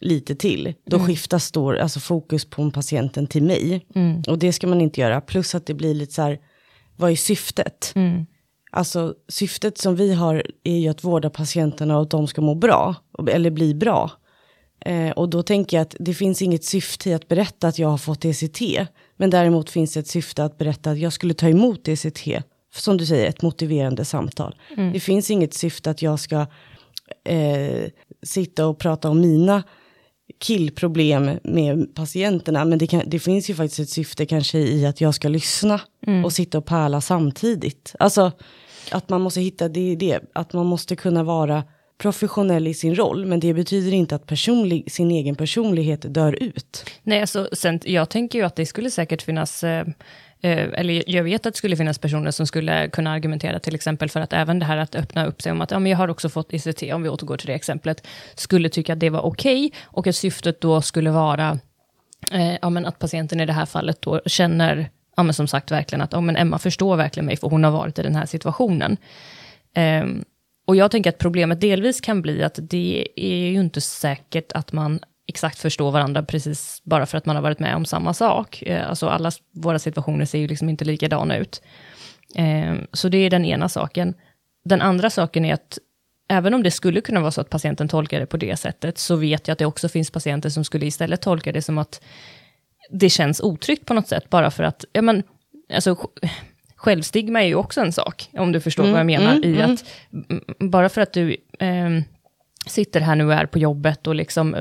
lite 0.00 0.34
till, 0.34 0.74
då 0.86 0.96
mm. 0.96 1.06
skiftas 1.06 1.52
då, 1.52 1.80
alltså 1.80 2.00
fokus 2.00 2.44
på 2.44 2.70
patienten 2.70 3.26
till 3.26 3.42
mig. 3.42 3.86
Mm. 3.94 4.22
Och 4.28 4.38
det 4.38 4.52
ska 4.52 4.66
man 4.66 4.80
inte 4.80 5.00
göra. 5.00 5.20
Plus 5.20 5.54
att 5.54 5.66
det 5.66 5.74
blir 5.74 5.94
lite 5.94 6.12
så 6.12 6.22
här, 6.22 6.38
vad 6.96 7.10
är 7.10 7.16
syftet? 7.16 7.92
Mm. 7.94 8.26
Alltså 8.70 9.14
syftet 9.28 9.78
som 9.78 9.96
vi 9.96 10.14
har 10.14 10.42
är 10.64 10.76
ju 10.76 10.88
att 10.88 11.04
vårda 11.04 11.30
patienterna 11.30 11.96
och 11.96 12.02
att 12.02 12.10
de 12.10 12.26
ska 12.26 12.40
må 12.40 12.54
bra, 12.54 12.94
eller 13.30 13.50
bli 13.50 13.74
bra. 13.74 14.10
Eh, 14.80 15.10
och 15.10 15.28
då 15.28 15.42
tänker 15.42 15.76
jag 15.76 15.82
att 15.82 15.96
det 16.00 16.14
finns 16.14 16.42
inget 16.42 16.64
syfte 16.64 17.10
i 17.10 17.14
att 17.14 17.28
berätta 17.28 17.68
att 17.68 17.78
jag 17.78 17.88
har 17.88 17.98
fått 17.98 18.24
ECT. 18.24 18.60
Men 19.16 19.30
däremot 19.30 19.70
finns 19.70 19.94
det 19.94 20.00
ett 20.00 20.08
syfte 20.08 20.44
att 20.44 20.58
berätta 20.58 20.90
att 20.90 20.98
jag 20.98 21.12
skulle 21.12 21.34
ta 21.34 21.48
emot 21.48 21.88
ECT. 21.88 22.44
Som 22.74 22.96
du 22.96 23.06
säger, 23.06 23.28
ett 23.28 23.42
motiverande 23.42 24.04
samtal. 24.04 24.54
Mm. 24.76 24.92
Det 24.92 25.00
finns 25.00 25.30
inget 25.30 25.54
syfte 25.54 25.90
att 25.90 26.02
jag 26.02 26.20
ska 26.20 26.46
eh, 27.24 27.90
sitta 28.22 28.66
och 28.66 28.78
prata 28.78 29.10
om 29.10 29.20
mina 29.20 29.62
killproblem 30.38 31.30
med 31.44 31.94
patienterna. 31.94 32.64
Men 32.64 32.78
det, 32.78 32.86
kan, 32.86 33.02
det, 33.06 33.18
finns 33.18 33.50
ju 33.50 33.54
faktiskt 33.54 33.80
ett 33.80 33.88
syfte 33.88 34.26
kanske 34.26 34.58
i 34.58 34.86
att 34.86 35.00
jag 35.00 35.14
ska 35.14 35.28
lyssna 35.28 35.80
mm. 36.06 36.24
och 36.24 36.32
sitta 36.32 36.58
och 36.58 36.66
pärla 36.66 37.00
samtidigt. 37.00 37.94
Alltså 37.98 38.32
att 38.90 39.08
man 39.08 39.20
måste 39.20 39.40
hitta 39.40 39.68
det, 39.68 39.96
det, 39.96 40.20
att 40.32 40.52
man 40.52 40.66
måste 40.66 40.96
kunna 40.96 41.22
vara 41.22 41.64
professionell 41.98 42.66
i 42.66 42.74
sin 42.74 42.94
roll, 42.94 43.26
men 43.26 43.40
det 43.40 43.54
betyder 43.54 43.92
inte 43.92 44.14
att 44.14 44.26
personlig, 44.26 44.92
sin 44.92 45.10
egen 45.10 45.34
personlighet 45.34 46.14
dör 46.14 46.42
ut. 46.42 46.84
Nej, 47.02 47.20
alltså, 47.20 47.48
sen, 47.52 47.80
jag 47.84 48.10
tänker 48.10 48.38
ju 48.38 48.44
att 48.44 48.56
det 48.56 48.66
skulle 48.66 48.90
säkert 48.90 49.22
finnas 49.22 49.64
eh, 49.64 49.86
Eh, 50.44 50.68
eller 50.72 51.10
jag 51.10 51.24
vet 51.24 51.46
att 51.46 51.54
det 51.54 51.58
skulle 51.58 51.76
finnas 51.76 51.98
personer 51.98 52.30
som 52.30 52.46
skulle 52.46 52.88
kunna 52.88 53.12
argumentera 53.12 53.58
till 53.58 53.74
exempel 53.74 54.08
för 54.08 54.20
att 54.20 54.32
även 54.32 54.58
det 54.58 54.64
här 54.64 54.76
att 54.76 54.94
öppna 54.94 55.26
upp 55.26 55.42
sig 55.42 55.52
om 55.52 55.60
att 55.60 55.70
ja, 55.70 55.78
men 55.78 55.90
jag 55.90 55.98
har 55.98 56.08
också 56.08 56.28
fått 56.28 56.52
ICT, 56.52 56.82
om 56.92 57.02
vi 57.02 57.08
återgår 57.08 57.36
till 57.36 57.46
det 57.46 57.54
exemplet, 57.54 58.06
skulle 58.34 58.68
tycka 58.68 58.92
att 58.92 59.00
det 59.00 59.10
var 59.10 59.20
okej 59.20 59.66
okay, 59.66 59.80
och 59.84 60.06
att 60.06 60.16
syftet 60.16 60.60
då 60.60 60.82
skulle 60.82 61.10
vara 61.10 61.58
eh, 62.32 62.54
ja, 62.62 62.70
men 62.70 62.86
att 62.86 62.98
patienten 62.98 63.40
i 63.40 63.46
det 63.46 63.52
här 63.52 63.66
fallet 63.66 64.02
då 64.02 64.20
känner, 64.26 64.90
ja, 65.16 65.22
men 65.22 65.34
som 65.34 65.48
sagt 65.48 65.70
verkligen 65.70 66.02
att 66.02 66.12
ja, 66.12 66.20
men 66.20 66.36
Emma 66.36 66.58
förstår 66.58 66.96
verkligen 66.96 67.26
mig 67.26 67.36
för 67.36 67.48
hon 67.48 67.64
har 67.64 67.70
varit 67.70 67.98
i 67.98 68.02
den 68.02 68.16
här 68.16 68.26
situationen. 68.26 68.96
Eh, 69.74 70.04
och 70.66 70.76
jag 70.76 70.90
tänker 70.90 71.10
att 71.10 71.18
problemet 71.18 71.60
delvis 71.60 72.00
kan 72.00 72.22
bli 72.22 72.42
att 72.42 72.58
det 72.62 73.08
är 73.16 73.50
ju 73.50 73.60
inte 73.60 73.80
säkert 73.80 74.52
att 74.52 74.72
man 74.72 75.00
exakt 75.26 75.58
förstår 75.58 75.90
varandra 75.90 76.22
precis 76.22 76.82
bara 76.84 77.06
för 77.06 77.18
att 77.18 77.26
man 77.26 77.36
har 77.36 77.42
varit 77.42 77.58
med 77.58 77.76
om 77.76 77.84
samma 77.84 78.14
sak. 78.14 78.62
Eh, 78.62 78.88
alltså 78.88 79.08
alla 79.08 79.30
våra 79.54 79.78
situationer 79.78 80.24
ser 80.24 80.38
ju 80.38 80.48
liksom 80.48 80.68
inte 80.68 80.84
likadana 80.84 81.36
ut. 81.36 81.62
Eh, 82.34 82.74
så 82.92 83.08
det 83.08 83.18
är 83.18 83.30
den 83.30 83.44
ena 83.44 83.68
saken. 83.68 84.14
Den 84.64 84.82
andra 84.82 85.10
saken 85.10 85.44
är 85.44 85.54
att 85.54 85.78
även 86.28 86.54
om 86.54 86.62
det 86.62 86.70
skulle 86.70 87.00
kunna 87.00 87.20
vara 87.20 87.30
så 87.30 87.40
att 87.40 87.50
patienten 87.50 87.88
tolkar 87.88 88.20
det 88.20 88.26
på 88.26 88.36
det 88.36 88.56
sättet, 88.56 88.98
så 88.98 89.16
vet 89.16 89.48
jag 89.48 89.52
att 89.52 89.58
det 89.58 89.66
också 89.66 89.88
finns 89.88 90.10
patienter 90.10 90.50
som 90.50 90.64
skulle 90.64 90.86
istället 90.86 91.22
tolka 91.22 91.52
det 91.52 91.62
som 91.62 91.78
att 91.78 92.00
det 92.90 93.10
känns 93.10 93.40
otryggt 93.40 93.86
på 93.86 93.94
något 93.94 94.08
sätt, 94.08 94.30
bara 94.30 94.50
för 94.50 94.64
att, 94.64 94.84
ja 94.92 95.02
men, 95.02 95.22
alltså, 95.74 95.96
självstigma 96.76 97.42
är 97.42 97.46
ju 97.46 97.54
också 97.54 97.80
en 97.80 97.92
sak, 97.92 98.28
om 98.32 98.52
du 98.52 98.60
förstår 98.60 98.82
mm, 98.82 98.92
vad 98.92 99.00
jag 99.00 99.06
menar, 99.06 99.32
mm, 99.32 99.44
i 99.44 99.60
mm. 99.60 99.72
att 99.72 99.84
bara 100.58 100.88
för 100.88 101.00
att 101.00 101.12
du 101.12 101.36
eh, 101.58 101.90
sitter 102.66 103.00
här 103.00 103.16
nu 103.16 103.26
och 103.26 103.32
är 103.32 103.46
på 103.46 103.58
jobbet 103.58 104.06
och 104.06 104.14
liksom 104.14 104.56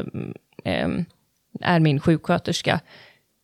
är 1.62 1.80
min 1.80 2.00
sjuksköterska, 2.00 2.80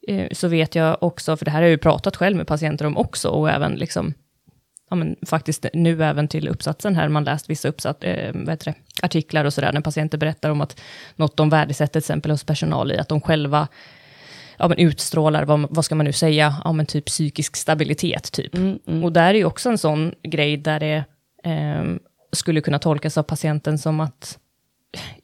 eh, 0.08 0.28
så 0.32 0.48
vet 0.48 0.76
jag 0.76 1.04
också, 1.04 1.38
för 1.38 1.46
det 1.46 1.52
här 1.52 1.58
har 1.60 1.64
jag 1.64 1.72
ju 1.72 1.78
pratat 1.78 2.16
själv 2.16 2.38
med 2.38 2.48
patienter 2.48 2.86
om 2.86 2.98
också, 2.98 3.30
och 3.30 3.50
även 3.50 3.76
liksom, 3.76 4.14
ja 4.90 4.96
men 4.96 5.16
faktiskt 5.26 5.66
nu 5.74 6.04
även 6.04 6.28
till 6.28 6.48
uppsatsen 6.48 6.96
här, 6.96 7.10
man 7.10 7.24
läst 7.24 7.50
vissa 7.50 7.68
uppsat, 7.68 8.04
eh, 8.04 8.34
det, 8.34 8.74
artiklar 9.02 9.46
och 9.46 9.54
sådär, 9.54 9.74
när 9.74 9.82
patienter 9.82 10.18
berättar 10.18 10.50
om 10.50 10.62
att 10.62 10.82
något 11.16 11.38
de 11.38 11.50
värdesätter 11.50 11.92
till 11.92 12.00
exempel 12.00 12.32
hos 12.32 12.44
personal 12.44 12.92
i, 12.92 12.98
att 12.98 13.10
de 13.10 13.22
själva 13.22 13.68
ja, 14.60 14.68
men 14.68 14.78
utstrålar, 14.78 15.46
vad, 15.46 15.68
vad 15.70 15.86
ska 15.86 15.96
man 15.96 16.06
nu 16.06 16.14
säga, 16.14 16.56
ja, 16.64 16.72
men 16.72 16.86
typ 16.86 17.06
psykisk 17.06 17.56
stabilitet. 17.56 18.32
typ. 18.32 18.56
Mm, 18.56 18.80
mm. 18.88 19.04
Och 19.04 19.12
där 19.12 19.30
är 19.30 19.34
ju 19.34 19.46
också 19.46 19.70
en 19.70 19.78
sån 19.78 20.14
grej 20.24 20.58
där 20.58 20.80
det 20.80 21.04
eh, 21.44 21.84
skulle 22.32 22.62
kunna 22.62 22.80
tolkas 22.80 23.18
av 23.18 23.24
patienten 23.24 23.78
som 23.78 24.00
att, 24.00 24.40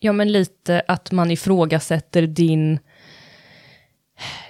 ja 0.05 0.13
men 0.13 0.31
lite 0.31 0.81
att 0.87 1.11
man 1.11 1.31
ifrågasätter 1.31 2.21
din, 2.21 2.79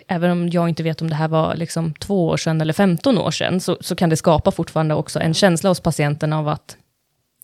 även 0.07 0.31
om 0.31 0.49
jag 0.49 0.69
inte 0.69 0.83
vet 0.83 1.01
om 1.01 1.09
det 1.09 1.15
här 1.15 1.27
var 1.27 1.55
liksom 1.55 1.93
två 1.93 2.27
år 2.27 2.37
sedan 2.37 2.61
eller 2.61 2.73
15 2.73 3.17
år 3.17 3.31
sedan, 3.31 3.59
så, 3.59 3.77
så 3.81 3.95
kan 3.95 4.09
det 4.09 4.17
skapa 4.17 4.51
fortfarande 4.51 4.95
också 4.95 5.19
en 5.19 5.33
känsla 5.33 5.69
hos 5.69 5.79
patienten 5.79 6.33
av 6.33 6.47
att 6.47 6.77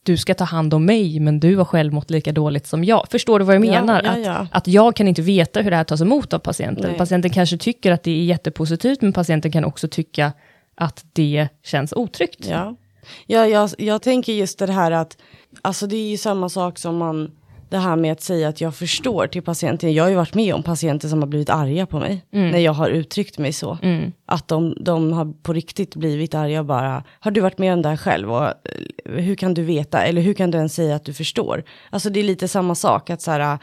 du 0.03 0.17
ska 0.17 0.33
ta 0.33 0.43
hand 0.43 0.73
om 0.73 0.85
mig, 0.85 1.19
men 1.19 1.39
du 1.39 1.55
har 1.55 1.65
själv 1.65 1.93
mått 1.93 2.09
lika 2.09 2.31
dåligt 2.31 2.67
som 2.67 2.83
jag. 2.83 3.07
Förstår 3.11 3.39
du 3.39 3.45
vad 3.45 3.55
jag 3.55 3.61
menar? 3.61 4.03
Ja, 4.03 4.17
ja, 4.17 4.23
ja. 4.25 4.33
Att, 4.33 4.49
att 4.51 4.67
jag 4.67 4.95
kan 4.95 5.07
inte 5.07 5.21
veta 5.21 5.61
hur 5.61 5.71
det 5.71 5.77
här 5.77 5.83
tas 5.83 6.01
emot 6.01 6.33
av 6.33 6.39
patienten. 6.39 6.85
Nej. 6.89 6.97
Patienten 6.97 7.31
kanske 7.31 7.57
tycker 7.57 7.91
att 7.91 8.03
det 8.03 8.11
är 8.11 8.23
jättepositivt, 8.23 9.01
men 9.01 9.13
patienten 9.13 9.51
kan 9.51 9.65
också 9.65 9.87
tycka 9.87 10.33
att 10.75 11.05
det 11.13 11.47
känns 11.63 11.93
otryggt. 11.93 12.45
Ja, 12.45 12.75
ja 13.27 13.47
jag, 13.47 13.69
jag 13.77 14.01
tänker 14.01 14.33
just 14.33 14.59
det 14.59 14.71
här 14.71 14.91
att, 14.91 15.17
alltså 15.61 15.87
det 15.87 15.95
är 15.95 16.09
ju 16.09 16.17
samma 16.17 16.49
sak 16.49 16.77
som 16.77 16.97
man 16.97 17.31
det 17.71 17.77
här 17.77 17.95
med 17.95 18.11
att 18.11 18.21
säga 18.21 18.47
att 18.49 18.61
jag 18.61 18.75
förstår 18.75 19.27
till 19.27 19.41
patienten. 19.41 19.93
Jag 19.93 20.03
har 20.03 20.09
ju 20.09 20.15
varit 20.15 20.33
med 20.33 20.55
om 20.55 20.63
patienter 20.63 21.07
som 21.07 21.19
har 21.19 21.27
blivit 21.27 21.49
arga 21.49 21.85
på 21.85 21.99
mig 21.99 22.25
mm. 22.31 22.51
när 22.51 22.59
jag 22.59 22.73
har 22.73 22.89
uttryckt 22.89 23.37
mig 23.37 23.53
så. 23.53 23.77
Mm. 23.81 24.11
Att 24.25 24.47
de, 24.47 24.77
de 24.79 25.13
har 25.13 25.33
på 25.43 25.53
riktigt 25.53 25.95
blivit 25.95 26.33
arga 26.33 26.59
och 26.59 26.65
bara, 26.65 27.03
har 27.19 27.31
du 27.31 27.41
varit 27.41 27.57
med 27.57 27.73
om 27.73 27.81
det 27.81 27.89
här 27.89 27.97
själv? 27.97 28.31
Och 28.31 28.43
eh, 28.45 28.53
hur 29.05 29.35
kan 29.35 29.53
du 29.53 29.63
veta? 29.63 30.03
Eller 30.03 30.21
hur 30.21 30.33
kan 30.33 30.51
du 30.51 30.57
ens 30.57 30.73
säga 30.73 30.95
att 30.95 31.05
du 31.05 31.13
förstår? 31.13 31.63
Alltså 31.89 32.09
det 32.09 32.19
är 32.19 32.23
lite 32.23 32.47
samma 32.47 32.75
sak, 32.75 33.09
att, 33.09 33.21
så 33.21 33.31
här, 33.31 33.57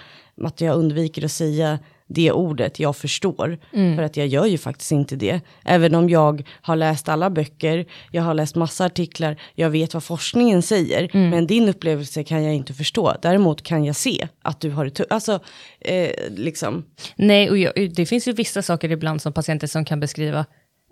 att 0.44 0.60
jag 0.60 0.76
undviker 0.76 1.24
att 1.24 1.32
säga 1.32 1.78
det 2.08 2.32
ordet 2.32 2.80
jag 2.80 2.96
förstår. 2.96 3.58
Mm. 3.72 3.96
För 3.96 4.02
att 4.02 4.16
jag 4.16 4.26
gör 4.26 4.46
ju 4.46 4.58
faktiskt 4.58 4.92
inte 4.92 5.16
det. 5.16 5.40
Även 5.64 5.94
om 5.94 6.08
jag 6.10 6.48
har 6.60 6.76
läst 6.76 7.08
alla 7.08 7.30
böcker, 7.30 7.86
jag 8.10 8.22
har 8.22 8.34
läst 8.34 8.56
massa 8.56 8.84
artiklar, 8.84 9.36
jag 9.54 9.70
vet 9.70 9.94
vad 9.94 10.04
forskningen 10.04 10.62
säger. 10.62 11.10
Mm. 11.14 11.30
Men 11.30 11.46
din 11.46 11.68
upplevelse 11.68 12.24
kan 12.24 12.44
jag 12.44 12.54
inte 12.54 12.74
förstå. 12.74 13.14
Däremot 13.22 13.62
kan 13.62 13.84
jag 13.84 13.96
se 13.96 14.28
att 14.42 14.60
du 14.60 14.70
har 14.70 14.84
det 14.84 14.90
tufft. 14.90 15.12
Alltså, 15.12 15.40
eh, 15.80 16.10
liksom. 16.30 16.84
Nej, 17.16 17.50
och 17.50 17.58
jag, 17.58 17.92
det 17.94 18.06
finns 18.06 18.28
ju 18.28 18.32
vissa 18.32 18.62
saker 18.62 18.90
ibland 18.90 19.22
som 19.22 19.32
patienter 19.32 19.66
som 19.66 19.84
kan 19.84 20.00
beskriva. 20.00 20.44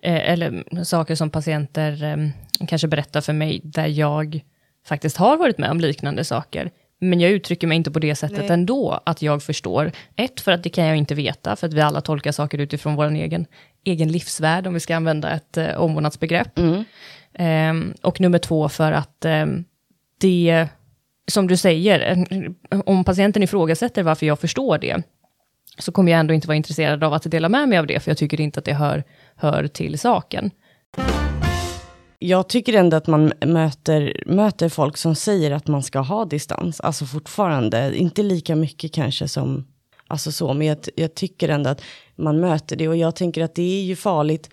Eh, 0.02 0.30
eller 0.32 0.84
saker 0.84 1.14
som 1.14 1.30
patienter 1.30 2.04
eh, 2.04 2.16
kanske 2.66 2.88
berättar 2.88 3.20
för 3.20 3.32
mig 3.32 3.60
där 3.64 3.86
jag 3.86 4.40
faktiskt 4.86 5.16
har 5.16 5.36
varit 5.36 5.58
med 5.58 5.70
om 5.70 5.80
liknande 5.80 6.24
saker. 6.24 6.70
Men 7.00 7.20
jag 7.20 7.30
uttrycker 7.30 7.66
mig 7.66 7.76
inte 7.76 7.90
på 7.90 7.98
det 7.98 8.14
sättet 8.14 8.38
Nej. 8.38 8.50
ändå, 8.50 9.00
att 9.06 9.22
jag 9.22 9.42
förstår. 9.42 9.92
Ett, 10.16 10.40
för 10.40 10.52
att 10.52 10.62
det 10.62 10.68
kan 10.68 10.84
jag 10.84 10.96
inte 10.96 11.14
veta, 11.14 11.56
för 11.56 11.66
att 11.66 11.74
vi 11.74 11.80
alla 11.80 12.00
tolkar 12.00 12.32
saker 12.32 12.58
utifrån 12.58 12.94
vår 12.94 13.10
egen, 13.10 13.46
egen 13.84 14.12
livsvärld, 14.12 14.66
om 14.66 14.74
vi 14.74 14.80
ska 14.80 14.96
använda 14.96 15.30
ett 15.30 15.56
eh, 15.56 15.74
omvårdnadsbegrepp. 15.74 16.58
Mm. 16.58 16.84
Um, 17.38 17.94
och 18.02 18.20
nummer 18.20 18.38
två, 18.38 18.68
för 18.68 18.92
att 18.92 19.24
um, 19.24 19.64
det, 20.20 20.66
som 21.28 21.46
du 21.46 21.56
säger, 21.56 22.24
om 22.84 23.04
patienten 23.04 23.42
ifrågasätter 23.42 24.02
varför 24.02 24.26
jag 24.26 24.40
förstår 24.40 24.78
det, 24.78 25.02
så 25.78 25.92
kommer 25.92 26.12
jag 26.12 26.18
ändå 26.20 26.34
inte 26.34 26.48
vara 26.48 26.56
intresserad 26.56 27.04
av 27.04 27.12
att 27.12 27.30
dela 27.30 27.48
med 27.48 27.68
mig 27.68 27.78
av 27.78 27.86
det, 27.86 28.00
för 28.00 28.10
jag 28.10 28.18
tycker 28.18 28.40
inte 28.40 28.58
att 28.58 28.64
det 28.64 28.74
hör, 28.74 29.04
hör 29.36 29.66
till 29.66 29.98
saken 29.98 30.50
jag 32.18 32.48
tycker 32.48 32.72
ändå 32.72 32.96
att 32.96 33.06
man 33.06 33.32
möter, 33.46 34.22
möter 34.26 34.68
folk 34.68 34.96
som 34.96 35.14
säger 35.14 35.50
att 35.50 35.66
man 35.66 35.82
ska 35.82 35.98
ha 35.98 36.24
distans. 36.24 36.80
Alltså 36.80 37.04
fortfarande, 37.04 37.96
inte 37.96 38.22
lika 38.22 38.56
mycket 38.56 38.92
kanske 38.92 39.28
som, 39.28 39.66
alltså 40.06 40.32
så, 40.32 40.54
men 40.54 40.66
jag, 40.66 40.78
jag 40.94 41.14
tycker 41.14 41.48
ändå 41.48 41.70
att 41.70 41.82
man 42.16 42.40
möter 42.40 42.76
det. 42.76 42.88
Och 42.88 42.96
jag 42.96 43.16
tänker 43.16 43.42
att 43.44 43.54
det 43.54 43.80
är 43.80 43.82
ju 43.82 43.96
farligt 43.96 44.50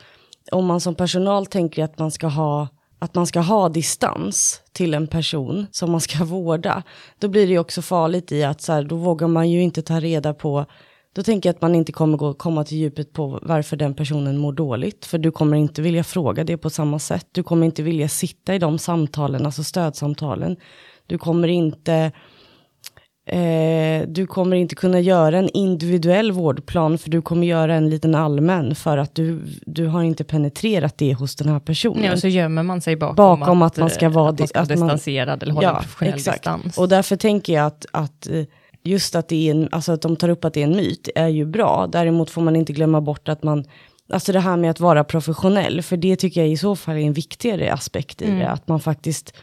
om 0.51 0.65
man 0.65 0.81
som 0.81 0.95
personal 0.95 1.45
tänker 1.45 1.83
att 1.83 1.99
man 1.99 2.11
ska 2.11 2.27
ha 2.27 2.67
att 2.99 3.15
man 3.15 3.27
ska 3.27 3.39
ha 3.39 3.69
distans 3.69 4.61
till 4.71 4.93
en 4.93 5.07
person 5.07 5.67
som 5.71 5.91
man 5.91 6.01
ska 6.01 6.23
vårda, 6.25 6.83
då 7.19 7.27
blir 7.27 7.47
det 7.47 7.53
ju 7.53 7.59
också 7.59 7.81
farligt 7.81 8.31
i 8.31 8.43
att 8.43 8.61
så 8.61 8.73
här, 8.73 8.83
då 8.83 8.95
vågar 8.95 9.27
man 9.27 9.51
ju 9.51 9.61
inte 9.61 9.81
ta 9.81 9.99
reda 9.99 10.33
på 10.33 10.65
då 11.13 11.23
tänker 11.23 11.49
jag 11.49 11.55
att 11.55 11.61
man 11.61 11.75
inte 11.75 11.91
kommer 11.91 12.17
gå, 12.17 12.33
komma 12.33 12.63
till 12.63 12.77
djupet 12.77 13.13
på 13.13 13.39
varför 13.41 13.77
den 13.77 13.93
personen 13.93 14.37
mår 14.37 14.53
dåligt. 14.53 15.05
För 15.05 15.17
du 15.17 15.31
kommer 15.31 15.57
inte 15.57 15.81
vilja 15.81 16.03
fråga 16.03 16.43
det 16.43 16.57
på 16.57 16.69
samma 16.69 16.99
sätt. 16.99 17.27
Du 17.31 17.43
kommer 17.43 17.65
inte 17.65 17.83
vilja 17.83 18.09
sitta 18.09 18.55
i 18.55 18.59
de 18.59 18.79
samtalen, 18.79 19.45
alltså 19.45 19.63
stödsamtalen. 19.63 20.57
Du 21.07 21.17
kommer 21.17 21.47
inte 21.47 22.11
Eh, 23.25 24.07
du 24.07 24.27
kommer 24.27 24.55
inte 24.55 24.75
kunna 24.75 24.99
göra 24.99 25.37
en 25.37 25.49
individuell 25.49 26.31
vårdplan 26.31 26.97
för 26.97 27.09
du 27.09 27.21
kommer 27.21 27.47
göra 27.47 27.75
en 27.75 27.89
liten 27.89 28.15
allmän 28.15 28.75
för 28.75 28.97
att 28.97 29.15
du, 29.15 29.41
du 29.65 29.87
har 29.87 30.03
inte 30.03 30.23
penetrerat 30.23 30.97
det 30.97 31.13
hos 31.13 31.35
den 31.35 31.49
här 31.49 31.59
personen. 31.59 32.03
Ja, 32.03 32.13
och 32.13 32.19
så 32.19 32.27
gömmer 32.27 32.63
man 32.63 32.81
sig 32.81 32.95
bakom, 32.95 33.15
Bakom 33.15 33.61
att 33.61 33.77
man 33.77 33.89
ska 33.89 34.09
vara 34.09 34.29
att 34.29 34.39
man 34.39 34.47
ska 34.47 34.59
att 34.59 34.69
man- 34.69 34.77
distanserad 34.77 35.43
eller 35.43 35.53
hålla 35.53 35.69
en 35.69 35.75
professionell 35.75 36.13
exakt. 36.13 36.37
distans. 36.37 36.77
Och 36.77 36.89
därför 36.89 37.15
tänker 37.15 37.53
jag 37.53 37.65
att, 37.65 37.85
att 37.91 38.27
eh, 38.27 38.43
just 38.83 39.15
att, 39.15 39.27
det 39.27 39.47
är 39.47 39.51
en, 39.51 39.69
alltså 39.71 39.91
att 39.91 40.01
de 40.01 40.15
tar 40.15 40.29
upp 40.29 40.45
att 40.45 40.53
det 40.53 40.59
är 40.59 40.67
en 40.67 40.75
myt 40.75 41.09
är 41.15 41.27
ju 41.27 41.45
bra. 41.45 41.87
Däremot 41.87 42.29
får 42.29 42.41
man 42.41 42.55
inte 42.55 42.73
glömma 42.73 43.01
bort 43.01 43.29
att 43.29 43.43
man, 43.43 43.65
alltså 44.09 44.31
det 44.31 44.39
här 44.39 44.57
med 44.57 44.71
att 44.71 44.79
vara 44.79 45.03
professionell, 45.03 45.81
för 45.81 45.97
det 45.97 46.15
tycker 46.15 46.41
jag 46.41 46.49
i 46.49 46.57
så 46.57 46.75
fall 46.75 46.95
är 46.95 46.99
en 46.99 47.13
viktigare 47.13 47.73
aspekt 47.73 48.21
i 48.21 48.31
det. 48.31 48.49
Att 48.49 48.67
man 48.67 48.79
faktiskt, 48.79 49.33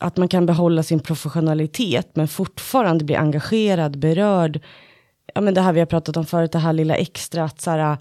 att 0.00 0.16
man 0.16 0.28
kan 0.28 0.46
behålla 0.46 0.82
sin 0.82 1.00
professionalitet 1.00 2.10
men 2.14 2.28
fortfarande 2.28 3.04
bli 3.04 3.16
engagerad, 3.16 3.98
berörd. 3.98 4.60
Ja 5.34 5.40
men 5.40 5.54
det 5.54 5.60
här 5.60 5.72
vi 5.72 5.80
har 5.80 5.86
pratat 5.86 6.16
om 6.16 6.26
förut, 6.26 6.52
det 6.52 6.58
här 6.58 6.72
lilla 6.72 6.96
extra 6.96 7.44
att 7.44 7.60
så 7.60 7.70
här, 7.70 7.98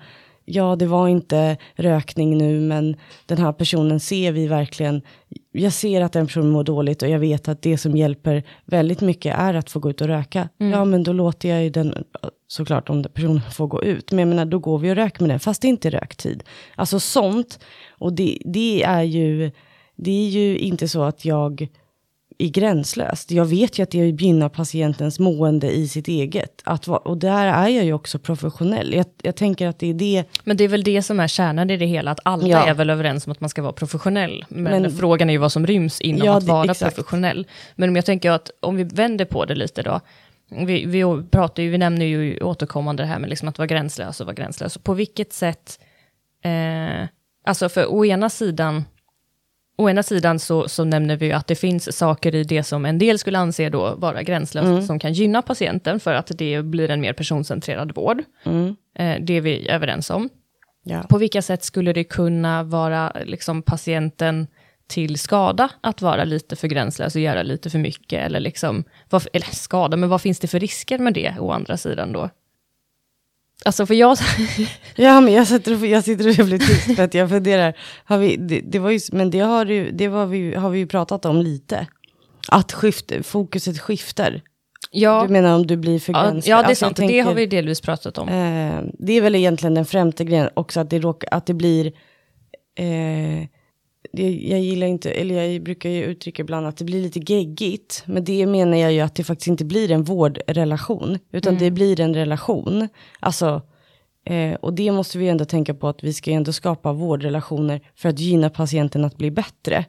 ja 0.50 0.76
det 0.76 0.86
var 0.86 1.08
inte 1.08 1.58
rökning 1.76 2.38
nu 2.38 2.60
men 2.60 2.96
den 3.26 3.38
här 3.38 3.52
personen 3.54 4.00
ser 4.00 4.32
vi 4.32 4.48
verkligen, 4.48 5.02
jag 5.52 5.74
ser 5.74 6.02
att 6.02 6.14
den 6.14 6.28
personen 6.28 6.50
mår 6.50 6.64
dåligt 6.64 7.02
och 7.02 7.10
jag 7.10 7.20
vet 7.20 7.48
att 7.48 7.62
det 7.62 7.78
som 7.78 7.98
hjälper 7.98 8.44
väldigt 8.66 9.02
mycket 9.02 9.36
är 9.40 9.54
att 9.54 9.70
få 9.70 9.80
gå 9.80 9.90
ut 9.90 10.02
och 10.02 10.08
röka. 10.08 10.50
Ja 10.58 10.86
men 10.86 11.04
då 11.04 11.14
låter 11.14 11.50
jag 11.50 11.64
ju 11.64 11.70
den, 11.70 12.04
såklart 12.48 12.90
om 12.90 13.04
personen 13.04 13.42
får 13.52 13.68
gå 13.68 13.84
ut, 13.84 14.12
men 14.12 14.20
jag 14.20 14.28
menar 14.28 14.46
då 14.46 14.60
går 14.60 14.78
vi 14.78 14.92
och 14.92 14.96
röker 14.96 15.22
med 15.22 15.30
den 15.30 15.40
fast 15.40 15.62
det 15.62 15.68
inte 15.68 15.88
är 15.88 15.92
röktid. 15.92 16.44
Alltså 16.76 17.00
sånt, 17.00 17.60
och 17.90 18.14
det, 18.14 18.38
det 18.46 18.84
är 18.84 19.04
ju, 19.04 19.52
det 19.96 20.12
är 20.12 20.30
ju 20.30 20.58
inte 20.58 20.88
så 20.88 21.04
att 21.04 21.26
jag 21.26 21.68
är 22.40 22.48
gränslöst. 22.50 23.32
Jag 23.32 23.46
vet 23.46 23.80
ju 23.80 23.84
att 23.84 23.92
det 23.92 23.98
gynnar 23.98 24.50
patientens 24.50 25.20
mående 25.20 25.72
i 25.72 25.88
sitt 25.88 26.08
eget. 26.08 26.62
Att, 26.64 26.88
och 26.88 27.18
där 27.18 27.46
är 27.48 27.68
jag 27.68 27.86
ju 27.86 27.94
också 27.94 28.20
professionell. 28.20 28.94
Jag, 28.94 29.06
jag 29.22 29.36
tänker 29.36 29.68
att 29.68 29.80
det 29.80 29.90
är 29.90 29.94
det. 29.94 30.24
Men 30.44 30.58
det 30.58 30.64
är 30.64 30.68
väl 30.68 30.84
det 30.84 31.02
som 31.02 31.20
är 31.20 31.28
kärnan 31.28 31.70
i 31.70 31.78
det 31.78 31.86
hela, 31.86 32.12
att 32.12 32.20
alla 32.24 32.48
Ja. 32.48 32.68
är 32.68 32.74
väl 32.74 32.90
överens 32.90 33.26
om 33.26 33.32
att 33.32 33.40
man 33.42 33.50
ska 33.50 33.62
vara 33.62 33.74
professionell. 33.74 34.46
Men, 34.50 34.82
Men- 34.82 34.92
frågan 34.92 35.30
är 35.30 35.34
ju 35.34 35.40
vad 35.40 35.52
som 35.52 35.68
ryms 35.68 36.02
inom 36.02 36.26
Ja, 36.28 36.38
att 36.38 36.46
det- 36.46 36.52
vara 36.52 36.72
exakt. 36.72 36.96
professionell. 36.96 37.48
Men 37.76 37.90
om 37.90 37.96
jag 37.96 38.06
tänker 38.06 38.32
att 38.32 38.52
om 38.60 38.76
vi 38.76 38.84
vänder 38.84 39.26
på 39.26 39.46
det 39.46 39.56
lite 39.56 39.82
då, 39.84 40.00
vi, 40.50 40.86
vi, 40.86 41.04
pratar 41.32 41.64
ju, 41.64 41.70
vi 41.70 41.78
nämner 41.78 42.06
ju 42.06 42.42
återkommande 42.42 43.04
det 43.04 43.08
här 43.08 43.20
med 43.20 43.30
liksom 43.30 43.48
att 43.50 43.58
vara 43.58 43.68
gränslös 43.68 44.20
och 44.20 44.26
vara 44.26 44.34
gränslös. 44.36 44.78
På 44.78 44.94
vilket 44.94 45.34
sätt, 45.34 45.80
eh, 46.44 47.08
alltså 47.46 47.70
för 47.70 47.92
å 47.92 48.06
ena 48.06 48.30
sidan, 48.30 48.84
Å 49.80 49.90
ena 49.90 50.04
sidan 50.04 50.40
så, 50.40 50.68
så 50.68 50.84
nämner 50.84 51.18
vi 51.18 51.32
att 51.32 51.48
det 51.48 51.56
finns 51.56 51.98
saker 51.98 52.36
i 52.36 52.44
det 52.44 52.64
som 52.64 52.86
en 52.86 52.98
del 52.98 53.20
skulle 53.20 53.38
anse 53.40 53.70
då 53.70 53.96
vara 53.96 54.24
gränslöst, 54.24 54.88
som 54.88 55.00
kan 55.00 55.14
gynna 55.14 55.42
patienten 55.42 56.00
för 56.00 56.14
att 56.14 56.32
det 56.38 56.62
blir 56.66 56.90
en 56.90 57.02
mer 57.02 57.14
personcentrerad 57.14 57.96
vård. 57.96 58.24
Eh, 58.96 59.16
det 59.22 59.34
är 59.34 59.42
vi 59.42 59.70
överens 59.70 60.10
om. 60.10 60.30
Ja. 60.84 61.04
På 61.04 61.18
vilka 61.18 61.42
sätt 61.42 61.64
skulle 61.64 61.94
det 61.94 62.04
kunna 62.04 62.64
vara 62.64 63.12
liksom, 63.26 63.62
patienten 63.62 64.48
till 64.88 65.20
skada 65.20 65.70
att 65.82 66.02
vara 66.02 66.24
lite 66.24 66.56
för 66.56 66.68
gränslös 66.68 67.16
och 67.16 67.22
göra 67.22 67.44
lite 67.44 67.70
för 67.70 67.80
mycket? 67.80 68.26
Eller, 68.26 68.40
liksom, 68.40 68.84
vad, 69.10 69.28
eller 69.34 69.56
skada, 69.56 69.98
men 69.98 70.10
vad 70.10 70.22
finns 70.22 70.40
det 70.40 70.48
för 70.48 70.60
risker 70.60 70.98
med 70.98 71.14
det 71.14 71.36
å 71.40 71.52
andra 71.52 71.78
sidan 71.78 72.12
då? 72.12 72.30
Alltså 73.66 73.86
för 73.86 73.94
jag, 73.94 74.18
Ja, 74.96 75.22
men 75.22 75.34
jag 75.34 75.48
sitter, 75.48 75.74
och, 75.74 75.86
jag 75.88 76.04
sitter 76.04 76.40
och 76.40 76.46
blir 76.46 76.58
tyst 76.60 76.96
för 76.96 77.04
att 77.04 77.14
jag 77.14 77.30
funderar. 77.30 77.74
Har 78.04 78.18
vi, 78.18 78.36
det, 78.36 78.60
det 78.60 78.80
var 78.80 78.92
ju, 78.92 79.00
men 79.12 79.30
det, 79.32 79.40
har, 79.40 79.66
ju, 79.66 79.92
det 79.92 80.08
var 80.08 80.26
vi, 80.26 80.56
har 80.56 80.70
vi 80.70 80.80
ju 80.80 80.88
pratat 80.88 81.26
om 81.26 81.38
lite. 81.38 81.88
Att 82.48 82.72
skift, 82.74 83.12
fokuset 83.24 83.80
skiftar. 83.80 84.42
ja, 84.92 85.24
Du 85.28 85.34
menar 85.34 85.56
om 85.56 85.68
du 85.68 85.78
blir 85.78 86.00
för 86.00 86.14
ja, 86.14 86.24
gränslös? 86.24 86.48
ja, 86.48 86.58
det 86.58 86.64
är 86.64 86.68
Alltså, 86.70 86.86
sant, 86.86 86.96
det 86.96 87.02
tänker, 87.02 87.24
har 87.24 87.34
vi 87.34 87.46
delvis 87.46 87.82
pratat 87.82 88.18
om. 88.18 88.30
Eh, 88.30 88.82
det 89.00 89.14
är 89.14 89.22
väl 89.22 89.36
egentligen 89.36 89.74
den 89.74 89.86
främsta 89.86 90.24
grejen 90.24 90.50
också, 90.54 90.80
att 90.80 90.90
det, 90.90 91.00
råkar, 91.00 91.30
att 91.32 91.46
det 91.46 91.54
blir... 91.54 91.86
Eh, 92.80 93.48
det, 94.12 94.32
jag 94.32 94.60
gillar 94.60 94.88
inte, 94.88 95.12
eller 95.12 95.44
jag 95.44 95.64
brukar 95.64 95.90
ju 95.90 96.04
uttrycka 96.04 96.42
ibland 96.42 96.68
att 96.68 96.78
det 96.78 96.86
blir 96.86 97.02
lite 97.02 97.34
geggigt. 97.34 98.04
Men 98.06 98.24
det 98.24 98.46
menar 98.46 98.78
jag 98.78 98.94
ju 98.94 99.00
att 99.00 99.16
det 99.16 99.24
faktiskt 99.24 99.48
inte 99.48 99.66
blir 99.66 99.92
en 99.92 100.04
vårdrelation, 100.04 101.20
utan 101.32 101.58
det 101.58 101.72
blir 101.72 102.00
en 102.00 102.14
relation. 102.14 102.90
Alltså, 103.20 103.62
eh, 104.26 104.54
och 104.54 104.74
det 104.74 104.92
måste 104.92 105.18
vi 105.18 105.30
ändå 105.30 105.46
tänka 105.46 105.74
på 105.74 105.88
att 105.88 106.04
vi 106.04 106.14
ska 106.14 106.32
ändå 106.32 106.54
skapa 106.54 106.94
vårdrelationer 106.94 107.82
för 107.96 108.10
att 108.10 108.20
gynna 108.20 108.50
patienten 108.50 109.06
att 109.06 109.18
bli 109.18 109.32
bättre. 109.32 109.86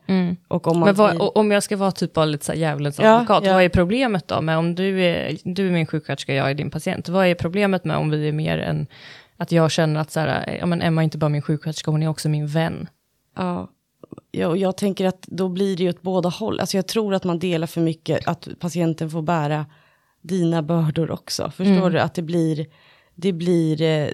Och 0.48 0.66
om 0.68 0.78
man 0.78 0.86
Men 0.86 0.94
vad, 0.94 1.16
och 1.16 1.36
om 1.36 1.50
jag 1.50 1.62
ska 1.62 1.76
vara 1.76 1.92
typ 1.92 2.16
av 2.16 2.28
lite 2.28 2.44
så 2.44 2.54
djävulens 2.54 2.98
Ja, 2.98 3.14
advokat, 3.14 3.44
ja. 3.46 3.52
vad 3.52 3.62
är 3.62 3.68
problemet 3.68 4.28
då 4.28 4.40
med 4.40 4.58
om 4.58 4.74
du 4.74 5.04
är, 5.04 5.36
du 5.44 5.66
är 5.66 5.72
min 5.72 5.86
sjuksköterska, 5.86 6.34
jag 6.34 6.50
är 6.50 6.54
din 6.54 6.70
patient, 6.70 7.08
vad 7.08 7.26
är 7.26 7.34
problemet 7.34 7.84
med 7.84 7.96
om 7.96 8.10
vi 8.10 8.28
är 8.28 8.32
mer 8.32 8.58
än 8.58 8.86
att 9.36 9.52
jag 9.52 9.70
känner 9.70 10.00
att 10.00 10.10
så 10.10 10.20
här, 10.20 10.56
ja, 10.60 10.66
men 10.66 10.82
Emma 10.82 11.02
är 11.02 11.04
inte 11.04 11.18
bara 11.18 11.28
min 11.28 11.42
sjuksköterska, 11.42 11.90
hon 11.90 12.02
är 12.02 12.08
också 12.08 12.28
min 12.28 12.46
vän. 12.46 12.88
Ja, 13.36 13.68
ja, 14.30 14.48
och 14.48 14.56
jag 14.56 14.76
tänker 14.76 15.06
att 15.06 15.22
då 15.22 15.48
blir 15.48 15.76
det 15.76 15.82
ju 15.82 15.88
åt 15.88 16.02
båda 16.02 16.28
håll. 16.28 16.60
Alltså 16.60 16.76
jag 16.76 16.86
tror 16.86 17.14
att 17.14 17.24
man 17.24 17.38
delar 17.38 17.66
för 17.66 17.80
mycket, 17.80 18.28
att 18.28 18.48
patienten 18.60 19.10
får 19.10 19.22
bära 19.22 19.66
dina 20.22 20.62
bördor 20.62 21.10
också. 21.10 21.52
Förstår 21.56 21.90
du? 21.90 21.98
Att 21.98 22.14
det 22.14 22.22
blir, 22.22 22.66
det 23.14 23.32
blir, 23.32 23.82
eh, 23.82 24.08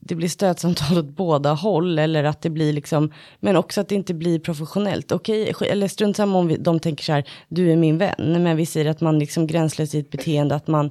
det 0.00 0.14
blir 0.14 0.28
stötsamtal 0.28 0.98
åt 0.98 1.08
båda 1.08 1.52
håll. 1.52 1.98
Eller 1.98 2.24
att 2.24 2.42
det 2.42 2.50
blir 2.50 2.72
liksom, 2.72 3.12
men 3.40 3.56
också 3.56 3.80
att 3.80 3.88
det 3.88 3.94
inte 3.94 4.14
blir 4.14 4.38
professionellt. 4.38 5.12
Okej, 5.12 5.52
sk- 5.52 5.64
eller 5.64 5.88
strunt 5.88 6.16
samma 6.16 6.38
om 6.38 6.46
vi, 6.46 6.56
de 6.56 6.80
tänker 6.80 7.04
så 7.04 7.12
här, 7.12 7.24
du 7.48 7.72
är 7.72 7.76
min 7.76 7.98
vän. 7.98 8.42
Men 8.42 8.56
vi 8.56 8.66
säger 8.66 8.90
att 8.90 9.00
man 9.00 9.18
liksom 9.18 9.46
gränslös 9.46 9.94
i 9.94 9.98
ett 9.98 10.10
beteende, 10.10 10.54
att 10.54 10.66
man, 10.66 10.90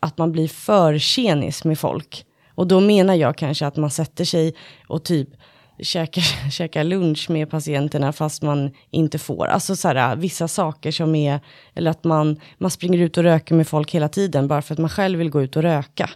att 0.00 0.18
man 0.18 0.32
blir 0.32 0.48
för 0.48 0.98
tjenis 0.98 1.64
med 1.64 1.78
folk. 1.78 2.24
Och 2.54 2.66
då 2.66 2.80
menar 2.80 3.14
jag 3.14 3.36
kanske 3.38 3.66
att 3.66 3.76
man 3.76 3.90
sätter 3.90 4.24
sig 4.24 4.54
och 4.86 5.04
typ 5.04 5.28
käkar, 5.80 6.50
käkar 6.50 6.84
lunch 6.84 7.30
med 7.30 7.50
patienterna 7.50 8.12
fast 8.12 8.42
man 8.42 8.70
inte 8.90 9.18
får. 9.18 9.46
Alltså 9.46 9.76
så 9.76 9.88
här, 9.88 10.16
vissa 10.16 10.48
saker 10.48 10.90
som 10.90 11.14
är, 11.14 11.40
eller 11.74 11.90
att 11.90 12.04
man, 12.04 12.40
man 12.58 12.70
springer 12.70 12.98
ut 12.98 13.18
och 13.18 13.24
röker 13.24 13.54
med 13.54 13.68
folk 13.68 13.94
hela 13.94 14.08
tiden 14.08 14.48
bara 14.48 14.62
för 14.62 14.74
att 14.74 14.78
man 14.78 14.90
själv 14.90 15.18
vill 15.18 15.30
gå 15.30 15.42
ut 15.42 15.56
och 15.56 15.62
röka. 15.62 16.10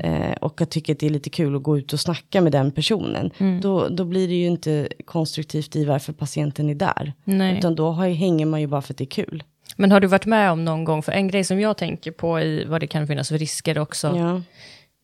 Eh, 0.00 0.32
och 0.40 0.60
jag 0.60 0.70
tycker 0.70 0.92
att 0.92 0.98
det 0.98 1.06
är 1.06 1.10
lite 1.10 1.30
kul 1.30 1.56
att 1.56 1.62
gå 1.62 1.78
ut 1.78 1.92
och 1.92 2.00
snacka 2.00 2.40
med 2.40 2.52
den 2.52 2.70
personen. 2.70 3.30
Då, 3.62 3.88
då 3.88 4.04
blir 4.04 4.28
det 4.28 4.34
ju 4.34 4.46
inte 4.46 4.88
konstruktivt 5.04 5.76
i 5.76 5.84
varför 5.84 6.12
patienten 6.12 6.70
är 6.70 6.74
där. 6.74 7.12
Nej. 7.24 7.58
Utan 7.58 7.74
då 7.74 7.90
har, 7.90 8.08
hänger 8.08 8.46
man 8.46 8.60
ju 8.60 8.66
bara 8.66 8.82
för 8.82 8.92
att 8.92 8.98
det 8.98 9.04
är 9.04 9.24
kul. 9.24 9.42
Men 9.76 9.92
har 9.92 10.00
du 10.00 10.06
varit 10.06 10.26
med 10.26 10.52
om 10.52 10.64
någon 10.64 10.84
gång, 10.84 11.02
för 11.02 11.12
en 11.12 11.28
grej 11.28 11.44
som 11.44 11.60
jag 11.60 11.76
tänker 11.76 12.10
på 12.10 12.40
i 12.40 12.64
vad 12.64 12.80
det 12.80 12.86
kan 12.86 13.06
finnas 13.06 13.28
för 13.28 13.38
risker 13.38 13.78
också, 13.78 14.16
Ja, 14.16 14.42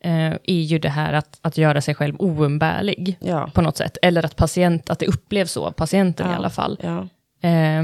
eh, 0.04 0.32
är 0.44 0.60
ju 0.62 0.78
det 0.78 0.88
här 0.88 1.12
att, 1.12 1.38
att 1.42 1.58
göra 1.58 1.80
sig 1.80 1.94
själv 1.94 2.14
oumbärlig 2.18 3.16
ja, 3.20 3.50
på 3.54 3.60
något 3.62 3.76
sätt. 3.76 3.98
Eller 4.02 4.24
att, 4.24 4.36
patient, 4.36 4.90
att 4.90 4.98
det 4.98 5.06
upplevs 5.06 5.52
så 5.52 5.66
av 5.66 5.70
patienten 5.72 6.26
i 6.26 6.30
Ja. 6.30 6.36
alla 6.36 6.50
fall. 6.50 6.78
ja. 6.82 7.08
Eh, 7.48 7.82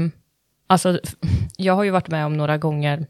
alltså, 0.67 0.99
jag 1.57 1.75
har 1.75 1.83
ju 1.83 1.89
varit 1.91 2.07
med 2.09 2.25
om 2.25 2.37
några 2.37 2.57
gånger, 2.57 3.05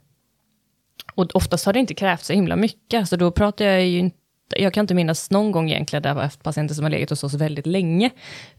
och 1.16 1.36
oftast 1.36 1.66
har 1.66 1.74
det 1.74 1.80
inte 1.80 1.94
krävt 1.94 2.24
så 2.24 2.34
himla 2.34 2.56
mycket, 2.56 3.10
så 3.10 3.16
då 3.16 3.32
pratar 3.32 3.66
jag 3.66 3.86
ju 3.88 4.00
inte, 4.00 4.16
jag 4.50 4.74
kan 4.74 4.82
inte 4.84 4.94
minnas 4.94 5.32
någon 5.32 5.52
gång 5.52 5.70
egentligen 5.72 6.04
där 6.04 6.10
jag 6.10 6.16
har 6.16 6.24
haft 6.24 6.44
patienter 6.44 6.76
som 6.76 6.84
har 6.84 6.90
legat 6.90 7.10
hos 7.10 7.24
oss 7.24 7.34
väldigt 7.34 7.68
länge, 7.68 8.10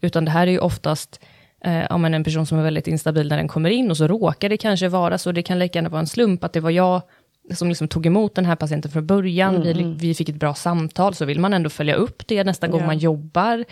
utan 0.01 0.24
det 0.24 0.30
här 0.30 0.46
är 0.46 0.51
ju 0.51 0.59
oftast 0.59 1.20
eh, 1.64 1.78
ja, 1.90 2.07
en 2.07 2.24
person 2.24 2.46
som 2.46 2.59
är 2.59 2.62
väldigt 2.62 2.86
instabil 2.86 3.28
när 3.28 3.36
den 3.36 3.48
kommer 3.48 3.70
in, 3.70 3.90
och 3.90 3.96
så 3.96 4.09
råkar 4.09 4.48
det 4.48 4.57
kanske 4.57 4.88
vara 4.88 5.18
så, 5.18 5.32
det 5.32 5.42
kan 5.42 5.59
lika 5.59 5.78
gärna 5.78 5.88
vara 5.88 6.01
en 6.01 6.07
slump, 6.07 6.44
att 6.44 6.53
det 6.53 6.61
var 6.61 6.70
jag 6.70 7.03
som 7.55 7.68
liksom 7.68 7.88
tog 7.88 8.07
emot 8.07 8.34
den 8.34 8.44
här 8.46 8.57
patienten 8.57 8.90
från 8.90 9.07
början, 9.07 9.62
vi, 9.62 9.94
vi 9.98 10.14
fick 10.14 10.28
ett 10.28 10.34
bra 10.34 10.55
samtal, 10.55 11.14
så 11.14 11.24
vill 11.24 11.40
man 11.40 11.55
ändå 11.55 11.70
följa 11.70 11.94
upp 11.94 12.22
det 12.26 12.44
nästa 12.44 12.68
gång 12.68 12.80
Ja. 12.80 12.86
man 12.86 12.98
jobbar. 12.98 13.64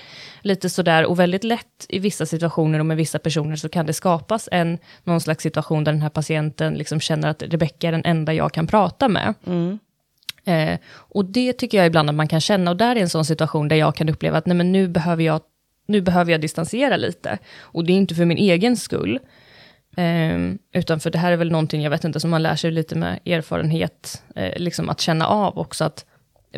Lite 0.42 0.70
sådär, 0.70 1.04
och 1.06 1.18
väldigt 1.20 1.44
lätt 1.44 1.86
i 1.88 1.98
vissa 1.98 2.26
situationer 2.26 2.78
och 2.78 2.86
med 2.86 2.96
vissa 2.96 3.18
personer 3.18 3.56
så 3.56 3.68
kan 3.68 3.86
det 3.86 3.92
skapas 3.92 4.48
en, 4.52 4.78
någon 5.04 5.20
slags 5.20 5.42
situation 5.42 5.84
där 5.84 5.92
den 5.92 6.02
här 6.02 6.08
patienten 6.08 6.74
liksom 6.74 7.00
känner 7.00 7.28
att 7.28 7.42
Rebecka 7.42 7.88
är 7.88 7.92
den 7.92 8.04
enda 8.04 8.32
jag 8.34 8.52
kan 8.52 8.66
prata 8.66 9.08
med. 9.08 9.34
Eh, 10.44 10.78
och 10.90 11.24
det 11.24 11.52
tycker 11.52 11.78
jag 11.78 11.86
ibland 11.86 12.08
att 12.10 12.14
man 12.16 12.28
kan 12.28 12.40
känna, 12.40 12.70
och 12.70 12.76
där 12.76 12.96
är 12.96 13.00
en 13.00 13.08
sån 13.08 13.24
situation 13.24 13.68
där 13.68 13.76
jag 13.76 13.94
kan 13.96 14.08
uppleva 14.08 14.38
att 14.38 14.46
nej 14.46 14.56
men 14.56 14.72
nu 14.72 14.88
behöver 14.88 15.22
jag, 15.24 15.40
nu 15.86 16.00
behöver 16.00 16.32
jag 16.32 16.40
distansera 16.40 16.96
lite. 16.96 17.38
Och 17.60 17.84
det 17.84 17.92
är 17.92 17.96
inte 17.96 18.14
för 18.14 18.24
min 18.24 18.38
egen 18.38 18.76
skull, 18.76 19.18
Ehm, 20.00 20.58
utan 20.72 21.00
för 21.00 21.10
det 21.10 21.18
här 21.18 21.32
är 21.32 21.36
väl 21.36 21.50
någonting, 21.50 21.82
jag 21.82 21.90
vet 21.90 22.04
inte, 22.04 22.20
som 22.20 22.30
man 22.30 22.42
lär 22.42 22.56
sig 22.56 22.70
lite 22.70 22.94
med 22.94 23.18
erfarenhet, 23.26 24.22
eh, 24.36 24.52
liksom 24.56 24.88
att 24.88 25.00
känna 25.00 25.26
av 25.26 25.58
också 25.58 25.84
att 25.84 26.04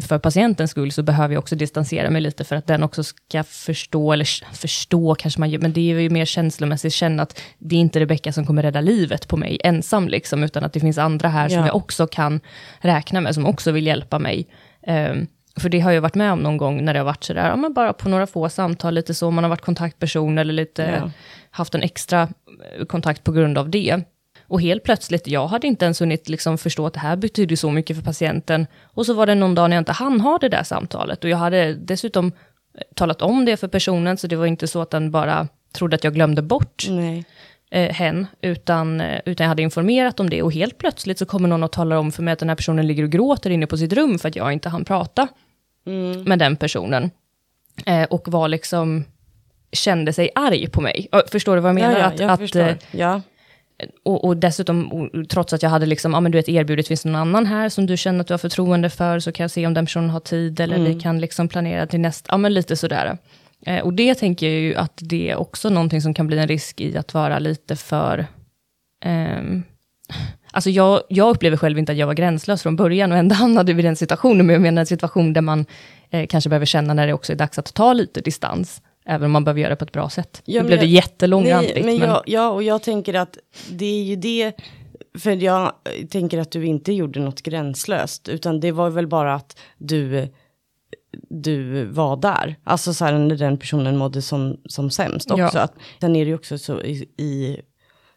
för 0.00 0.18
patientens 0.18 0.70
skull 0.70 0.92
så 0.92 1.02
behöver 1.02 1.34
jag 1.34 1.38
också 1.40 1.56
distansera 1.56 2.10
mig 2.10 2.20
lite 2.22 2.44
för 2.44 2.56
att 2.56 2.66
den 2.66 2.82
också 2.82 3.04
ska 3.04 3.44
förstå, 3.44 4.12
eller 4.12 4.54
förstå 4.54 5.14
kanske 5.14 5.40
man 5.40 5.50
gör, 5.50 5.58
men 5.60 5.72
det 5.72 5.80
är 5.80 6.00
ju 6.00 6.10
mer 6.10 6.24
känslomässigt 6.24 6.92
känna 6.92 7.22
att 7.22 7.40
det 7.58 7.76
är 7.76 7.80
inte 7.80 8.00
Rebecka 8.00 8.32
som 8.32 8.46
kommer 8.46 8.62
rädda 8.62 8.80
livet 8.80 9.28
på 9.28 9.36
mig 9.36 9.58
ensam, 9.64 10.08
liksom, 10.08 10.44
utan 10.44 10.64
att 10.64 10.72
det 10.72 10.80
finns 10.80 10.98
andra 10.98 11.28
här 11.28 11.48
som 11.48 11.58
Ja. 11.58 11.66
jag 11.66 11.76
också 11.76 12.06
kan 12.06 12.40
räkna 12.80 13.20
med, 13.20 13.34
som 13.34 13.46
också 13.46 13.72
vill 13.72 13.86
hjälpa 13.86 14.18
mig. 14.18 14.46
Ehm, 14.86 15.26
för 15.60 15.68
det 15.68 15.80
har 15.80 15.92
jag 15.92 16.00
varit 16.02 16.14
med 16.14 16.32
om 16.32 16.38
någon 16.38 16.56
gång 16.56 16.84
när 16.84 16.92
det 16.92 17.00
har 17.00 17.04
varit 17.04 17.24
sådär, 17.24 17.48
ja, 17.48 17.56
men 17.56 17.72
bara 17.74 17.92
på 17.92 18.08
några 18.08 18.26
få 18.26 18.48
samtal, 18.48 18.94
lite 18.94 19.14
så, 19.14 19.30
man 19.30 19.44
har 19.44 19.48
varit 19.48 19.60
kontaktperson 19.64 20.38
eller 20.38 20.52
lite 20.54 20.82
Ja. 20.82 21.10
Haft 21.50 21.74
en 21.74 21.82
extra 21.82 22.22
eh, 22.22 22.84
kontakt 22.84 23.24
på 23.24 23.32
grund 23.32 23.58
av 23.58 23.70
det. 23.70 24.00
Och 24.46 24.60
helt 24.60 24.82
plötsligt, 24.84 25.26
jag 25.26 25.46
hade 25.46 25.66
inte 25.66 25.84
ens 25.84 26.00
hunnit 26.00 26.28
liksom 26.28 26.58
förstå 26.58 26.86
att 26.86 26.94
det 26.94 27.00
här 27.00 27.16
betyder 27.16 27.56
så 27.56 27.70
mycket 27.70 27.96
för 27.96 28.04
patienten. 28.04 28.66
Och 28.82 29.06
så 29.06 29.14
var 29.14 29.26
det 29.26 29.34
någon 29.34 29.54
dag 29.54 29.70
när 29.70 29.76
jag 29.76 29.80
inte 29.80 29.92
hann 29.92 30.20
ha 30.20 30.38
det 30.38 30.48
där 30.48 30.62
samtalet. 30.62 31.24
Och 31.24 31.30
jag 31.30 31.36
hade 31.36 31.74
dessutom 31.74 32.26
eh, 32.26 32.82
talat 32.94 33.22
om 33.22 33.44
det 33.44 33.56
för 33.56 33.68
personen, 33.68 34.16
så 34.16 34.26
det 34.26 34.36
var 34.36 34.46
inte 34.46 34.66
så 34.68 34.82
att 34.82 34.90
den 34.90 35.10
bara 35.10 35.48
trodde 35.72 35.96
att 35.96 36.04
jag 36.04 36.14
glömde 36.14 36.42
bort 36.42 36.86
Nej. 36.88 37.24
eh, 37.70 37.94
hen, 37.94 38.26
utan, 38.42 39.00
eh, 39.00 39.20
utan 39.26 39.44
jag 39.44 39.48
hade 39.48 39.62
informerat 39.62 40.20
om 40.20 40.30
det. 40.30 40.42
Och 40.42 40.52
helt 40.52 40.78
plötsligt 40.78 41.18
så 41.18 41.26
kommer 41.26 41.48
någon 41.48 41.62
och 41.62 41.72
talar 41.72 41.96
om 41.96 42.12
för 42.12 42.22
mig 42.22 42.32
att 42.32 42.38
den 42.38 42.48
här 42.48 42.56
personen 42.56 42.86
ligger 42.86 43.02
och 43.02 43.10
gråter 43.10 43.50
inne 43.50 43.66
på 43.66 43.76
sitt 43.76 43.92
rum 43.92 44.18
för 44.18 44.28
att 44.28 44.36
jag 44.36 44.52
inte 44.52 44.68
hann 44.68 44.84
prata 44.84 45.28
Mm. 45.86 46.22
med 46.22 46.38
den 46.38 46.56
personen. 46.56 47.10
Eh, 47.86 48.04
och 48.04 48.28
var 48.28 48.48
liksom, 48.48 49.04
kände 49.72 50.12
sig 50.12 50.30
arg 50.34 50.66
på 50.68 50.80
mig. 50.80 51.08
Förstår 51.32 51.54
du 51.56 51.62
vad 51.62 51.68
jag 51.68 51.74
menar? 51.74 51.92
Ja, 51.92 51.98
ja, 51.98 52.04
att, 52.06 52.20
jag 52.20 52.30
att, 52.30 52.40
förstår. 52.40 52.60
eh, 52.60 52.74
ja. 52.90 53.20
och, 54.02 54.24
och 54.24 54.36
dessutom, 54.36 54.92
och, 54.92 55.28
trots 55.28 55.52
att 55.52 55.62
jag 55.62 55.70
hade 55.70 55.86
liksom, 55.86 56.12
ja 56.12 56.20
men 56.20 56.32
du 56.32 56.38
vet 56.38 56.48
erbjudit, 56.48 56.88
finns 56.88 57.02
det 57.02 57.08
någon 57.08 57.20
annan 57.20 57.46
här 57.46 57.68
som 57.68 57.86
du 57.86 57.96
känner 57.96 58.20
att 58.20 58.26
du 58.26 58.32
har 58.32 58.38
förtroende 58.38 58.90
för, 58.90 59.18
så 59.18 59.32
kan 59.32 59.44
jag 59.44 59.50
se 59.50 59.66
om 59.66 59.74
den 59.74 59.86
personen 59.86 60.10
har 60.10 60.20
tid, 60.20 60.60
eller 60.60 60.76
Mm. 60.76 60.94
vi 60.94 61.00
kan 61.00 61.20
liksom 61.20 61.48
planera 61.48 61.86
till 61.86 62.00
nästa, 62.00 62.32
ja 62.32 62.36
men 62.36 62.54
lite 62.54 62.76
sådär. 62.76 63.18
Eh, 63.66 63.80
och 63.82 63.92
det 63.94 64.14
tänker 64.14 64.46
jag 64.50 64.60
ju 64.60 64.74
att 64.74 64.98
det 65.02 65.30
är 65.30 65.36
också 65.36 65.68
någonting 65.70 66.02
som 66.02 66.14
kan 66.14 66.26
bli 66.26 66.38
en 66.38 66.48
risk 66.48 66.80
i 66.80 66.96
att 66.96 67.14
vara 67.14 67.38
lite 67.38 67.76
för, 67.76 68.26
ehm, 69.04 69.62
Alltså 70.52 70.70
jag, 70.70 71.00
jag 71.08 71.30
upplever 71.30 71.56
själv 71.56 71.78
inte 71.78 71.92
att 71.92 71.98
jag 71.98 72.06
var 72.06 72.14
gränslös 72.14 72.62
från 72.62 72.76
början 72.76 73.12
och 73.12 73.18
ändå 73.18 73.34
hamnade 73.42 73.72
vi 73.72 73.80
i 73.80 73.82
den 73.82 73.96
situationen, 73.96 74.46
men 74.46 74.54
jag 74.54 74.62
menar 74.62 74.80
en 74.80 74.86
situation 74.86 75.32
där 75.32 75.40
man 75.40 75.66
eh, 76.10 76.26
kanske 76.26 76.50
behöver 76.50 76.66
känna 76.66 76.94
när 76.94 77.06
det 77.06 77.12
också 77.12 77.32
är 77.32 77.36
dags 77.36 77.58
att 77.58 77.74
ta 77.74 77.92
lite 77.92 78.20
distans, 78.20 78.82
även 79.04 79.24
om 79.26 79.32
man 79.32 79.44
behöver 79.44 79.60
göra 79.60 79.70
det 79.70 79.76
på 79.76 79.84
ett 79.84 79.92
bra 79.92 80.10
sätt. 80.10 80.42
Ja, 80.44 80.62
nu 80.62 80.66
blev 80.66 80.78
det 80.78 80.84
jag- 80.84 80.92
jättelångrandigt. 80.94 81.74
Nej, 81.74 81.84
men 81.84 81.98
men- 81.98 82.08
jag, 82.08 82.22
ja, 82.26 82.48
och 82.50 82.62
jag 82.62 82.82
tänker 82.82 83.14
att 83.14 83.38
det 83.70 83.84
är 83.84 84.02
ju 84.02 84.16
det, 84.16 84.52
för 85.18 85.30
jag 85.30 85.72
tänker 86.10 86.38
att 86.38 86.50
du 86.50 86.66
inte 86.66 86.92
gjorde 86.92 87.20
något 87.20 87.42
gränslöst, 87.42 88.28
utan 88.28 88.60
det 88.60 88.72
var 88.72 88.90
väl 88.90 89.06
bara 89.06 89.34
att 89.34 89.58
du, 89.78 90.28
du 91.28 91.84
var 91.84 92.16
där. 92.16 92.56
Alltså 92.64 92.94
så 92.94 93.04
här 93.04 93.18
när 93.18 93.36
den 93.36 93.58
personen 93.58 93.96
mådde 93.96 94.22
som, 94.22 94.56
som 94.64 94.90
sämst 94.90 95.30
också. 95.30 95.58
Ja. 95.58 95.60
Att, 95.60 95.74
sen 96.00 96.16
är 96.16 96.24
det 96.24 96.28
ju 96.28 96.34
också 96.34 96.58
så 96.58 96.80
i, 96.82 97.08
i 97.16 97.60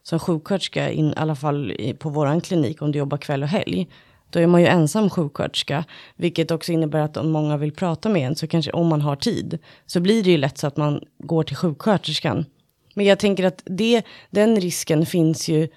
som 0.04 0.20
sjuksköterska, 0.20 0.92
in, 0.92 1.10
i 1.10 1.14
alla 1.16 1.36
fall 1.36 1.74
på 2.00 2.10
våran 2.10 2.42
klinik, 2.42 2.82
om 2.82 2.92
du 2.92 3.00
jobbar 3.00 3.18
kväll 3.18 3.44
och 3.44 3.50
helg, 3.50 3.88
då 4.34 4.40
är 4.40 4.48
man 4.48 4.62
ju 4.62 4.68
ensam 4.68 5.10
sjuksköterska, 5.10 5.84
vilket 6.16 6.52
också 6.52 6.72
innebär 6.72 7.00
att 7.00 7.18
om 7.18 7.32
många 7.32 7.58
vill 7.58 7.72
prata 7.72 8.10
med 8.10 8.28
en, 8.28 8.36
så 8.36 8.48
kanske 8.48 8.72
om 8.72 8.88
man 8.88 9.02
har 9.02 9.16
tid, 9.16 9.60
så 9.86 10.00
blir 10.00 10.24
det 10.24 10.32
ju 10.32 10.38
lätt 10.38 10.58
så 10.58 10.68
att 10.68 10.78
man 10.78 11.02
går 11.20 11.44
till 11.44 11.56
sjuksköterskan. 11.56 12.46
Men 12.94 13.06
jag 13.06 13.20
tänker 13.20 13.44
att 13.44 13.64
det, 13.66 14.04
den 14.32 14.62
risken 14.62 15.06
finns 15.06 15.50
ju, 15.50 15.68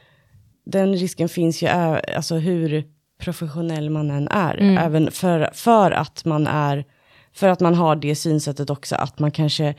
den 0.65 0.97
risken 0.97 1.29
finns 1.29 1.63
ju, 1.63 1.67
alltså 1.69 2.35
hur 2.35 2.85
professionell 3.19 3.91
man 3.91 4.11
än 4.11 4.29
är, 4.29 4.57
även 4.79 5.11
för, 5.11 5.51
för 5.55 5.91
att 5.91 6.25
man 6.25 6.47
är, 6.47 6.85
för 7.33 7.49
att 7.49 7.61
man 7.61 7.75
har 7.75 7.97
det 7.97 8.15
synsättet 8.15 8.71
också, 8.71 8.95
att 8.97 9.19
man 9.19 9.31
kanske 9.31 9.75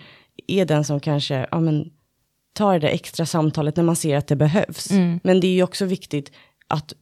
är 0.47 0.65
den 0.65 0.84
som 0.84 0.99
kanske, 0.99 1.47
ja 1.51 1.59
men, 1.59 1.89
tar 2.53 2.80
det 2.80 2.88
extra 2.89 3.25
samtalet 3.25 3.75
när 3.75 3.84
man 3.84 3.95
ser 3.95 4.17
att 4.17 4.28
det 4.28 4.36
behövs. 4.36 4.91
Men 5.23 5.39
det 5.39 5.47
är 5.47 5.51
ju 5.53 5.63
också 5.63 5.86
viktigt 5.86 6.32
att, 6.67 6.93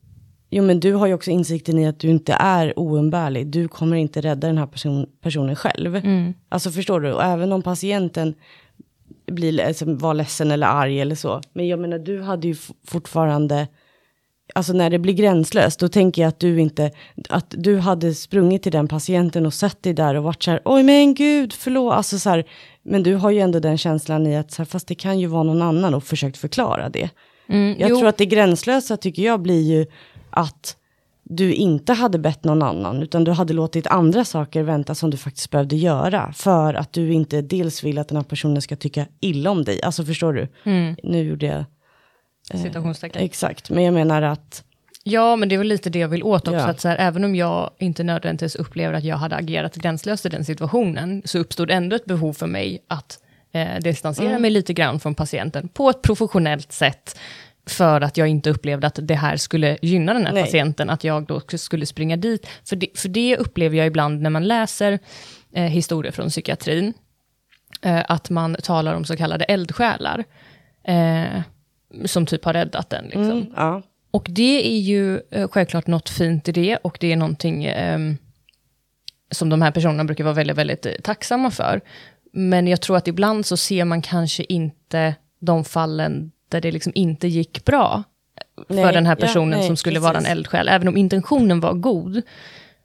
jo 0.55 0.63
men 0.63 0.79
du 0.79 0.93
har 0.93 1.07
ju 1.07 1.13
också 1.13 1.31
insikten 1.31 1.79
i 1.79 1.87
att 1.87 1.99
du 1.99 2.07
inte 2.07 2.33
är 2.33 2.79
oumbärlig. 2.79 3.47
Du 3.47 3.67
kommer 3.67 3.95
inte 3.97 4.21
rädda 4.21 4.47
den 4.47 4.57
här 4.57 4.65
person, 4.65 5.05
personen 5.21 5.55
själv. 5.55 6.01
Alltså 6.49 6.71
förstår 6.71 6.99
du? 7.01 7.13
Och 7.13 7.23
även 7.23 7.51
om 7.51 7.61
patienten 7.61 8.33
blir, 9.31 9.61
alltså, 9.61 9.85
var 9.85 10.13
ledsen 10.13 10.51
eller 10.51 10.67
arg 10.67 11.01
eller 11.01 11.15
så. 11.15 11.41
Men 11.53 11.67
jag 11.67 11.79
menar, 11.79 11.99
du 11.99 12.21
hade 12.21 12.47
ju 12.47 12.55
fortfarande, 12.87 13.67
alltså 14.55 14.73
när 14.73 14.89
det 14.89 14.99
blir 14.99 15.13
gränslöst, 15.13 15.79
då 15.79 15.87
tänker 15.87 16.21
jag 16.21 16.29
att 16.29 16.39
du 16.39 16.59
inte, 16.61 16.91
att 17.29 17.53
du 17.57 17.77
hade 17.77 18.13
sprungit 18.13 18.63
till 18.63 18.71
den 18.71 18.87
patienten 18.87 19.45
och 19.45 19.53
sett 19.53 19.83
dig 19.83 19.93
där 19.93 20.15
och 20.15 20.23
varit 20.23 20.43
så 20.43 20.51
här, 20.51 20.61
oj 20.65 20.83
men 20.83 21.13
gud, 21.13 21.53
förlåt, 21.53 21.93
alltså 21.93 22.19
så 22.19 22.29
här, 22.29 22.45
men 22.83 23.03
du 23.03 23.15
har 23.15 23.31
ju 23.31 23.39
ändå 23.39 23.59
den 23.59 23.77
känslan 23.77 24.27
i 24.27 24.37
att, 24.37 24.51
så 24.51 24.61
här, 24.61 24.65
fast 24.65 24.87
det 24.87 24.95
kan 24.95 25.19
ju 25.19 25.27
vara 25.27 25.43
någon 25.43 25.61
annan 25.61 25.93
och 25.93 26.03
försökt 26.03 26.37
förklara 26.37 26.89
det. 26.89 27.09
Mm, 27.49 27.75
Jag 27.79 27.89
jo. 27.89 27.97
tror 27.97 28.09
att 28.09 28.17
det 28.17 28.25
gränslösa 28.25 28.97
tycker 28.97 29.23
jag 29.23 29.41
blir 29.41 29.61
ju 29.61 29.85
att 30.35 30.77
du 31.23 31.53
inte 31.53 31.93
hade 31.93 32.17
bett 32.19 32.43
någon 32.43 32.61
annan, 32.63 33.03
utan 33.03 33.23
du 33.23 33.31
hade 33.31 33.53
låtit 33.53 33.87
andra 33.87 34.25
saker 34.25 34.63
vänta 34.63 34.95
som 34.95 35.09
du 35.09 35.17
faktiskt 35.17 35.49
behövde 35.51 35.75
göra, 35.75 36.33
för 36.33 36.73
att 36.73 36.93
du 36.93 37.13
inte 37.13 37.41
dels 37.41 37.83
vill 37.83 37.97
att 37.97 38.07
den 38.07 38.15
här 38.15 38.23
personen 38.23 38.61
ska 38.61 38.75
tycka 38.75 39.05
illa 39.19 39.49
om 39.49 39.63
dig. 39.63 39.81
Alltså 39.83 40.05
förstår 40.05 40.33
du? 40.33 40.47
Nu 41.03 41.23
gjorde 41.23 41.45
jag... 41.45 41.65
Citationstecken. 42.61 43.21
Exakt, 43.21 43.69
men 43.69 43.83
jag 43.83 43.93
menar 43.93 44.21
att... 44.21 44.63
Ja, 45.03 45.35
men 45.35 45.49
det 45.49 45.55
är 45.55 45.57
väl 45.59 45.67
lite 45.67 45.89
det 45.89 45.99
jag 45.99 46.07
vill 46.07 46.23
åt 46.23 46.47
också, 46.47 46.59
Ja. 46.59 46.67
att 46.67 46.81
så 46.81 46.87
här, 46.87 46.97
även 46.97 47.23
om 47.23 47.35
jag 47.35 47.69
inte 47.77 48.03
nödvändigtvis 48.03 48.55
upplever 48.55 48.93
att 48.93 49.03
jag 49.03 49.17
hade 49.17 49.35
agerat 49.35 49.75
gränslöst 49.75 50.25
i 50.25 50.29
den 50.29 50.45
situationen, 50.45 51.21
så 51.25 51.39
uppstod 51.39 51.71
ändå 51.71 51.95
ett 51.95 52.05
behov 52.05 52.33
för 52.33 52.47
mig 52.47 52.79
att 52.87 53.19
eh, 53.51 53.79
distansera 53.81 54.29
Mm. 54.29 54.41
mig 54.41 54.51
lite 54.51 54.73
grann 54.73 54.99
från 54.99 55.15
patienten 55.15 55.67
på 55.67 55.89
ett 55.89 56.01
professionellt 56.01 56.71
sätt, 56.71 57.17
för 57.65 58.01
att 58.01 58.17
jag 58.17 58.27
inte 58.27 58.49
upplevde 58.49 58.87
att 58.87 58.99
det 59.01 59.15
här 59.15 59.37
skulle 59.37 59.77
gynna 59.81 60.13
den 60.13 60.25
här 60.25 60.33
Nej. 60.33 60.43
patienten, 60.43 60.89
att 60.89 61.03
jag 61.03 61.25
då 61.25 61.41
skulle 61.57 61.85
springa 61.85 62.17
dit. 62.17 62.47
För 62.63 62.75
det, 62.75 62.87
för 62.95 63.09
det 63.09 63.37
upplever 63.37 63.77
jag 63.77 63.87
ibland 63.87 64.21
när 64.21 64.29
man 64.29 64.47
läser 64.47 64.99
eh, 65.53 65.63
historier 65.63 66.11
från 66.11 66.29
psykiatrin, 66.29 66.93
eh, 67.81 68.03
att 68.07 68.29
man 68.29 68.55
talar 68.63 68.93
om 68.93 69.05
så 69.05 69.17
kallade 69.17 69.45
eldsjälar, 69.45 70.23
eh, 70.83 71.41
som 72.05 72.25
typ 72.25 72.45
har 72.45 72.53
räddat 72.53 72.89
den. 72.89 73.03
Liksom. 73.03 73.31
Mm, 73.31 73.45
ja. 73.55 73.81
Och 74.11 74.27
det 74.29 74.67
är 74.67 74.79
ju 74.79 75.21
eh, 75.31 75.47
självklart 75.47 75.87
något 75.87 76.09
fint 76.09 76.47
i 76.47 76.51
det 76.51 76.77
och 76.77 76.97
det 76.99 77.11
är 77.11 77.15
någonting 77.15 77.65
ehm, 77.65 78.17
som 79.31 79.49
de 79.49 79.61
här 79.61 79.71
personerna 79.71 80.03
brukar 80.03 80.23
vara 80.23 80.33
väldigt, 80.33 80.57
väldigt 80.57 80.85
eh, 80.85 80.91
tacksamma 81.03 81.51
för. 81.51 81.81
Men 82.33 82.67
jag 82.67 82.81
tror 82.81 82.97
att 82.97 83.07
ibland 83.07 83.45
så 83.45 83.57
ser 83.57 83.85
man 83.85 84.01
kanske 84.01 84.43
inte 84.43 85.15
de 85.39 85.63
fallen 85.63 86.31
där 86.49 86.61
det 86.61 86.71
liksom 86.71 86.91
inte 86.95 87.27
gick 87.27 87.65
bra 87.65 88.03
för 88.67 88.73
Nej, 88.75 88.93
den 88.93 89.05
här 89.05 89.17
ja, 89.19 89.25
personen 89.25 89.59
nej, 89.59 89.67
som 89.67 89.77
skulle 89.77 89.99
vara 89.99 90.11
en 90.11 90.23
precis. 90.23 90.31
eldsjäl. 90.31 90.67
Även 90.67 90.87
om 90.87 90.97
intentionen 90.97 91.59
var 91.59 91.73
god, 91.73 92.21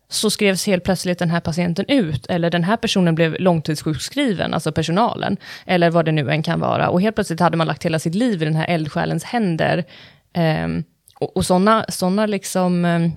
så 0.08 0.30
skrevs 0.30 0.66
helt 0.66 0.84
plötsligt 0.84 1.18
den 1.18 1.30
här 1.30 1.40
patienten 1.40 1.84
ut, 1.88 2.26
eller 2.26 2.50
den 2.50 2.64
här 2.64 2.76
personen 2.76 3.14
blev 3.14 3.36
långtidssjukskriven, 3.40 4.54
alltså 4.54 4.72
personalen, 4.72 5.36
eller 5.66 5.90
vad 5.90 6.04
det 6.04 6.12
nu 6.12 6.30
än 6.30 6.42
kan 6.42 6.60
vara. 6.60 6.88
Och 6.88 7.00
helt 7.00 7.14
plötsligt 7.16 7.40
hade 7.40 7.56
man 7.56 7.66
lagt 7.66 7.84
hela 7.84 7.98
sitt 7.98 8.14
liv 8.14 8.42
i 8.42 8.44
den 8.44 8.54
här 8.56 8.66
eldsjälens 8.68 9.24
händer. 9.24 9.84
Ehm, 10.32 10.84
och 11.18 11.36
och 11.36 11.46
sådana 11.46 11.84
såna 11.88 12.26
liksom, 12.26 12.84
ehm, 12.84 13.10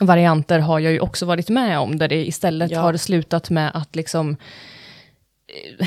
varianter 0.00 0.58
har 0.58 0.78
jag 0.78 0.92
ju 0.92 1.00
också 1.00 1.26
varit 1.26 1.48
med 1.48 1.78
om, 1.78 1.98
där 1.98 2.08
det 2.08 2.26
istället 2.26 2.70
Ja. 2.70 2.80
har 2.80 2.96
slutat 2.96 3.50
med 3.50 3.70
att 3.74 3.96
liksom, 3.96 4.36
eh, 5.80 5.86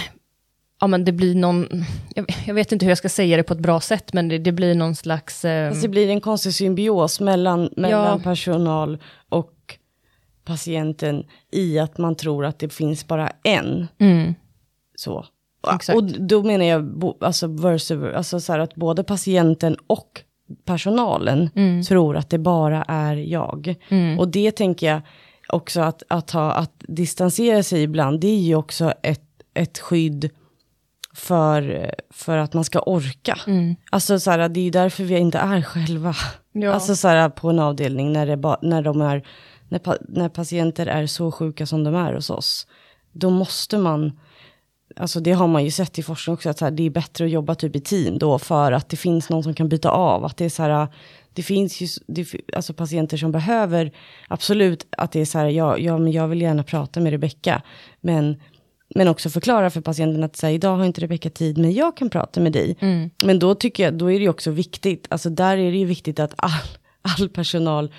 ja 0.81 0.87
men 0.87 1.05
det 1.05 1.11
blir 1.11 1.35
någon, 1.35 1.67
jag, 2.15 2.25
jag 2.47 2.53
vet 2.53 2.71
inte 2.71 2.85
hur 2.85 2.91
jag 2.91 2.97
ska 2.97 3.09
säga 3.09 3.37
det 3.37 3.43
på 3.43 3.53
ett 3.53 3.59
bra 3.59 3.79
sätt, 3.81 4.13
men 4.13 4.27
det, 4.29 4.37
det 4.37 4.51
blir 4.51 4.75
någon 4.75 4.95
slags... 4.95 5.45
ehm, 5.45 5.67
Alltså 5.67 5.81
det 5.81 5.87
blir 5.89 6.09
en 6.09 6.21
konstig 6.21 6.53
symbios 6.53 7.19
mellan, 7.19 7.69
mellan 7.77 8.17
Ja. 8.17 8.19
personal 8.23 8.97
och 9.29 9.51
patienten 10.45 11.23
i 11.51 11.79
att 11.79 11.97
man 11.97 12.15
tror 12.15 12.45
att 12.45 12.59
det 12.59 12.73
finns 12.73 13.07
bara 13.07 13.31
en. 13.43 13.87
mm, 13.99 14.33
Så. 14.95 15.25
Exakt. 15.75 15.97
Och 15.97 16.03
då 16.03 16.43
menar 16.43 16.65
jag 16.65 17.03
alltså, 17.21 17.47
verse, 17.47 18.13
alltså 18.15 18.39
så 18.39 18.51
här 18.51 18.59
att 18.59 18.75
både 18.75 19.03
patienten 19.03 19.77
och 19.87 20.21
personalen 20.65 21.49
tror 21.87 22.17
att 22.17 22.29
det 22.29 22.37
bara 22.37 22.83
är 22.87 23.15
jag. 23.15 23.75
Och 24.19 24.27
det 24.27 24.51
tänker 24.51 24.87
jag 24.87 25.01
också 25.47 25.81
att, 25.81 26.03
att, 26.07 26.31
ha, 26.31 26.51
att 26.51 26.71
distansera 26.87 27.63
sig 27.63 27.81
ibland, 27.83 28.19
det 28.19 28.27
är 28.27 28.39
ju 28.41 28.55
också 28.55 28.93
ett, 29.03 29.21
ett 29.53 29.79
skydd 29.79 30.29
för, 31.15 31.91
för 32.09 32.37
att 32.37 32.53
man 32.53 32.63
ska 32.63 32.79
orka. 32.79 33.37
Alltså 33.89 34.19
så 34.19 34.31
här, 34.31 34.49
det 34.49 34.59
är 34.59 34.63
ju 34.63 34.69
därför 34.69 35.03
vi 35.03 35.17
inte 35.17 35.37
är 35.37 35.61
själva. 35.61 36.15
Ja. 36.51 36.73
Alltså 36.73 36.95
så 36.95 37.07
här, 37.07 37.29
på 37.29 37.49
en 37.49 37.59
avdelning 37.59 38.13
när, 38.13 38.25
det 38.25 38.37
ba, 38.37 38.57
när, 38.61 38.81
de 38.81 39.01
är, 39.01 39.27
när, 39.69 39.79
pa, 39.79 39.95
när 40.09 40.29
patienter 40.29 40.87
är 40.87 41.07
så 41.07 41.31
sjuka 41.31 41.65
som 41.65 41.83
de 41.83 41.95
är 41.95 42.13
hos 42.13 42.29
oss. 42.29 42.67
Då 43.11 43.29
måste 43.29 43.77
man, 43.77 44.19
alltså 44.95 45.19
det 45.19 45.31
har 45.31 45.47
man 45.47 45.63
ju 45.63 45.71
sett 45.71 45.99
i 45.99 46.03
forskning 46.03 46.33
också, 46.33 46.49
att 46.49 46.57
så 46.57 46.65
här, 46.65 46.71
det 46.71 46.83
är 46.83 46.89
bättre 46.89 47.25
att 47.25 47.31
jobba 47.31 47.55
typ 47.55 47.75
i 47.75 47.79
team 47.79 48.17
då 48.17 48.39
för 48.39 48.71
att 48.71 48.89
det 48.89 48.97
finns 48.97 49.29
någon 49.29 49.43
som 49.43 49.53
kan 49.53 49.69
byta 49.69 49.89
av. 49.89 50.25
Att 50.25 50.37
det 50.37 50.45
är 50.45 50.49
så 50.49 50.63
här, 50.63 50.87
det 51.33 51.43
finns 51.43 51.81
ju 51.81 51.87
det, 52.07 52.27
alltså 52.53 52.73
patienter 52.73 53.17
som 53.17 53.31
behöver, 53.31 53.91
absolut 54.27 54.87
att 54.97 55.11
det 55.11 55.21
är 55.21 55.25
så 55.25 55.39
här, 55.39 55.45
ja, 55.45 55.77
ja 55.77 55.97
men 55.97 56.11
jag 56.11 56.27
vill 56.27 56.41
gärna 56.41 56.63
prata 56.63 56.99
med 56.99 57.11
Rebecka, 57.11 57.61
men 58.01 58.41
men 58.95 59.07
också 59.07 59.29
förklara 59.29 59.69
för 59.69 59.81
patienten 59.81 60.23
att 60.23 60.35
säga, 60.35 60.51
idag 60.51 60.75
har 60.77 60.85
inte 60.85 61.01
Rebecka 61.01 61.29
tid, 61.29 61.57
men 61.57 61.73
jag 61.73 61.97
kan 61.97 62.09
prata 62.09 62.39
med 62.39 62.51
dig. 62.51 62.77
Men 63.23 63.39
då 63.39 63.55
tycker 63.55 63.83
jag, 63.83 63.93
då 63.93 64.11
är 64.11 64.19
det 64.19 64.29
också 64.29 64.51
viktigt, 64.51 65.07
alltså 65.09 65.29
där 65.29 65.57
är 65.57 65.71
det 65.71 65.77
ju 65.77 65.85
viktigt 65.85 66.19
att 66.19 66.33
all, 66.37 66.51
all 67.19 67.29
personal 67.29 67.91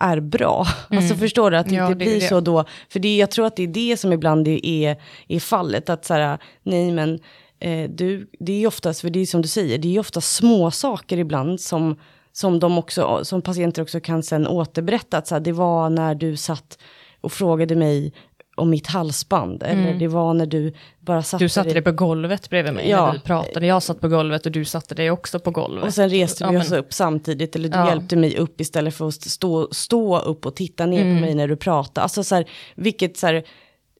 är 0.00 0.20
bra. 0.20 0.66
Alltså 0.90 1.14
förstår 1.14 1.50
du, 1.50 1.56
att 1.56 1.68
det 1.68 1.74
Ja, 1.74 1.88
det 1.88 1.94
blir 1.94 2.20
det. 2.20 2.28
så 2.28 2.40
då. 2.40 2.64
För 2.88 3.00
det, 3.00 3.16
jag 3.16 3.30
tror 3.30 3.46
att 3.46 3.56
det 3.56 3.62
är 3.62 3.66
det 3.66 3.96
som 3.96 4.12
ibland 4.12 4.48
är, 4.48 4.66
är, 4.66 4.96
är 5.28 5.40
fallet, 5.40 5.88
att 5.88 6.04
så 6.04 6.14
här, 6.14 6.38
nej 6.62 6.92
men, 6.92 7.18
eh, 7.60 7.90
du, 7.90 8.30
det 8.40 8.62
är 8.62 8.66
oftast, 8.66 9.00
för 9.00 9.10
det 9.10 9.20
är 9.20 9.26
som 9.26 9.42
du 9.42 9.48
säger, 9.48 9.78
det 9.78 9.96
är 9.96 10.00
ofta 10.00 10.20
små 10.20 10.70
saker 10.70 11.18
ibland 11.18 11.60
som, 11.60 11.96
som, 12.32 12.58
de 12.60 12.78
också, 12.78 13.20
som 13.24 13.42
patienter 13.42 13.82
också 13.82 14.00
kan 14.00 14.22
sen 14.22 14.46
återberätta. 14.46 15.18
Att 15.18 15.26
så 15.26 15.34
här, 15.34 15.40
det 15.40 15.52
var 15.52 15.90
när 15.90 16.14
du 16.14 16.36
satt 16.36 16.78
och 17.20 17.32
frågade 17.32 17.76
mig 17.76 18.12
om 18.56 18.70
mitt 18.70 18.86
halsband. 18.86 19.62
Eller 19.62 19.82
Mm. 19.82 19.98
det 19.98 20.08
var 20.08 20.34
när 20.34 20.46
du 20.46 20.72
bara 21.00 21.22
satte 21.22 21.44
Du 21.44 21.48
satte 21.48 21.66
dig 21.68 21.74
dig 21.74 21.82
på 21.82 21.92
golvet 21.92 22.50
bredvid 22.50 22.72
mig 22.74 22.88
Ja. 22.90 23.06
när 23.06 23.12
vi 23.12 23.18
pratade. 23.20 23.66
Jag 23.66 23.82
satt 23.82 24.00
på 24.00 24.08
golvet 24.08 24.46
och 24.46 24.52
du 24.52 24.64
satte 24.64 24.94
dig 24.94 25.10
också 25.10 25.38
på 25.38 25.50
golvet. 25.50 25.84
Och 25.84 25.94
sen 25.94 26.10
reste 26.10 26.44
Ja, 26.44 26.48
vi 26.50 26.52
men- 26.56 26.66
oss 26.66 26.72
upp 26.72 26.92
samtidigt, 26.92 27.56
eller 27.56 27.68
du 27.68 27.78
Ja. 27.78 27.88
hjälpte 27.88 28.16
mig 28.16 28.36
upp 28.36 28.60
istället 28.60 28.94
för 28.94 29.08
att 29.08 29.14
stå, 29.14 29.68
stå 29.72 30.18
upp 30.18 30.46
och 30.46 30.56
titta 30.56 30.86
ner 30.86 31.02
Mm. 31.02 31.16
på 31.16 31.20
mig 31.20 31.34
när 31.34 31.48
du 31.48 31.56
pratade. 31.56 32.02
Alltså 32.02 32.24
så 32.24 32.34
här, 32.34 32.44
vilket 32.74 33.16
så 33.16 33.26
här, 33.26 33.44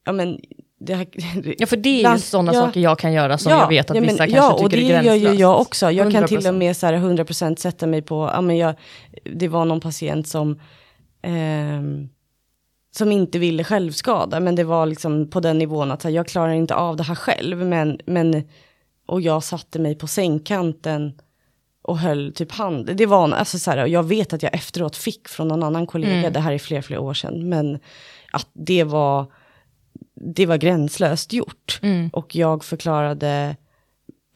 ja 0.04 0.12
men, 0.12 0.38
här, 0.88 1.06
Ja, 1.58 1.66
för 1.66 1.76
det 1.76 1.88
är 1.88 1.94
ju 1.96 2.00
Bland- 2.02 2.20
sådana 2.20 2.54
ja. 2.54 2.60
saker 2.66 2.80
jag 2.80 2.98
kan 2.98 3.12
göra 3.12 3.38
som 3.38 3.52
jag 3.52 3.68
vet 3.68 3.90
att 3.90 3.96
ja, 3.96 4.00
men- 4.00 4.10
vissa 4.10 4.18
kanske 4.26 4.36
ja, 4.36 4.52
och 4.52 4.58
tycker 4.70 4.76
det 4.76 4.82
är 4.92 5.02
gör 5.02 5.02
gränslöst. 5.02 5.34
ju 5.34 5.40
jag 5.40 5.60
också. 5.60 5.90
Jag 5.90 6.12
kan 6.12 6.26
till 6.26 6.36
100%. 6.38 6.48
och 6.48 6.54
med 6.54 6.76
så 6.76 6.86
här 6.86 6.94
100% 6.94 7.58
sätta 7.58 7.86
mig 7.86 8.02
på, 8.02 8.30
ja 8.34 8.40
men 8.40 8.56
jag, 8.56 8.74
det 9.34 9.48
var 9.48 9.64
någon 9.64 9.80
patient 9.80 10.28
som, 10.28 10.60
ehm, 11.22 12.08
som 12.96 13.12
inte 13.12 13.38
ville 13.38 13.64
självskada, 13.64 14.40
men 14.40 14.54
det 14.54 14.64
var 14.64 14.86
liksom 14.86 15.30
på 15.30 15.40
den 15.40 15.58
nivån 15.58 15.90
att 15.90 16.02
här, 16.02 16.10
jag 16.10 16.28
klarar 16.28 16.52
inte 16.52 16.74
av 16.74 16.96
det 16.96 17.02
här 17.02 17.14
själv, 17.14 17.66
men, 17.66 17.98
men, 18.06 18.42
och 19.06 19.20
jag 19.20 19.44
satte 19.44 19.78
mig 19.78 19.94
på 19.94 20.06
sängkanten 20.06 21.12
och 21.82 21.98
höll 21.98 22.32
typ 22.32 22.52
hand. 22.52 22.96
Det 22.96 23.06
var, 23.06 23.32
alltså 23.32 23.58
så 23.58 23.70
här, 23.70 23.86
jag 23.86 24.02
vet 24.02 24.32
att 24.32 24.42
jag 24.42 24.54
efteråt 24.54 24.96
fick 24.96 25.28
från 25.28 25.48
någon 25.48 25.62
annan 25.62 25.86
kollega, 25.86 26.14
Mm. 26.14 26.32
det 26.32 26.40
här 26.40 26.52
är 26.52 26.58
flera, 26.58 26.82
flera 26.82 27.00
år 27.00 27.14
sedan, 27.14 27.48
men 27.48 27.78
att 28.32 28.48
det 28.52 28.84
var, 28.84 29.26
det 30.14 30.46
var 30.46 30.56
gränslöst 30.56 31.32
gjort. 31.32 31.78
Mm. 31.82 32.08
Och 32.12 32.36
jag 32.36 32.64
förklarade, 32.64 33.56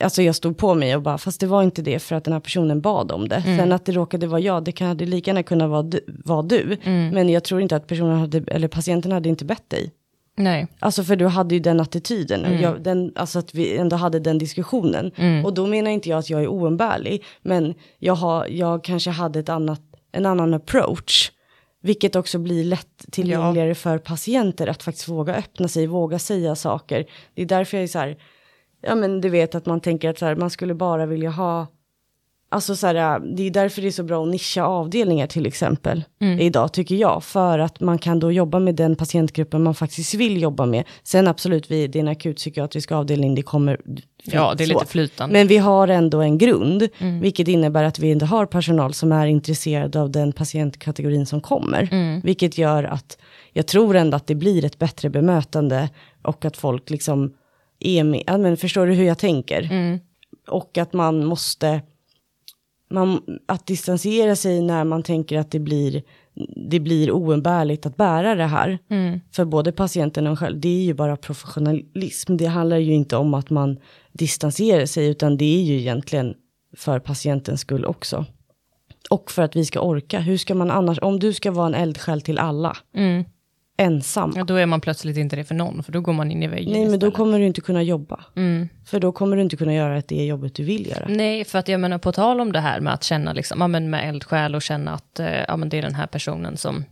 alltså 0.00 0.22
jag 0.22 0.34
stod 0.34 0.58
på 0.58 0.74
mig 0.74 0.96
och 0.96 1.02
bara, 1.02 1.18
fast 1.18 1.40
det 1.40 1.46
var 1.46 1.62
inte 1.62 1.82
det 1.82 1.98
för 1.98 2.16
att 2.16 2.24
den 2.24 2.32
här 2.32 2.40
personen 2.40 2.80
bad 2.80 3.12
om 3.12 3.28
det. 3.28 3.36
Mm. 3.36 3.58
Sen 3.58 3.72
att 3.72 3.84
det 3.84 3.92
råkade 3.92 4.26
vara 4.26 4.40
jag, 4.40 4.64
det 4.64 4.72
kan 4.72 4.88
hade 4.88 5.06
lika 5.06 5.30
gärna 5.30 5.42
kunnat 5.42 5.70
vara 5.70 5.82
du. 5.82 6.00
Vara 6.24 6.42
du. 6.42 6.76
Mm. 6.82 7.14
Men 7.14 7.28
jag 7.28 7.44
tror 7.44 7.60
inte 7.60 7.76
att 7.76 7.86
personen 7.86 8.18
hade, 8.18 8.38
eller 8.46 8.68
patienten 8.68 9.12
hade 9.12 9.28
inte 9.28 9.44
bett 9.44 9.70
dig. 9.70 9.92
Nej. 10.36 10.66
Alltså 10.78 11.04
för 11.04 11.16
du 11.16 11.26
hade 11.26 11.54
ju 11.54 11.60
den 11.60 11.80
attityden, 11.80 12.44
och 12.44 12.54
jag, 12.54 12.82
den, 12.82 13.12
alltså 13.14 13.38
att 13.38 13.54
vi 13.54 13.76
ändå 13.76 13.96
hade 13.96 14.18
den 14.18 14.38
diskussionen. 14.38 15.12
Och 15.44 15.54
då 15.54 15.66
menar 15.66 15.90
inte 15.90 16.08
jag 16.08 16.18
att 16.18 16.30
jag 16.30 16.42
är 16.42 16.48
oumbärlig, 16.48 17.24
men 17.42 17.74
jag, 17.98 18.14
har, 18.14 18.46
jag 18.46 18.84
kanske 18.84 19.10
hade 19.10 19.38
ett 19.38 19.48
annat, 19.48 19.80
en 20.12 20.26
annan 20.26 20.54
approach. 20.54 21.30
Vilket 21.82 22.16
också 22.16 22.38
blir 22.38 22.64
lätt 22.64 23.04
tillgängligare 23.12 23.74
för 23.74 23.98
patienter 23.98 24.66
att 24.66 24.82
faktiskt 24.82 25.08
våga 25.08 25.34
öppna 25.34 25.68
sig, 25.68 25.86
våga 25.86 26.18
säga 26.18 26.54
saker. 26.54 27.04
Det 27.34 27.42
är 27.42 27.46
därför 27.46 27.76
jag 27.76 27.84
är 27.84 27.88
så 27.88 27.98
här, 27.98 28.16
ja 28.82 28.94
men 28.94 29.20
du 29.20 29.28
vet 29.28 29.54
att 29.54 29.66
man 29.66 29.80
tänker 29.80 30.10
att 30.10 30.18
så 30.18 30.26
här, 30.26 30.36
man 30.36 30.50
skulle 30.50 30.74
bara 30.74 31.06
vilja 31.06 31.30
ha, 31.30 31.66
alltså 32.48 32.76
så 32.76 32.86
här, 32.86 33.20
det 33.36 33.42
är 33.42 33.50
därför 33.50 33.82
det 33.82 33.88
är 33.88 33.92
så 33.92 34.02
bra 34.02 34.22
att 34.22 34.28
nischa 34.28 34.64
avdelningar 34.64 35.26
till 35.26 35.46
exempel 35.46 36.04
idag 36.40 36.72
tycker 36.72 36.94
jag. 36.94 37.24
För 37.24 37.58
att 37.58 37.80
man 37.80 37.98
kan 37.98 38.20
då 38.20 38.32
jobba 38.32 38.58
med 38.58 38.74
den 38.74 38.96
patientgruppen 38.96 39.62
man 39.62 39.74
faktiskt 39.74 40.14
vill 40.14 40.42
jobba 40.42 40.66
med. 40.66 40.84
Sen 41.02 41.28
absolut, 41.28 41.70
vi, 41.70 41.86
det 41.86 41.98
är 41.98 42.00
en 42.00 42.08
akutpsykiatrisk 42.08 42.92
avdelning, 42.92 43.34
det 43.34 43.42
kommer... 43.42 43.80
Ja, 44.22 44.54
det 44.54 44.64
är 44.64 44.68
så. 44.68 44.74
lite 44.74 44.86
flytande. 44.86 45.32
Men 45.32 45.46
vi 45.46 45.58
har 45.58 45.88
ändå 45.88 46.20
en 46.20 46.38
grund, 46.38 46.88
vilket 47.22 47.48
innebär 47.48 47.84
att 47.84 47.98
vi 47.98 48.10
inte 48.10 48.26
har 48.26 48.46
personal 48.46 48.94
som 48.94 49.12
är 49.12 49.26
intresserad 49.26 49.96
av 49.96 50.10
den 50.10 50.32
patientkategorin 50.32 51.26
som 51.26 51.40
kommer. 51.40 52.20
Vilket 52.22 52.58
gör 52.58 52.84
att 52.84 53.18
jag 53.52 53.66
tror 53.66 53.96
ändå 53.96 54.16
att 54.16 54.26
det 54.26 54.34
blir 54.34 54.64
ett 54.64 54.78
bättre 54.78 55.10
bemötande 55.10 55.88
och 56.22 56.44
att 56.44 56.56
folk 56.56 56.90
liksom 56.90 57.32
är 57.80 58.04
med, 58.04 58.22
ja, 58.26 58.38
men 58.38 58.56
förstår 58.56 58.86
du 58.86 58.92
hur 58.94 59.04
jag 59.04 59.18
tänker? 59.18 59.62
Och 60.48 60.78
att 60.78 60.92
man 60.92 61.24
måste, 61.24 61.82
man, 62.90 63.22
att 63.46 63.66
distansera 63.66 64.36
sig 64.36 64.62
när 64.62 64.84
man 64.84 65.02
tänker 65.02 65.38
att 65.38 65.50
det 65.50 65.58
blir, 65.58 66.02
det 66.70 66.80
blir 66.80 67.10
oumbärligt 67.10 67.86
att 67.86 67.96
bära 67.96 68.34
det 68.34 68.46
här. 68.46 68.78
För 69.32 69.44
både 69.44 69.72
patienten 69.72 70.26
och 70.26 70.38
själv, 70.38 70.60
det 70.60 70.68
är 70.68 70.82
ju 70.82 70.94
bara 70.94 71.16
professionalism. 71.16 72.36
Det 72.36 72.46
handlar 72.46 72.76
ju 72.76 72.94
inte 72.94 73.16
om 73.16 73.34
att 73.34 73.50
man 73.50 73.78
distanserar 74.12 74.86
sig, 74.86 75.06
utan 75.08 75.36
det 75.36 75.44
är 75.60 75.62
ju 75.62 75.78
egentligen 75.78 76.34
för 76.76 76.98
patientens 76.98 77.60
skull 77.60 77.84
också. 77.84 78.24
Och 79.10 79.30
för 79.30 79.42
att 79.42 79.56
vi 79.56 79.64
ska 79.64 79.80
orka. 79.80 80.20
Hur 80.20 80.36
ska 80.36 80.54
man 80.54 80.70
annars, 80.70 80.98
om 81.02 81.20
du 81.20 81.32
ska 81.32 81.50
vara 81.50 81.66
en 81.66 81.74
eldsjäl 81.74 82.20
till 82.20 82.38
alla, 82.38 82.76
Mm. 82.94 83.24
Ensam. 83.78 84.32
Ja, 84.36 84.44
då 84.44 84.54
är 84.54 84.66
man 84.66 84.80
plötsligt 84.80 85.16
inte 85.16 85.36
det 85.36 85.44
för 85.44 85.54
någon, 85.54 85.82
för 85.82 85.92
då 85.92 86.00
går 86.00 86.12
man 86.12 86.30
in 86.30 86.42
i 86.42 86.48
väggen 86.48 86.72
Nej, 86.72 86.80
men 86.80 86.90
då 86.90 86.96
istället. 86.96 87.14
kommer 87.14 87.38
du 87.38 87.46
inte 87.46 87.60
kunna 87.60 87.82
jobba. 87.82 88.24
Mm. 88.36 88.68
För 88.84 89.00
då 89.00 89.12
kommer 89.12 89.36
du 89.36 89.42
inte 89.42 89.56
kunna 89.56 89.74
göra 89.74 90.02
det 90.08 90.24
jobbet 90.24 90.54
du 90.54 90.64
vill 90.64 90.86
göra. 90.86 91.06
Nej, 91.08 91.44
för 91.44 91.58
att 91.58 91.68
jag 91.68 91.80
menar 91.80 91.98
på 91.98 92.12
tal 92.12 92.40
om 92.40 92.52
det 92.52 92.60
här 92.60 92.80
med 92.80 92.92
att 92.92 93.04
känna 93.04 93.32
liksom, 93.32 93.60
ja, 93.60 93.68
men 93.68 93.90
med 93.90 94.08
eldsjäl 94.08 94.54
och 94.54 94.62
känna 94.62 94.94
att 94.94 95.20
eh, 95.20 95.44
ja, 95.48 95.56
men 95.56 95.68
det 95.68 95.78
är 95.78 95.82
den 95.82 95.94
här 95.94 96.06
personen 96.06 96.56
som, 96.56 96.84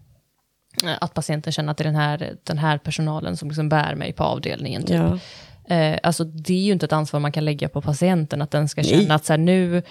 eh, 0.84 0.94
att 1.00 1.14
patienten 1.14 1.52
känner 1.52 1.70
att 1.70 1.76
det 1.76 1.82
är 1.82 1.92
den 1.92 1.94
här, 1.94 2.36
den 2.44 2.58
här 2.58 2.78
personalen 2.78 3.36
som 3.36 3.48
liksom 3.48 3.68
bär 3.68 3.94
mig 3.94 4.12
på 4.12 4.24
avdelningen. 4.24 4.82
Typ. 4.82 4.96
Ja. 4.96 5.18
Eh, 5.76 5.98
alltså 6.02 6.24
det 6.24 6.54
är 6.54 6.64
ju 6.64 6.72
inte 6.72 6.86
ett 6.86 6.92
ansvar 6.92 7.20
man 7.20 7.32
kan 7.32 7.44
lägga 7.44 7.68
på 7.68 7.82
patienten, 7.82 8.42
att 8.42 8.50
den 8.50 8.68
ska 8.68 8.80
Nej. 8.80 8.90
känna 8.90 9.14
att 9.14 9.24
så 9.24 9.32
här, 9.32 9.38
nu, 9.38 9.82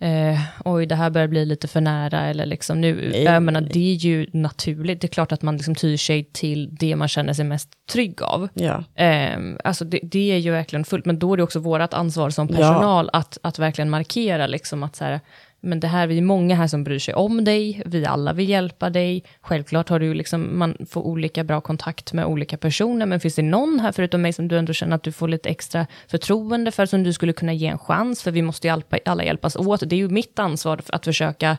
eh, 0.00 0.40
oj 0.64 0.86
det 0.86 0.94
här 0.94 1.10
börjar 1.10 1.28
bli 1.28 1.44
lite 1.44 1.68
för 1.68 1.80
nära, 1.80 2.20
eller 2.20 2.46
liksom 2.46 2.80
nu, 2.80 3.08
Nej. 3.10 3.22
jag 3.22 3.42
menar 3.42 3.60
det 3.60 3.92
är 3.92 3.94
ju 3.94 4.26
naturligt, 4.32 5.00
det 5.00 5.06
är 5.06 5.08
klart 5.08 5.32
att 5.32 5.42
man 5.42 5.56
liksom 5.56 5.74
tyr 5.74 5.96
sig 5.96 6.24
till 6.32 6.74
det 6.74 6.96
man 6.96 7.08
känner 7.08 7.32
sig 7.32 7.44
mest 7.44 7.68
trygg 7.92 8.22
av. 8.22 8.48
Ja. 8.54 8.84
Eh, 8.94 9.38
alltså 9.64 9.84
det, 9.84 10.00
det 10.02 10.32
är 10.32 10.38
ju 10.38 10.50
verkligen 10.50 10.84
fullt, 10.84 11.06
men 11.06 11.18
då 11.18 11.32
är 11.32 11.36
det 11.36 11.42
också 11.42 11.58
vårt 11.58 11.94
ansvar 11.94 12.30
som 12.30 12.48
personal 12.48 13.10
att, 13.12 13.38
att 13.42 13.58
verkligen 13.58 13.90
markera 13.90 14.46
liksom 14.46 14.82
att 14.82 14.96
så 14.96 15.04
här, 15.04 15.20
men 15.66 15.80
det 15.80 15.86
här, 15.86 16.06
vi 16.06 16.18
är 16.18 16.22
många 16.22 16.54
här 16.54 16.66
som 16.66 16.84
bryr 16.84 16.98
sig 16.98 17.14
om 17.14 17.44
dig, 17.44 17.82
vi 17.86 18.06
alla 18.06 18.32
vill 18.32 18.48
hjälpa 18.48 18.90
dig. 18.90 19.24
Självklart 19.40 19.88
har 19.88 20.00
du 20.00 20.14
liksom, 20.14 20.58
man 20.58 20.76
får 20.90 21.02
olika 21.02 21.44
bra 21.44 21.60
kontakt 21.60 22.12
med 22.12 22.26
olika 22.26 22.56
personer, 22.56 23.06
men 23.06 23.20
finns 23.20 23.34
det 23.34 23.42
någon 23.42 23.80
här 23.80 23.92
förutom 23.92 24.22
mig 24.22 24.32
som 24.32 24.48
du 24.48 24.58
ändå 24.58 24.72
känner 24.72 24.96
att 24.96 25.02
du 25.02 25.12
får 25.12 25.28
lite 25.28 25.48
extra 25.48 25.86
förtroende 26.08 26.70
för, 26.70 26.86
som 26.86 27.02
du 27.02 27.12
skulle 27.12 27.32
kunna 27.32 27.52
ge 27.52 27.66
en 27.66 27.78
chans, 27.78 28.22
för 28.22 28.30
vi 28.30 28.42
måste 28.42 28.66
ju 28.66 28.72
alla, 28.72 28.82
alla 29.04 29.24
hjälpas 29.24 29.56
åt. 29.56 29.80
Det 29.86 29.96
är 29.96 29.98
ju 29.98 30.08
mitt 30.08 30.38
ansvar 30.38 30.80
att 30.88 31.04
försöka 31.04 31.56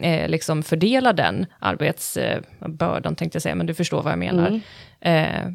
eh, 0.00 0.28
liksom 0.28 0.62
fördela 0.62 1.12
den 1.12 1.46
arbetsbördan, 1.58 3.14
tänkte 3.14 3.36
jag 3.36 3.42
säga, 3.42 3.54
men 3.54 3.66
du 3.66 3.74
förstår 3.74 4.02
vad 4.02 4.12
jag 4.12 4.18
menar. 4.18 4.60
Eh, 5.00 5.52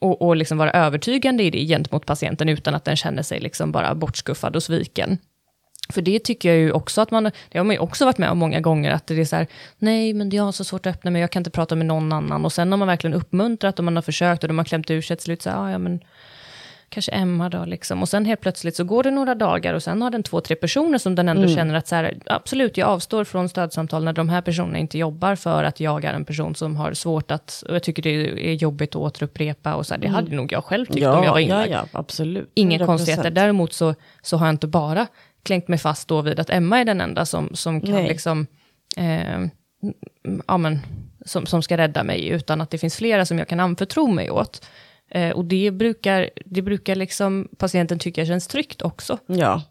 och, 0.00 0.22
och 0.22 0.36
liksom 0.36 0.58
vara 0.58 0.70
övertygande 0.70 1.42
i 1.42 1.50
det 1.50 1.66
gentemot 1.66 2.06
patienten 2.06 2.48
utan 2.48 2.74
att 2.74 2.84
den 2.84 2.96
känner 2.96 3.22
sig 3.22 3.40
liksom 3.40 3.72
bara 3.72 3.94
bortskuffad 3.94 4.56
och 4.56 4.62
sviken. 4.62 5.18
För 5.92 6.02
det 6.02 6.18
tycker 6.18 6.48
jag 6.48 6.58
ju 6.58 6.72
också 6.72 7.00
att 7.00 7.10
man, 7.10 7.24
det 7.48 7.58
har 7.58 7.64
man 7.64 7.74
ju 7.74 7.80
också 7.80 8.04
varit 8.04 8.18
med 8.18 8.30
om 8.30 8.38
många 8.38 8.60
gånger, 8.60 8.90
att 8.92 9.06
det 9.06 9.20
är 9.20 9.24
så 9.24 9.36
här, 9.36 9.46
nej 9.78 10.12
men 10.14 10.30
jag 10.30 10.42
har 10.42 10.52
så 10.52 10.64
svårt 10.64 10.86
att 10.86 10.96
öppna 10.96 11.10
mig, 11.10 11.20
jag 11.20 11.30
kan 11.30 11.40
inte 11.40 11.50
prata 11.50 11.74
med 11.76 11.86
någon 11.86 12.12
annan. 12.12 12.44
Och 12.44 12.52
sen 12.52 12.72
har 12.72 12.76
man 12.78 12.88
verkligen 12.88 13.14
uppmuntrat 13.14 13.78
och 13.78 13.84
man 13.84 13.96
har 13.96 14.02
försökt 14.02 14.44
och 14.44 14.48
de 14.48 14.58
har 14.58 14.64
klämt 14.64 14.90
ur 14.90 15.02
sig 15.02 15.16
till 15.16 15.24
slut, 15.24 15.42
så 15.42 15.50
här, 15.50 15.56
"Ah, 15.58 15.70
ja 15.70 15.78
men 15.78 16.00
kanske 16.90 17.12
Emma 17.12 17.48
då 17.48 17.64
liksom. 17.64 18.02
Och 18.02 18.08
sen 18.08 18.24
helt 18.24 18.40
plötsligt 18.40 18.76
så 18.76 18.84
går 18.84 19.02
det 19.02 19.10
några 19.10 19.34
dagar 19.34 19.74
och 19.74 19.82
sen 19.82 20.02
har 20.02 20.10
den 20.10 20.22
två, 20.22 20.40
tre 20.40 20.56
personer 20.56 20.98
som 20.98 21.14
den 21.14 21.28
ändå 21.28 21.48
känner 21.48 21.74
att 21.74 21.88
så 21.88 21.94
här, 21.94 22.14
absolut, 22.26 22.76
jag 22.76 22.88
avstår 22.88 23.24
från 23.24 23.48
stödsamtal 23.48 24.04
när 24.04 24.12
de 24.12 24.28
här 24.28 24.40
personerna 24.40 24.78
inte 24.78 24.98
jobbar 24.98 25.34
för 25.36 25.64
att 25.64 25.80
jag 25.80 26.04
är 26.04 26.12
en 26.14 26.24
person 26.24 26.54
som 26.54 26.76
har 26.76 26.92
svårt 26.92 27.30
att, 27.30 27.64
och 27.68 27.74
jag 27.74 27.82
tycker 27.82 28.02
det 28.02 28.10
är 28.50 28.54
jobbigt 28.54 28.90
att 28.90 28.96
återupprepa 28.96 29.74
och 29.74 29.86
så 29.86 29.94
här, 29.94 30.00
det 30.00 30.08
hade 30.08 30.36
nog 30.36 30.52
jag 30.52 30.64
själv 30.64 30.86
tyckt 30.86 30.96
om 30.96 31.02
jag 31.02 31.18
var 31.18 31.24
Ja, 31.24 31.32
ja, 31.34 31.40
inlagd. 31.40 31.72
ja, 31.72 31.84
absolut. 31.92 32.50
Inga 32.54 32.78
100%. 32.78 32.86
konstigheter. 32.86 33.30
Däremot 33.30 33.72
så, 33.72 33.94
så 34.22 34.36
har 34.36 34.46
jag 34.46 34.52
inte 34.54 34.66
bara 34.66 35.06
klängt 35.42 35.68
mig 35.68 35.78
fast 35.78 36.08
då 36.08 36.22
vid 36.22 36.40
att 36.40 36.50
Emma 36.50 36.80
är 36.80 36.84
den 36.84 37.00
enda 37.00 37.26
som, 37.26 37.50
som 37.54 37.80
kan 37.80 37.90
Nej. 37.90 38.08
liksom, 38.08 38.46
eh, 38.96 39.40
ja 40.46 40.58
men, 40.58 40.78
som, 41.24 41.46
som 41.46 41.62
ska 41.62 41.76
rädda 41.76 42.04
mig, 42.04 42.28
utan 42.28 42.60
att 42.60 42.70
det 42.70 42.78
finns 42.78 42.96
flera 42.96 43.26
som 43.26 43.38
jag 43.38 43.48
kan 43.48 43.60
anförtro 43.60 44.06
mig 44.06 44.30
åt. 44.30 44.66
Eh, 45.10 45.30
och 45.30 45.44
det 45.44 45.70
brukar, 45.70 46.30
det 46.44 46.62
brukar 46.62 46.94
liksom 46.94 47.48
patienten 47.56 47.98
tycka 47.98 48.26
känns 48.26 48.46
tryggt 48.46 48.82
också. 48.82 49.18
Ja. 49.26 49.62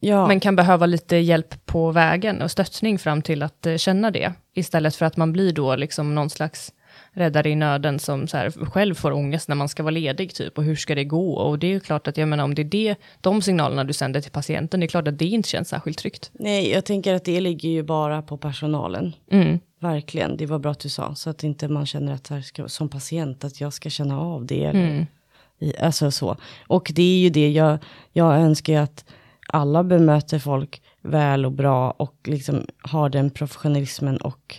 Ja. 0.00 0.26
Men 0.26 0.40
kan 0.40 0.56
behöva 0.56 0.86
lite 0.86 1.16
hjälp 1.16 1.66
på 1.66 1.90
vägen 1.90 2.42
och 2.42 2.50
stöttning 2.50 2.98
fram 2.98 3.22
till 3.22 3.42
att 3.42 3.66
eh, 3.66 3.76
känna 3.76 4.10
det. 4.10 4.32
Istället 4.54 4.96
för 4.96 5.06
att 5.06 5.16
man 5.16 5.32
blir 5.32 5.52
då 5.52 5.76
liksom 5.76 6.14
någon 6.14 6.30
slags 6.30 6.72
räddare 7.14 7.50
i 7.50 7.54
nöden 7.54 7.98
som 7.98 8.28
så 8.28 8.36
här, 8.36 8.50
själv 8.50 8.94
får 8.94 9.12
ångest 9.12 9.48
när 9.48 9.56
man 9.56 9.68
ska 9.68 9.82
vara 9.82 9.90
ledig 9.90 10.34
typ. 10.34 10.58
Och 10.58 10.64
hur 10.64 10.76
ska 10.76 10.94
det 10.94 11.04
gå? 11.04 11.34
Och 11.34 11.58
det 11.58 11.66
är 11.66 11.70
ju 11.70 11.80
klart 11.80 12.08
att 12.08 12.16
jag 12.16 12.28
menar 12.28 12.44
om 12.44 12.54
det 12.54 12.62
är 12.62 12.64
det, 12.64 12.94
de 13.20 13.42
signalerna 13.42 13.84
du 13.84 13.92
sänder 13.92 14.20
till 14.20 14.30
patienten, 14.30 14.80
det 14.80 14.86
är 14.86 14.88
klart 14.88 15.08
att 15.08 15.18
det 15.18 15.26
inte 15.26 15.48
känns 15.48 15.68
särskilt 15.68 15.98
tryggt. 15.98 16.30
Nej, 16.32 16.70
jag 16.70 16.84
tänker 16.84 17.14
att 17.14 17.24
det 17.24 17.40
ligger 17.40 17.68
ju 17.68 17.82
bara 17.82 18.22
på 18.22 18.36
personalen. 18.36 19.12
Mm. 19.30 19.58
Verkligen, 19.80 20.36
det 20.36 20.46
var 20.46 20.58
bra 20.58 20.70
att 20.72 20.80
du 20.80 20.88
sa. 20.88 21.14
Så 21.14 21.30
att 21.30 21.44
inte 21.44 21.68
man 21.68 21.86
känner 21.86 22.12
att 22.14 22.28
här 22.28 22.40
ska, 22.40 22.68
som 22.68 22.88
patient 22.88 23.44
att 23.44 23.60
jag 23.60 23.72
ska 23.72 23.90
känna 23.90 24.20
av 24.20 24.46
det. 24.46 24.64
Eller, 24.64 24.86
Mm. 24.88 25.06
i, 25.58 25.76
alltså 25.78 26.10
så. 26.10 26.36
Och 26.66 26.92
det 26.94 27.02
är 27.02 27.18
ju 27.18 27.30
det 27.30 27.50
jag, 27.50 27.78
jag 28.12 28.36
önskar 28.36 28.72
ju 28.72 28.78
att 28.78 29.04
alla 29.48 29.84
bemöter 29.84 30.38
folk 30.38 30.82
väl 31.02 31.46
och 31.46 31.52
bra 31.52 31.90
och 31.90 32.14
liksom 32.24 32.66
har 32.82 33.08
den 33.08 33.30
professionalismen 33.30 34.16
och 34.16 34.56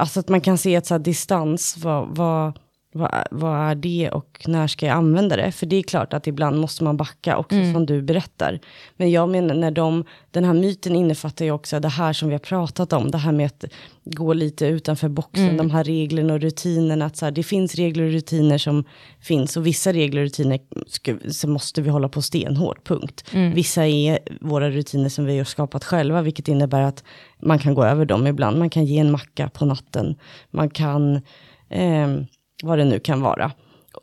alltså 0.00 0.20
att 0.20 0.28
man 0.28 0.40
kan 0.40 0.58
se 0.58 0.76
att 0.76 0.86
så 0.86 0.94
här, 0.94 0.98
distans, 0.98 1.76
vad, 1.78 2.16
vad, 2.16 2.58
vad, 2.92 3.24
vad 3.30 3.70
är 3.70 3.74
det 3.74 4.10
och 4.10 4.44
när 4.46 4.66
ska 4.66 4.86
jag 4.86 4.96
använda 4.96 5.36
det? 5.36 5.52
För 5.52 5.66
det 5.66 5.76
är 5.76 5.82
klart 5.82 6.12
att 6.14 6.26
ibland 6.26 6.58
måste 6.60 6.84
man 6.84 6.96
backa 6.96 7.36
också 7.36 7.56
Mm. 7.56 7.72
som 7.72 7.86
du 7.86 8.02
berättar. 8.02 8.60
Men 8.96 9.10
jag 9.10 9.28
menar 9.28 9.54
när 9.54 9.70
de, 9.70 10.04
den 10.30 10.44
här 10.44 10.54
myten 10.54 10.94
innefattar 10.96 11.44
ju 11.44 11.50
också 11.50 11.80
det 11.80 11.88
här 11.88 12.12
som 12.12 12.28
vi 12.28 12.34
har 12.34 12.38
pratat 12.38 12.92
om, 12.92 13.10
det 13.10 13.18
här 13.18 13.32
med 13.32 13.46
att 13.46 13.64
gå 14.04 14.32
lite 14.32 14.66
utanför 14.66 15.08
boxen, 15.08 15.44
Mm. 15.44 15.56
de 15.56 15.70
här 15.70 15.84
reglerna 15.84 16.34
och 16.34 16.40
rutinerna. 16.40 17.04
Att 17.04 17.16
så 17.16 17.24
här, 17.26 17.32
det 17.32 17.42
finns 17.42 17.74
regler 17.74 18.04
och 18.04 18.12
rutiner 18.12 18.58
som 18.58 18.84
finns 19.20 19.56
och 19.56 19.66
vissa 19.66 19.92
regler 19.92 20.20
och 20.20 20.26
rutiner 20.26 20.58
ska, 20.86 21.16
så 21.30 21.48
måste 21.48 21.82
vi 21.82 21.90
hålla 21.90 22.08
på 22.08 22.22
stenhårt, 22.22 22.88
punkt. 22.88 23.24
Mm. 23.32 23.54
Vissa 23.54 23.86
är 23.86 24.18
våra 24.40 24.70
rutiner 24.70 25.08
som 25.08 25.24
vi 25.24 25.38
har 25.38 25.44
skapat 25.44 25.84
själva, 25.84 26.22
vilket 26.22 26.48
innebär 26.48 26.82
att 26.82 27.04
man 27.42 27.58
kan 27.58 27.74
gå 27.74 27.84
över 27.84 28.04
dem 28.04 28.26
ibland. 28.26 28.58
Man 28.58 28.70
kan 28.70 28.84
ge 28.84 28.98
en 28.98 29.10
macka 29.12 29.48
på 29.48 29.64
natten, 29.64 30.14
man 30.50 30.70
kan 30.70 31.20
ehm, 31.68 32.26
vad 32.62 32.78
det 32.78 32.84
nu 32.84 32.98
kan 32.98 33.20
vara. 33.20 33.52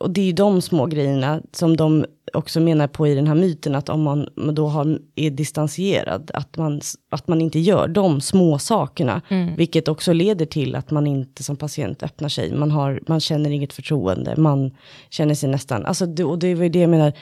Och 0.00 0.10
det 0.10 0.20
är 0.20 0.24
ju 0.24 0.32
de 0.32 0.62
små 0.62 0.86
grejerna 0.86 1.40
som 1.52 1.76
de 1.76 2.04
också 2.32 2.60
menar 2.60 2.86
på 2.88 3.06
i 3.08 3.14
den 3.14 3.26
här 3.26 3.34
myten, 3.34 3.74
att 3.74 3.88
om 3.88 4.02
man 4.02 4.28
då 4.54 4.66
har, 4.68 4.98
är 5.14 5.30
distanserad, 5.30 6.30
att 6.34 6.56
man, 6.56 6.80
att 7.10 7.28
man 7.28 7.40
inte 7.40 7.58
gör 7.58 7.88
de 7.88 8.20
små 8.20 8.58
sakerna, 8.58 9.22
vilket 9.56 9.88
också 9.88 10.12
leder 10.12 10.46
till 10.46 10.74
att 10.74 10.90
man 10.90 11.06
inte 11.06 11.42
som 11.42 11.56
patient 11.56 12.02
öppnar 12.02 12.28
sig, 12.28 12.54
man, 12.54 12.70
har, 12.70 13.00
man 13.06 13.20
känner 13.20 13.50
inget 13.50 13.72
förtroende, 13.72 14.34
man 14.36 14.70
känner 15.10 15.34
sig 15.34 15.48
nästan, 15.50 15.86
alltså, 15.86 16.06
det- 16.06 16.24
och 16.24 16.38
det 16.38 16.46
är 16.48 16.68
det 16.68 16.78
jag 16.80 16.90
menar, 16.90 17.12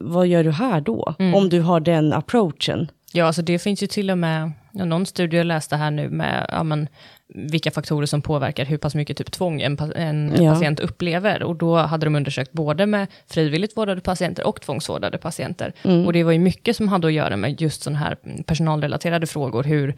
vad 0.00 0.26
gör 0.26 0.44
du 0.44 0.50
här 0.50 0.80
då? 0.80 1.14
Om 1.34 1.48
du 1.48 1.60
har 1.60 1.80
den 1.80 2.12
approachen. 2.12 2.90
Ja, 3.12 3.24
alltså 3.26 3.42
det 3.42 3.58
finns 3.58 3.82
ju 3.82 3.86
till 3.86 4.10
och 4.10 4.18
med, 4.18 4.52
ja, 4.74 4.84
någon 4.84 5.06
studie 5.06 5.36
jag 5.36 5.46
läste 5.46 5.76
här 5.76 5.90
nu 5.90 6.08
med 6.08 6.46
ja, 6.52 6.62
men, 6.62 6.88
vilka 7.28 7.70
faktorer 7.70 8.06
som 8.06 8.22
påverkar 8.22 8.64
hur 8.64 8.78
pass 8.78 8.94
mycket 8.94 9.16
typ 9.16 9.30
tvång 9.32 9.60
en, 9.62 9.78
en 9.96 10.32
Ja. 10.42 10.54
patient 10.54 10.80
upplever. 10.80 11.42
Och 11.42 11.56
då 11.56 11.76
hade 11.76 12.06
de 12.06 12.14
undersökt 12.16 12.52
både 12.52 12.86
med 12.86 13.06
frivilligt 13.26 13.76
vårdade 13.76 14.00
patienter 14.00 14.46
och 14.46 14.60
tvångsvårdade 14.60 15.18
patienter. 15.18 15.72
Och 16.06 16.12
det 16.12 16.22
var 16.24 16.32
ju 16.32 16.38
mycket 16.38 16.76
som 16.76 16.88
hade 16.88 17.06
att 17.06 17.12
göra 17.12 17.36
med 17.36 17.60
just 17.60 17.82
sådana 17.82 17.98
här 17.98 18.16
personalrelaterade 18.46 19.26
frågor, 19.26 19.62
hur 19.64 19.94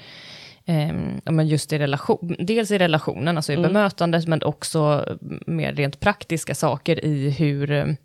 men 1.24 1.48
just 1.48 1.72
i 1.72 1.78
relation, 1.78 2.36
dels 2.38 2.70
i 2.70 2.78
relationen, 2.78 3.36
alltså 3.36 3.52
i 3.52 3.56
bemötandet, 3.56 4.26
men 4.26 4.42
också 4.42 5.04
mer 5.46 5.72
rent 5.72 6.00
praktiska 6.00 6.54
saker 6.54 7.04
i 7.04 7.30
hur 7.30 7.96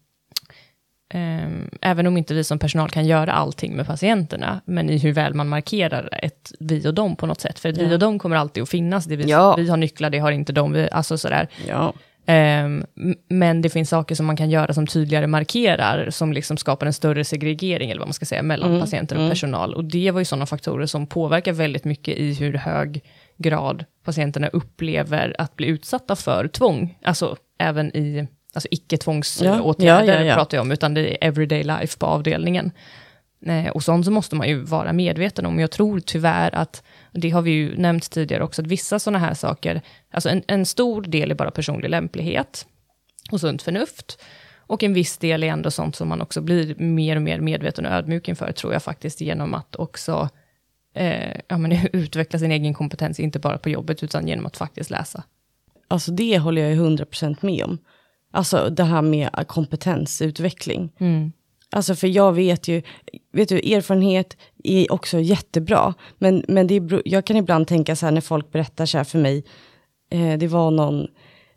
även 1.82 2.08
om 2.08 2.18
inte 2.18 2.34
vi 2.34 2.44
som 2.44 2.60
personal 2.60 2.90
kan 2.90 3.06
göra 3.06 3.32
allting 3.32 3.76
med 3.76 3.88
patienterna, 3.88 4.62
men 4.66 4.90
i 4.90 4.98
hur 4.98 5.14
väl 5.14 5.34
man 5.34 5.50
markerar 5.50 6.10
ett 6.24 6.52
vi 6.60 6.88
och 6.88 6.94
dem 6.94 7.16
på 7.16 7.26
något 7.26 7.42
sätt. 7.42 7.60
För 7.60 7.70
ett 7.70 7.78
vi 7.78 7.96
och 7.96 8.00
dem 8.00 8.20
kommer 8.20 8.36
alltid 8.36 8.64
att 8.64 8.70
finnas. 8.70 9.06
Det 9.06 9.16
vi, 9.16 9.24
Ja. 9.30 9.56
vi 9.56 9.70
har 9.70 9.78
nycklar, 9.78 10.10
det 10.10 10.20
har 10.20 10.32
inte 10.32 10.54
de. 10.54 10.74
Vi, 10.74 10.90
alltså 10.92 11.18
sådär. 11.18 11.48
Ja. 11.68 11.94
Ehm, 12.26 12.86
m- 12.98 13.16
men 13.30 13.62
det 13.62 13.70
finns 13.70 13.90
saker 13.90 14.16
som 14.16 14.26
man 14.26 14.38
kan 14.38 14.50
göra 14.50 14.74
som 14.74 14.88
tydligare 14.88 15.28
markerar, 15.28 16.10
som 16.10 16.34
liksom 16.34 16.58
skapar 16.58 16.86
en 16.88 16.94
större 16.94 17.24
segregering, 17.24 17.90
eller 17.92 18.00
vad 18.00 18.08
man 18.08 18.14
ska 18.14 18.26
säga, 18.26 18.44
mellan 18.44 18.80
patienter 18.82 19.24
och 19.24 19.30
personal. 19.30 19.74
Och 19.74 19.84
det 19.86 20.12
var 20.12 20.20
ju 20.22 20.26
sådana 20.26 20.46
faktorer 20.46 20.86
som 20.86 21.08
påverkar 21.08 21.54
väldigt 21.54 21.86
mycket 21.86 22.18
i 22.18 22.34
hur 22.34 22.54
hög 22.54 23.02
grad 23.38 23.86
patienterna 24.06 24.48
upplever 24.48 25.36
att 25.38 25.56
bli 25.56 25.68
utsatta 25.68 26.16
för 26.16 26.48
tvång. 26.48 26.98
Alltså 27.04 27.36
även 27.60 27.96
i 27.98 28.28
alltså 28.54 28.68
icke-tvångsåtgärder 28.72 30.14
Ja, 30.14 30.20
ja, 30.20 30.26
ja, 30.26 30.36
pratar 30.36 30.58
jag 30.58 30.62
om, 30.62 30.72
utan 30.72 30.94
det 30.94 31.12
är 31.12 31.28
everyday 31.28 31.64
life 31.64 31.98
på 31.98 32.06
avdelningen. 32.06 32.72
Eh, 33.46 33.68
och 33.68 33.84
sånt 33.84 34.06
så 34.06 34.12
måste 34.12 34.36
man 34.36 34.48
ju 34.48 34.60
vara 34.64 34.94
medveten 34.94 35.46
om. 35.46 35.60
Jag 35.60 35.72
tror 35.72 36.00
tyvärr 36.00 36.56
att, 36.56 36.84
det 37.12 37.30
har 37.30 37.42
vi 37.42 37.52
ju 37.52 37.78
nämnt 37.78 38.12
tidigare 38.12 38.44
också, 38.44 38.62
att 38.62 38.68
vissa 38.68 39.00
sådana 39.00 39.20
här 39.20 39.34
saker, 39.34 39.82
alltså 40.12 40.30
en, 40.30 40.44
en 40.48 40.66
stor 40.66 41.02
del 41.02 41.32
är 41.32 41.36
bara 41.36 41.52
personlig 41.52 41.90
lämplighet 41.90 42.66
och 43.32 43.40
sunt 43.40 43.62
förnuft. 43.62 44.22
Och 44.58 44.84
en 44.84 44.94
viss 44.94 45.18
del 45.18 45.44
är 45.44 45.48
ändå 45.48 45.72
sånt 45.72 45.96
som 45.96 46.08
man 46.08 46.22
också 46.22 46.42
blir 46.42 46.76
mer 46.76 47.16
och 47.16 47.22
mer 47.22 47.40
medveten 47.40 47.86
och 47.86 47.92
ödmjuk 47.92 48.28
inför, 48.28 48.52
tror 48.52 48.74
jag 48.74 48.84
faktiskt, 48.84 49.22
genom 49.22 49.54
att 49.54 49.76
också 49.76 50.30
eh, 50.96 51.40
ja, 51.48 51.58
men, 51.58 51.72
utveckla 51.94 52.40
sin 52.40 52.52
egen 52.52 52.74
kompetens, 52.74 53.20
inte 53.20 53.40
bara 53.40 53.58
på 53.58 53.70
jobbet, 53.70 54.04
utan 54.04 54.28
genom 54.28 54.46
att 54.46 54.58
faktiskt 54.58 54.90
läsa. 54.90 55.24
Alltså 55.88 56.12
det 56.12 56.38
håller 56.38 56.62
jag 56.62 56.72
ju 56.72 56.78
100% 56.78 57.38
med 57.42 57.64
om. 57.66 57.78
Alltså 58.32 58.70
det 58.70 58.84
här 58.84 59.02
med 59.02 59.30
kompetensutveckling. 59.48 60.92
Alltså 61.70 61.96
för 61.96 62.08
jag 62.08 62.34
vet 62.34 62.68
ju, 62.68 62.82
vet 63.34 63.50
du, 63.50 63.56
erfarenhet 63.74 64.38
är 64.64 64.92
också 64.92 65.20
jättebra. 65.20 65.94
Men, 66.18 66.46
men 66.48 66.68
det 66.68 66.76
är, 66.76 67.02
jag 67.06 67.26
kan 67.26 67.38
ibland 67.38 67.68
tänka 67.68 67.96
så 67.96 68.06
här 68.06 68.14
när 68.14 68.22
folk 68.22 68.52
berättar 68.52 68.86
så 68.86 68.98
här 68.98 69.04
för 69.04 69.20
mig. 69.20 69.44
Eh, 70.12 70.38
det 70.38 70.48
var 70.48 70.72
någon 70.72 71.08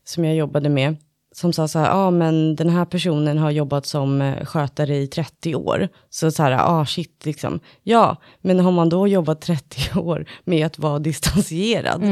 som 0.05 0.25
jag 0.25 0.35
jobbade 0.37 0.69
med 0.69 0.97
som 1.37 1.53
sa 1.53 1.69
så 1.69 1.79
här, 1.79 1.87
ja 1.87 1.95
ah, 1.95 2.11
men 2.11 2.57
den 2.57 2.69
här 2.69 2.85
personen 2.85 3.39
har 3.39 3.51
jobbat 3.51 3.87
som 3.87 4.23
eh, 4.23 4.45
skötare 4.45 4.97
i 4.97 5.07
30 5.07 5.55
år. 5.55 5.89
Så 6.11 6.31
så 6.31 6.43
här, 6.43 6.51
ja 6.51 6.63
ah, 6.63 6.87
shit 6.87 7.23
liksom. 7.25 7.61
Ja, 7.83 8.17
men 8.41 8.61
har 8.61 8.73
man 8.73 8.89
då 8.89 9.09
jobbat 9.09 9.41
30 9.41 9.99
år 9.99 10.27
med 10.45 10.67
att 10.67 10.79
vara 10.79 10.99
distanserad, 10.99 12.03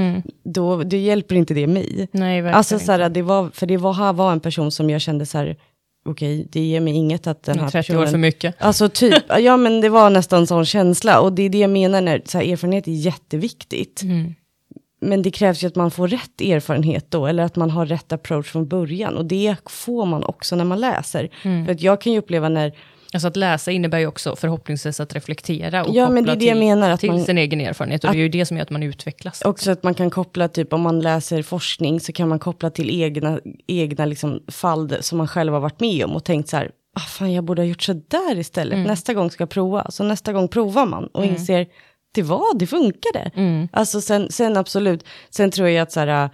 då 0.44 0.82
det 0.82 0.98
hjälper 0.98 1.34
inte 1.34 1.54
det 1.54 1.66
mig. 1.66 2.08
Nej, 2.12 2.40
verkligen 2.40 2.58
Alltså 2.58 2.78
så 2.78 2.92
här, 2.92 3.08
det 3.08 3.22
var, 3.22 3.50
för 3.54 3.66
det 3.66 3.76
var, 3.76 3.92
här 3.92 4.12
var 4.12 4.32
en 4.32 4.40
person 4.40 4.70
som 4.70 4.90
jag 4.90 5.00
kände 5.00 5.26
så 5.26 5.38
här, 5.38 5.56
okej, 6.04 6.48
det 6.52 6.60
ger 6.60 6.80
mig 6.80 6.94
inget 6.94 7.26
att 7.26 7.42
den 7.42 7.58
här 7.58 7.70
30 7.70 7.78
personen... 7.78 8.02
år 8.02 8.06
för 8.06 8.18
mycket. 8.18 8.54
Alltså 8.58 8.88
typ, 8.88 9.24
ja 9.38 9.56
men 9.56 9.80
det 9.80 9.88
var 9.88 10.10
nästan 10.10 10.46
sån 10.46 10.66
känsla. 10.66 11.20
Och 11.20 11.32
det 11.32 11.42
är 11.42 11.50
det 11.50 11.58
jag 11.58 11.70
menar 11.70 12.00
när 12.00 12.22
så 12.24 12.38
här, 12.38 12.52
erfarenhet 12.52 12.88
är 12.88 12.92
jätteviktigt. 12.92 14.02
Men 15.02 15.22
det 15.22 15.30
krävs 15.30 15.62
ju 15.62 15.66
att 15.66 15.76
man 15.76 15.90
får 15.90 16.08
rätt 16.08 16.40
erfarenhet 16.40 17.06
då, 17.10 17.26
eller 17.26 17.42
att 17.42 17.56
man 17.56 17.70
har 17.70 17.86
rätt 17.86 18.12
approach 18.12 18.46
från 18.46 18.68
början. 18.68 19.16
Och 19.16 19.24
det 19.24 19.56
får 19.66 20.06
man 20.06 20.24
också 20.24 20.56
när 20.56 20.64
man 20.64 20.80
läser. 20.80 21.28
För 21.66 21.72
att 21.72 21.80
jag 21.80 22.00
kan 22.00 22.12
ju 22.12 22.18
uppleva 22.18 22.48
när, 22.48 22.72
Alltså 23.14 23.28
att 23.28 23.36
läsa 23.36 23.70
innebär 23.70 23.98
ju 23.98 24.06
också 24.06 24.36
förhoppningsvis 24.36 25.00
att 25.00 25.14
reflektera 25.14 25.84
och 25.84 25.94
Ja, 25.94 26.08
men 26.10 26.24
koppla 26.24 26.34
det 26.34 26.38
är 26.38 26.40
det 26.40 26.44
jag 26.46 26.54
till, 26.56 26.66
menar, 26.68 26.90
att 26.90 27.00
till 27.00 27.10
man- 27.10 27.24
sin 27.24 27.38
egen 27.38 27.60
erfarenhet. 27.60 28.04
Och 28.04 28.10
det 28.12 28.16
är 28.18 28.22
ju 28.22 28.28
det 28.28 28.46
som 28.46 28.56
gör 28.56 28.62
att 28.62 28.70
man 28.70 28.82
utvecklas. 28.82 29.42
också 29.44 29.70
att 29.70 29.82
man 29.82 29.94
kan 29.94 30.10
koppla, 30.10 30.48
typ 30.48 30.72
om 30.72 30.80
man 30.80 31.00
läser 31.00 31.42
forskning, 31.42 32.00
så 32.00 32.12
kan 32.12 32.28
man 32.28 32.38
koppla 32.38 32.70
till 32.70 33.02
egna, 33.02 33.40
egna 33.66 34.04
liksom 34.06 34.42
fall 34.48 34.96
som 35.00 35.18
man 35.18 35.28
själv 35.28 35.52
har 35.52 35.60
varit 35.60 35.80
med 35.80 36.04
om 36.04 36.10
och 36.16 36.24
tänkt 36.24 36.48
så 36.48 36.56
här, 36.56 36.70
ah, 36.96 37.00
fan 37.00 37.32
jag 37.32 37.44
borde 37.44 37.62
ha 37.62 37.66
gjort 37.66 37.82
så 37.82 37.92
där 37.92 38.38
istället, 38.38 38.86
nästa 38.86 39.14
gång 39.14 39.30
ska 39.30 39.42
jag 39.42 39.50
prova. 39.50 39.86
Så 39.90 40.04
nästa 40.04 40.32
gång 40.32 40.48
provar 40.48 40.86
man 40.86 41.06
och 41.06 41.24
inser, 41.24 41.66
det 42.12 42.22
var, 42.22 42.58
det 42.58 42.66
funkade. 42.66 43.30
Alltså 43.72 44.00
sen, 44.00 44.26
sen 44.30 44.56
absolut, 44.56 45.04
sen 45.30 45.50
tror 45.50 45.68
jag 45.68 45.82
att 45.82 45.92
så 45.92 46.00
här, 46.00 46.24
äh, 46.24 46.30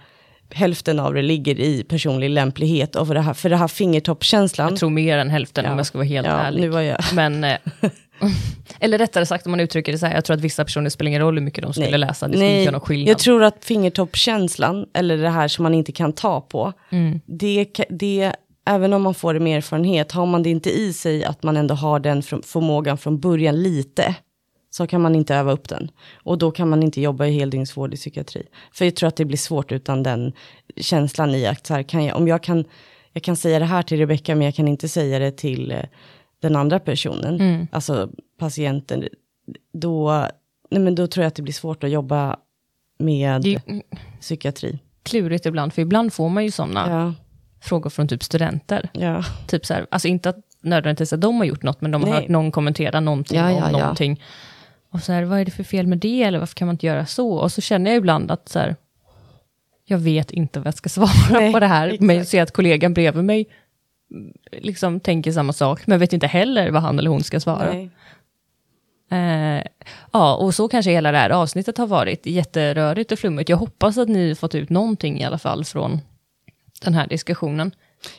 hälften 0.51 0.99
av 0.99 1.13
det 1.13 1.21
ligger 1.21 1.59
i 1.59 1.83
personlig 1.83 2.29
lämplighet 2.29 2.95
och 2.95 3.07
för 3.07 3.13
det 3.13 3.21
här, 3.21 3.33
för 3.33 3.49
det 3.49 3.57
här 3.57 3.67
fingertoppskänslan. 3.67 4.69
Jag 4.69 4.79
tror 4.79 4.89
mer 4.89 5.17
än 5.17 5.29
hälften 5.29 5.65
Ja. 5.65 5.71
om 5.71 5.77
jag 5.77 5.85
ska 5.85 5.97
vara 5.97 6.07
helt 6.07 6.27
Ja, 6.27 6.33
ärlig. 6.33 6.61
nu 6.61 6.67
var 6.69 6.81
jag- 6.81 6.99
Men, 7.13 7.43
eh, 7.43 7.57
eller 8.79 8.97
rättare 8.97 9.25
sagt 9.25 9.45
om 9.45 9.51
man 9.51 9.59
uttrycker 9.59 9.91
det 9.91 9.97
så 9.97 10.05
här, 10.05 10.15
jag 10.15 10.25
tror 10.25 10.33
att 10.37 10.41
vissa 10.41 10.63
personer 10.65 10.89
spelar 10.89 11.09
ingen 11.09 11.21
roll 11.21 11.33
hur 11.37 11.41
mycket 11.45 11.63
de 11.63 11.73
skulle 11.73 11.97
läsa, 11.97 12.27
det 12.27 12.33
skulle 12.33 12.45
inte 12.45 12.53
Nej, 12.55 12.63
göra 12.63 12.71
någon 12.71 12.81
skillnad. 12.81 13.09
jag 13.09 13.19
tror 13.19 13.43
att 13.43 13.65
fingertoppskänslan, 13.65 14.85
eller 14.93 15.17
det 15.17 15.29
här 15.29 15.47
som 15.47 15.63
man 15.63 15.73
inte 15.73 15.91
kan 15.91 16.13
ta 16.13 16.41
på, 16.41 16.73
Mm. 16.91 17.19
det, 17.25 17.65
det, 17.89 18.33
även 18.67 18.93
om 18.93 19.01
man 19.01 19.13
får 19.13 19.33
det 19.33 19.39
med 19.39 19.57
erfarenhet, 19.57 20.11
har 20.11 20.25
man 20.25 20.43
det 20.43 20.49
inte 20.49 20.69
i 20.79 20.93
sig 20.93 21.23
att 21.25 21.43
man 21.43 21.57
ändå 21.57 21.75
har 21.75 21.99
den 21.99 22.21
förmågan 22.23 22.97
från 22.97 23.19
början 23.19 23.63
lite, 23.63 24.15
så 24.69 24.87
kan 24.87 25.01
man 25.01 25.15
inte 25.15 25.35
öva 25.35 25.51
upp 25.51 25.67
den. 25.69 25.91
Och 26.23 26.37
då 26.37 26.51
kan 26.51 26.69
man 26.69 26.83
inte 26.83 27.01
jobba 27.01 27.25
i 27.25 27.31
heldygnsvård 27.39 27.93
i 27.93 27.97
psykiatri. 27.97 28.47
För 28.73 28.85
jag 28.85 28.95
tror 28.95 29.07
att 29.07 29.15
det 29.15 29.25
blir 29.25 29.37
svårt 29.37 29.71
utan 29.71 30.03
den 30.03 30.33
känslan 30.77 31.35
i 31.35 31.45
att 31.45 31.67
så 31.67 31.73
här, 31.73 31.83
kan 31.83 32.05
jag, 32.05 32.17
om 32.17 32.27
jag 32.27 32.43
kan, 32.43 32.65
jag 33.13 33.23
kan 33.23 33.35
säga 33.35 33.59
det 33.59 33.65
här 33.65 33.83
till 33.83 33.97
Rebecka, 33.97 34.35
men 34.35 34.45
jag 34.45 34.55
kan 34.55 34.67
inte 34.67 34.87
säga 34.89 35.19
det 35.19 35.31
till 35.31 35.71
eh, 35.71 35.79
den 36.41 36.55
andra 36.55 36.79
personen, 36.79 37.35
Mm. 37.41 37.67
alltså 37.71 38.09
patienten, 38.39 39.07
då, 39.73 40.27
nej 40.71 40.81
men 40.81 40.95
då 40.95 41.07
tror 41.07 41.23
jag 41.23 41.27
att 41.27 41.35
det 41.35 41.41
blir 41.41 41.53
svårt 41.53 41.83
att 41.83 41.89
jobba 41.91 42.37
med 42.99 43.41
Det 43.41 43.61
psykiatri. 44.21 44.79
klurigt 45.03 45.45
ibland, 45.45 45.73
för 45.73 45.81
ibland 45.81 46.13
får 46.13 46.29
man 46.29 46.43
ju 46.43 46.51
sådana 46.51 46.89
Ja, 46.89 47.13
frågor 47.61 47.89
från 47.89 48.07
typ 48.07 48.23
studenter. 48.23 48.89
ja. 48.93 49.23
Typ 49.47 49.65
så 49.65 49.73
här, 49.73 49.87
alltså 49.91 50.07
inte 50.07 50.29
att 50.29 50.37
nödvändigtvis 50.61 51.13
att 51.13 51.21
de 51.21 51.37
har 51.37 51.45
gjort 51.45 51.63
något, 51.63 51.81
men 51.81 51.91
de 51.91 52.03
har 52.03 52.09
Nej. 52.09 52.19
hört 52.19 52.29
någon 52.29 52.51
kommentera 52.51 52.99
någonting 52.99 53.37
Ja, 53.37 53.49
om 53.51 53.57
ja, 53.57 53.79
ja. 53.79 53.95
Och 54.91 55.01
så 55.01 55.11
här, 55.11 55.23
vad 55.23 55.39
är 55.39 55.45
det 55.45 55.51
för 55.51 55.63
fel 55.63 55.87
med 55.87 55.97
det, 55.97 56.23
eller 56.23 56.39
varför 56.39 56.55
kan 56.55 56.65
man 56.65 56.73
inte 56.73 56.85
göra 56.85 57.05
så? 57.05 57.31
Och 57.31 57.51
så 57.51 57.61
känner 57.61 57.91
jag 57.91 57.97
ibland 57.97 58.31
att 58.31 58.49
så 58.49 58.59
här, 58.59 58.75
jag 59.85 59.97
vet 59.97 60.31
inte 60.31 60.59
vad 60.59 60.67
jag 60.67 60.73
ska 60.73 60.89
svara 60.89 61.09
Nej, 61.31 61.53
på 61.53 61.59
det 61.59 61.67
här, 61.67 61.97
men 61.99 62.09
jag 62.09 62.21
exakt. 62.21 62.31
ser 62.31 62.43
att 62.43 62.51
kollegan 62.51 62.93
bredvid 62.93 63.23
mig 63.23 63.47
mm, 64.11 64.33
liksom 64.51 64.99
tänker 64.99 65.31
samma 65.31 65.53
sak, 65.53 65.87
men 65.87 65.99
vet 65.99 66.13
inte 66.13 66.27
heller 66.27 66.71
vad 66.71 66.81
han 66.81 66.99
eller 66.99 67.09
hon 67.09 67.23
ska 67.23 67.39
svara. 67.39 67.89
Eh, 69.11 69.63
ja, 70.11 70.35
och 70.35 70.55
så 70.55 70.67
kanske 70.67 70.91
hela 70.91 71.11
det 71.11 71.17
här 71.17 71.29
avsnittet 71.29 71.77
har 71.77 71.87
varit 71.87 72.25
jätterörigt 72.25 73.11
och 73.11 73.19
flummigt. 73.19 73.49
Jag 73.49 73.57
hoppas 73.57 73.97
att 73.97 74.09
ni 74.09 74.35
fått 74.35 74.55
ut 74.55 74.69
någonting 74.69 75.19
i 75.19 75.25
alla 75.25 75.37
fall 75.37 75.65
från 75.65 75.99
den 76.81 76.93
här 76.93 77.07
diskussionen. 77.07 77.71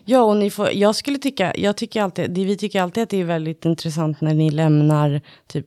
Ja, 0.04 0.22
och 0.22 0.36
ni 0.36 0.50
får, 0.50 0.72
jag 0.72 0.94
skulle 0.94 1.18
tycka, 1.18 1.52
jag 1.56 1.76
tycker 1.76 2.02
alltid, 2.02 2.38
vi 2.38 2.56
tycker 2.56 2.82
alltid 2.82 3.02
att 3.02 3.10
det 3.10 3.20
är 3.20 3.24
väldigt 3.24 3.64
intressant 3.64 4.20
när 4.20 4.34
ni 4.34 4.50
lämnar, 4.50 5.20
typ, 5.46 5.66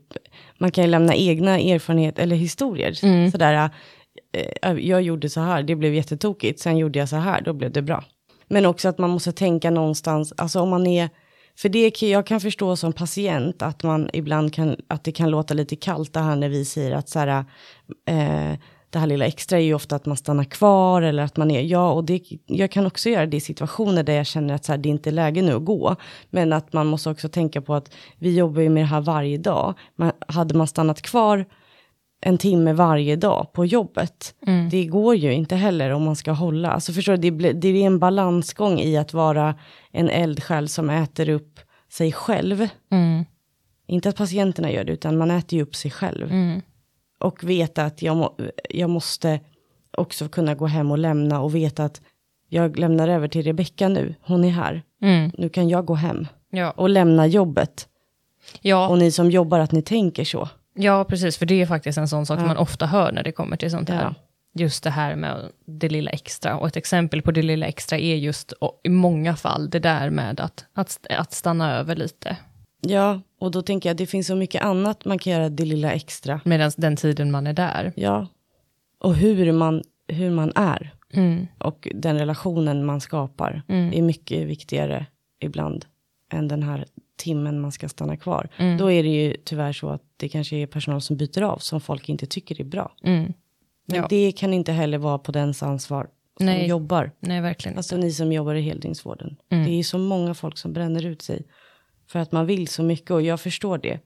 man 0.63 0.71
kan 0.71 0.83
ju 0.83 0.89
lämna 0.89 1.15
egna 1.15 1.59
erfarenheter 1.59 2.23
eller 2.23 2.35
historier. 2.35 2.93
Sådär, 3.31 3.69
eh, 4.61 4.73
jag 4.73 5.01
gjorde 5.01 5.29
så 5.29 5.41
här, 5.41 5.63
det 5.63 5.75
blev 5.75 5.93
jättetokigt, 5.93 6.59
sen 6.59 6.77
gjorde 6.77 6.99
jag 6.99 7.09
så 7.09 7.15
här, 7.15 7.41
då 7.41 7.53
blev 7.53 7.71
det 7.71 7.81
bra. 7.81 8.03
Men 8.47 8.65
också 8.65 8.89
att 8.89 8.97
man 8.97 9.09
måste 9.09 9.31
tänka 9.31 9.71
någonstans, 9.71 10.33
alltså 10.37 10.59
om 10.59 10.69
man 10.69 10.87
är, 10.87 11.09
för 11.57 11.69
det 11.69 11.91
kan, 11.91 12.09
jag 12.09 12.25
kan 12.25 12.39
förstå 12.39 12.75
som 12.75 12.93
patient 12.93 13.61
att 13.61 13.83
man 13.83 14.09
ibland 14.13 14.53
kan, 14.53 14.75
att 14.87 15.03
det 15.03 15.11
kan 15.11 15.29
låta 15.29 15.53
lite 15.53 15.75
kallt 15.75 16.13
det 16.13 16.19
här 16.19 16.35
när 16.35 16.49
vi 16.49 16.65
säger 16.65 16.91
att 16.91 17.09
så 17.09 17.19
här, 17.19 17.45
eh, 18.07 18.59
det 18.93 18.99
här 18.99 19.07
lilla 19.07 19.25
extra 19.25 19.57
är 19.57 19.63
ju 19.63 19.73
ofta 19.73 19.95
att 19.95 20.05
man 20.05 20.17
stannar 20.17 20.43
kvar 20.43 21.01
eller 21.01 21.23
att 21.23 21.37
man 21.37 21.51
är, 21.51 21.61
ja, 21.61 21.91
och 21.91 22.03
det, 22.03 22.21
jag 22.45 22.71
kan 22.71 22.85
också 22.85 23.09
göra 23.09 23.25
det 23.25 23.37
i 23.37 23.41
situationer 23.41 24.03
där 24.03 24.13
jag 24.13 24.25
känner 24.25 24.53
att 24.53 24.65
så 24.65 24.71
här, 24.71 24.79
det 24.79 24.89
är 24.89 24.91
inte 24.91 25.11
läge 25.11 25.41
nu 25.41 25.53
att 25.53 25.65
gå. 25.65 25.95
Men 26.29 26.53
att 26.53 26.73
man 26.73 26.87
måste 26.87 27.09
också 27.09 27.29
tänka 27.29 27.61
på 27.61 27.75
att 27.75 27.93
vi 28.17 28.37
jobbar 28.37 28.61
ju 28.61 28.69
med 28.69 28.83
det 28.83 28.87
här 28.87 29.01
varje 29.01 29.37
dag. 29.37 29.73
Man, 29.95 30.11
hade 30.27 30.53
man 30.53 30.67
stannat 30.67 31.01
kvar 31.01 31.45
en 32.21 32.37
timme 32.37 32.73
varje 32.73 33.15
dag 33.15 33.53
på 33.53 33.65
jobbet. 33.65 34.35
Mm. 34.47 34.69
Det 34.69 34.85
går 34.85 35.15
ju 35.15 35.33
inte 35.33 35.55
heller 35.55 35.89
om 35.89 36.03
man 36.03 36.15
ska 36.15 36.31
hålla. 36.31 36.71
Alltså 36.71 36.93
förstår 36.93 37.17
du, 37.17 37.31
det, 37.31 37.53
det 37.53 37.67
är 37.67 37.75
en 37.75 37.99
balansgång 37.99 38.79
i 38.79 38.97
att 38.97 39.13
vara 39.13 39.55
en 39.91 40.09
eldsjäl 40.09 40.69
som 40.69 40.89
äter 40.89 41.29
upp 41.29 41.59
sig 41.91 42.11
själv. 42.11 42.67
Mm. 42.91 43.25
Inte 43.87 44.09
att 44.09 44.15
patienterna 44.15 44.71
gör 44.71 44.83
det, 44.83 44.91
utan 44.91 45.17
man 45.17 45.31
äter 45.31 45.57
ju 45.57 45.63
upp 45.63 45.75
sig 45.75 45.91
själv. 45.91 46.31
Mm. 46.31 46.61
Och 47.23 47.43
veta 47.43 47.83
att 47.83 48.01
jag, 48.01 48.17
må, 48.17 48.35
jag 48.69 48.89
måste 48.89 49.39
också 49.97 50.27
kunna 50.29 50.55
gå 50.55 50.65
hem 50.65 50.91
och 50.91 50.97
lämna 50.97 51.41
och 51.41 51.55
veta 51.55 51.83
att 51.83 52.01
jag 52.49 52.79
lämnar 52.79 53.07
över 53.07 53.27
till 53.27 53.43
Rebecka 53.43 53.89
nu, 53.89 54.15
hon 54.21 54.43
är 54.43 54.49
här. 54.49 54.83
Mm. 55.01 55.31
Nu 55.37 55.49
kan 55.49 55.69
jag 55.69 55.85
gå 55.85 55.93
hem 55.93 56.27
ja. 56.49 56.71
och 56.71 56.89
lämna 56.89 57.27
jobbet. 57.27 57.87
Ja. 58.61 58.87
Och 58.87 58.97
ni 58.97 59.11
som 59.11 59.31
jobbar, 59.31 59.59
att 59.59 59.71
ni 59.71 59.81
tänker 59.81 60.23
så. 60.23 60.49
Ja, 60.73 61.03
precis, 61.03 61.37
för 61.37 61.45
det 61.45 61.61
är 61.61 61.65
faktiskt 61.65 61.97
en 61.97 62.07
sån 62.07 62.25
sak 62.25 62.39
ja. 62.39 62.45
man 62.45 62.57
ofta 62.57 62.85
hör 62.85 63.11
när 63.11 63.23
det 63.23 63.31
kommer 63.31 63.57
till 63.57 63.71
sånt 63.71 63.89
här. 63.89 64.03
Ja. 64.03 64.13
Just 64.55 64.83
det 64.83 64.89
här 64.89 65.15
med 65.15 65.49
det 65.65 65.89
lilla 65.89 66.11
extra. 66.11 66.57
Och 66.57 66.67
ett 66.67 66.75
exempel 66.75 67.21
på 67.21 67.31
det 67.31 67.41
lilla 67.41 67.65
extra 67.65 67.97
är 67.97 68.15
just 68.15 68.53
i 68.83 68.89
många 68.89 69.35
fall 69.35 69.69
det 69.69 69.79
där 69.79 70.09
med 70.09 70.39
att, 70.39 70.65
att, 70.73 70.99
att 71.09 71.33
stanna 71.33 71.75
över 71.75 71.95
lite. 71.95 72.37
Ja, 72.87 73.21
och 73.39 73.51
då 73.51 73.61
tänker 73.61 73.89
jag 73.89 73.93
att 73.93 73.97
det 73.97 74.05
finns 74.05 74.27
så 74.27 74.35
mycket 74.35 74.61
annat 74.61 75.05
man 75.05 75.19
kan 75.19 75.33
göra 75.33 75.49
det 75.49 75.65
lilla 75.65 75.91
extra. 75.91 76.41
Medan 76.45 76.71
den 76.77 76.95
tiden 76.95 77.31
man 77.31 77.47
är 77.47 77.53
där. 77.53 77.93
Ja, 77.95 78.27
och 78.99 79.15
hur 79.15 79.51
man, 79.51 79.83
hur 80.07 80.29
man 80.29 80.51
är. 80.55 80.93
Mm. 81.13 81.47
Och 81.57 81.87
den 81.95 82.19
relationen 82.19 82.85
man 82.85 83.01
skapar 83.01 83.61
mm. 83.67 83.93
är 83.93 84.01
mycket 84.01 84.47
viktigare 84.47 85.05
ibland 85.39 85.85
än 86.31 86.47
den 86.47 86.63
här 86.63 86.85
timmen 87.17 87.61
man 87.61 87.71
ska 87.71 87.89
stanna 87.89 88.17
kvar. 88.17 88.49
Mm. 88.57 88.77
Då 88.77 88.91
är 88.91 89.03
det 89.03 89.09
ju 89.09 89.35
tyvärr 89.43 89.73
så 89.73 89.89
att 89.89 90.01
det 90.17 90.29
kanske 90.29 90.55
är 90.55 90.67
personal 90.67 91.01
som 91.01 91.17
byter 91.17 91.41
av 91.41 91.57
som 91.57 91.81
folk 91.81 92.09
inte 92.09 92.25
tycker 92.25 92.61
är 92.61 92.65
bra. 92.65 92.95
Mm. 93.03 93.33
Men 93.85 93.97
ja. 93.97 94.07
det 94.09 94.31
kan 94.31 94.53
inte 94.53 94.71
heller 94.71 94.97
vara 94.97 95.17
på 95.17 95.31
dens 95.31 95.63
ansvar 95.63 96.07
som 96.37 96.45
Nej. 96.45 96.67
jobbar. 96.67 97.11
Nej, 97.19 97.41
verkligen 97.41 97.77
Alltså 97.77 97.97
ni 97.97 98.11
som 98.11 98.31
jobbar 98.31 98.55
i 98.55 98.61
heldygnsvården. 98.61 99.35
Mm. 99.49 99.65
Det 99.65 99.71
är 99.71 99.83
så 99.83 99.97
många 99.97 100.33
folk 100.33 100.57
som 100.57 100.73
bränner 100.73 101.05
ut 101.05 101.21
sig. 101.21 101.45
För 102.13 102.19
att 102.19 102.31
man 102.31 102.45
vill 102.45 102.67
så 102.67 102.83
mycket 102.83 103.11
och 103.11 103.21
jag 103.21 103.41
förstår 103.41 103.77
det. 103.77 103.99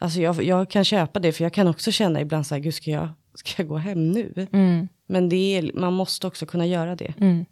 Alltså 0.00 0.20
jag, 0.20 0.42
jag 0.42 0.70
kan 0.70 0.84
köpa 0.84 1.20
det 1.20 1.32
för 1.32 1.44
jag 1.44 1.52
kan 1.52 1.68
också 1.68 1.92
känna 1.92 2.20
ibland 2.20 2.46
så 2.46 2.54
här, 2.54 2.62
gud 2.62 2.74
ska 2.74 2.90
jag, 2.90 3.08
ska 3.34 3.62
jag 3.62 3.68
gå 3.68 3.76
hem 3.76 4.10
nu? 4.10 4.46
Mm. 4.52 4.88
Men 5.06 5.28
det 5.28 5.36
är, 5.36 5.70
man 5.74 5.92
måste 5.92 6.26
också 6.26 6.46
kunna 6.46 6.66
göra 6.66 6.96
det. 6.96 7.14
Mm. 7.20 7.44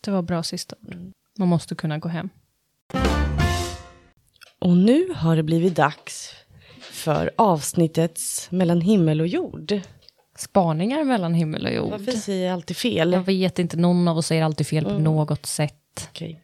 Det 0.00 0.10
var 0.10 0.22
bra 0.22 0.42
sista 0.42 0.76
ord. 0.80 1.12
Man 1.38 1.48
måste 1.48 1.74
kunna 1.74 1.98
gå 1.98 2.08
hem. 2.08 2.28
Och 4.58 4.76
nu 4.76 5.14
har 5.14 5.36
det 5.36 5.42
blivit 5.42 5.74
dags 5.74 6.34
för 6.80 7.30
avsnittets 7.36 8.50
mellan 8.50 8.80
himmel 8.80 9.20
och 9.20 9.26
jord. 9.26 9.80
Spaningar 10.36 11.04
mellan 11.04 11.34
himmel 11.34 11.66
och 11.66 11.72
jord. 11.72 11.90
Varför 11.90 12.12
säger 12.12 12.46
jag 12.46 12.52
alltid 12.52 12.76
fel? 12.76 13.12
Jag 13.12 13.22
vet 13.22 13.58
inte, 13.58 13.76
någon 13.76 14.08
av 14.08 14.18
oss 14.18 14.26
säger 14.26 14.44
alltid 14.44 14.66
fel 14.66 14.84
mm. 14.84 14.96
på 14.96 15.02
något 15.02 15.46
sätt. 15.46 16.08
Okay. 16.10 16.36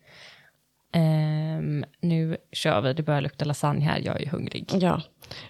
Um, 0.96 1.84
nu 2.00 2.36
kör 2.52 2.80
vi, 2.80 2.92
det 2.92 3.02
börjar 3.02 3.20
lukta 3.20 3.44
lasagne 3.44 3.84
här, 3.84 4.00
jag 4.04 4.22
är 4.22 4.26
hungrig. 4.26 4.70
Ja, 4.80 5.00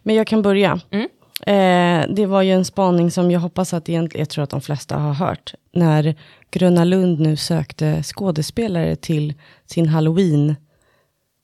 men 0.02 0.14
jag 0.14 0.26
kan 0.26 0.42
börja. 0.42 0.80
Mm. 0.90 1.08
Eh, 1.46 2.14
det 2.14 2.26
var 2.26 2.42
ju 2.42 2.52
en 2.52 2.64
spaning 2.64 3.10
som 3.10 3.30
jag 3.30 3.40
hoppas 3.40 3.74
att 3.74 3.88
egentligen, 3.88 4.20
jag 4.20 4.28
tror 4.28 4.44
att 4.44 4.50
de 4.50 4.60
flesta 4.60 4.96
har 4.96 5.12
hört. 5.12 5.54
När 5.72 6.14
Gröna 6.50 6.84
Lund 6.84 7.20
nu 7.20 7.36
sökte 7.36 8.02
skådespelare 8.02 8.96
till 8.96 9.34
sin 9.66 9.88
halloween 9.88 10.56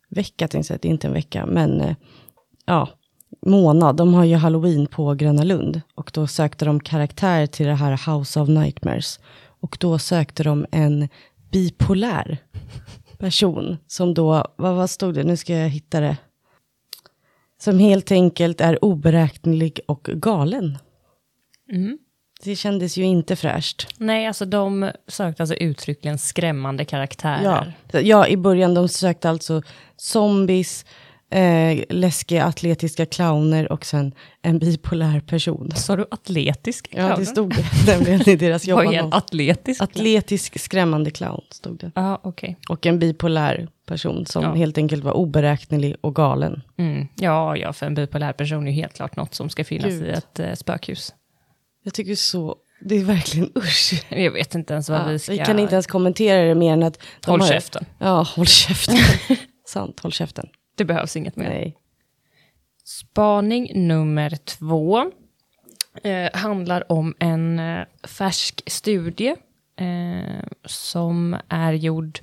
vecka, 0.08 0.48
tänkte 0.48 0.72
jag, 0.72 0.84
inte 0.84 1.06
en 1.06 1.12
vecka, 1.12 1.46
men 1.46 1.80
eh, 1.80 1.96
ja, 2.66 2.88
månad. 3.46 3.96
De 3.96 4.14
har 4.14 4.24
ju 4.24 4.36
halloween 4.36 4.86
på 4.86 5.14
Gröna 5.14 5.42
Lund 5.44 5.80
och 5.94 6.10
då 6.14 6.26
sökte 6.26 6.64
de 6.64 6.80
karaktär 6.80 7.46
till 7.46 7.66
det 7.66 7.74
här 7.74 8.12
House 8.12 8.40
of 8.40 8.48
Nightmares. 8.48 9.20
Och 9.60 9.76
då 9.80 9.98
sökte 9.98 10.42
de 10.42 10.66
en 10.70 11.08
bipolär 11.50 12.38
person 13.18 13.76
som 13.86 14.14
då, 14.14 14.44
vad, 14.56 14.76
vad 14.76 14.90
stod 14.90 15.14
det, 15.14 15.24
nu 15.24 15.36
ska 15.36 15.54
jag 15.56 15.68
hitta 15.68 16.00
det. 16.00 16.16
Som 17.60 17.78
helt 17.78 18.12
enkelt 18.12 18.60
är 18.60 18.84
oberäknelig 18.84 19.80
och 19.86 20.02
galen. 20.02 20.78
Mm. 21.72 21.98
Det 22.44 22.56
kändes 22.56 22.96
ju 22.96 23.04
inte 23.04 23.36
fräscht. 23.36 23.86
Nej, 23.98 24.26
alltså 24.26 24.44
de 24.44 24.90
sökte 25.08 25.42
alltså 25.42 25.54
uttryckligen 25.54 26.18
skrämmande 26.18 26.84
karaktärer. 26.84 27.74
Ja, 27.92 28.00
ja 28.00 28.28
i 28.28 28.36
början 28.36 28.74
de 28.74 28.88
sökte 28.88 29.30
alltså 29.30 29.62
zombies, 29.96 30.86
eh, 31.34 31.84
läskiga 31.88 32.44
atletiska 32.44 33.06
clowner 33.06 33.72
och 33.72 33.86
sen 33.86 34.14
en 34.42 34.58
bipolär 34.58 35.20
person. 35.20 35.70
Sa 35.76 35.96
du 35.96 36.06
atletisk 36.10 36.90
clown? 36.90 37.06
Ja, 37.10 37.16
det 37.16 37.26
stod 37.26 37.54
det 37.54 37.86
nämligen 37.92 38.28
i 38.28 38.36
deras 38.36 38.66
jobb. 38.66 38.76
Vad 38.84 38.94
är 38.94 38.98
en 38.98 39.12
atletisk? 39.12 39.82
Atletisk 39.82 40.60
skrämmande 40.60 41.10
clown 41.10 41.40
stod 41.50 41.78
det. 41.78 41.92
Ah, 41.94 42.18
okay. 42.22 42.54
Och 42.68 42.86
en 42.86 42.98
bipolär 42.98 43.68
person 43.86 44.26
som 44.26 44.42
ja. 44.42 44.54
helt 44.54 44.78
enkelt 44.78 45.04
var 45.04 45.12
oberäknelig 45.12 45.96
och 46.00 46.14
galen. 46.14 46.62
Mm. 46.76 47.08
Ja, 47.14 47.56
ja, 47.56 47.72
för 47.72 47.86
en 47.86 47.94
bipolär 47.94 48.32
person 48.32 48.68
är 48.68 48.72
helt 48.72 48.94
klart 48.94 49.16
något 49.16 49.34
som 49.34 49.50
ska 49.50 49.64
finnas 49.64 49.90
Gud. 49.90 50.06
i 50.06 50.10
ett 50.10 50.38
eh, 50.38 50.54
spökhus. 50.54 51.14
Jag 51.84 51.94
tycker 51.94 52.14
så, 52.14 52.56
det 52.80 52.94
är 52.94 53.04
verkligen 53.04 53.50
usch. 53.58 54.04
Jag 54.08 54.30
vet 54.30 54.54
inte 54.54 54.72
ens 54.72 54.88
vad 54.88 55.00
ja, 55.00 55.04
vi 55.04 55.18
ska... 55.18 55.32
Vi 55.32 55.38
kan 55.38 55.58
inte 55.58 55.74
ens 55.74 55.86
kommentera 55.86 56.42
det 56.42 56.54
mer 56.54 56.72
än 56.72 56.82
att... 56.82 56.98
håll 57.26 57.40
har... 57.40 57.48
käften. 57.48 57.84
Ja, 57.98 58.26
håll 58.36 58.46
käften. 58.46 58.96
Sant, 59.66 60.00
håll 60.00 60.12
käften. 60.12 60.48
Det 60.74 60.84
behövs 60.84 61.16
inget 61.16 61.36
mer. 61.36 61.48
Nej. 61.48 61.76
Spaning 62.84 63.88
nummer 63.88 64.30
två 64.30 65.10
eh, 66.02 66.30
handlar 66.34 66.92
om 66.92 67.14
en 67.18 67.58
eh, 67.58 67.84
färsk 68.02 68.62
studie 68.66 69.36
eh, 69.76 70.44
som 70.64 71.36
är 71.48 71.72
gjord, 71.72 72.18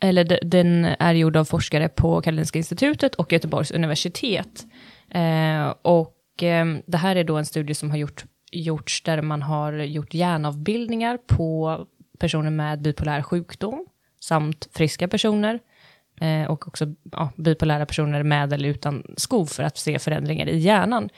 eller 0.00 0.38
den 0.42 0.84
är 0.84 1.14
gjord 1.14 1.36
av 1.36 1.44
forskare 1.44 1.88
på 1.88 2.20
Karolinska 2.20 2.58
institutet 2.58 3.14
och 3.14 3.32
Göteborgs 3.32 3.70
universitet. 3.70 4.66
Eh, 5.10 5.74
och 5.82 6.42
eh, 6.42 6.66
det 6.86 6.96
här 6.96 7.16
är 7.16 7.24
då 7.24 7.36
en 7.36 7.46
studie 7.46 7.74
som 7.74 7.90
har 7.90 7.96
gjort 7.96 8.24
gjorts 8.54 9.02
där 9.02 9.22
man 9.22 9.42
har 9.42 9.72
gjort 9.72 10.14
hjärnavbildningar 10.14 11.18
på 11.26 11.78
personer 12.18 12.50
med 12.50 12.82
bipolär 12.82 13.22
sjukdom 13.22 13.86
samt 14.20 14.68
friska 14.72 15.08
personer 15.08 15.60
eh, 16.20 16.44
och 16.50 16.68
också 16.68 16.86
ja, 17.12 17.32
bipolära 17.36 17.86
personer 17.86 18.22
med 18.22 18.52
eller 18.52 18.68
utan 18.68 19.14
skov 19.16 19.46
för 19.46 19.62
att 19.62 19.76
se 19.76 19.98
förändringar 19.98 20.46
i 20.46 20.58
hjärnan. 20.58 21.08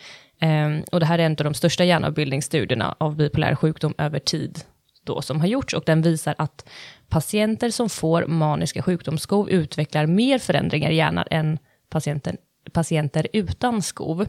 Eh, 0.40 0.84
och 0.92 1.00
det 1.00 1.06
här 1.06 1.18
är 1.18 1.26
en 1.26 1.32
av 1.32 1.44
de 1.44 1.54
största 1.54 1.84
hjärnavbildningsstudierna 1.84 2.96
av 2.98 3.16
bipolär 3.16 3.54
sjukdom 3.54 3.94
över 3.98 4.18
tid 4.18 4.58
då 5.06 5.22
som 5.22 5.40
har 5.40 5.46
gjorts 5.46 5.74
och 5.74 5.82
den 5.86 6.02
visar 6.02 6.34
att 6.38 6.68
patienter 7.08 7.70
som 7.70 7.88
får 7.88 8.26
maniska 8.26 8.82
sjukdomsskov 8.82 9.50
utvecklar 9.50 10.06
mer 10.06 10.38
förändringar 10.38 10.90
i 10.90 10.96
hjärnan 10.96 11.24
än 11.30 11.58
patienter, 11.88 12.36
patienter 12.72 13.28
utan 13.32 13.82
skov. 13.82 14.26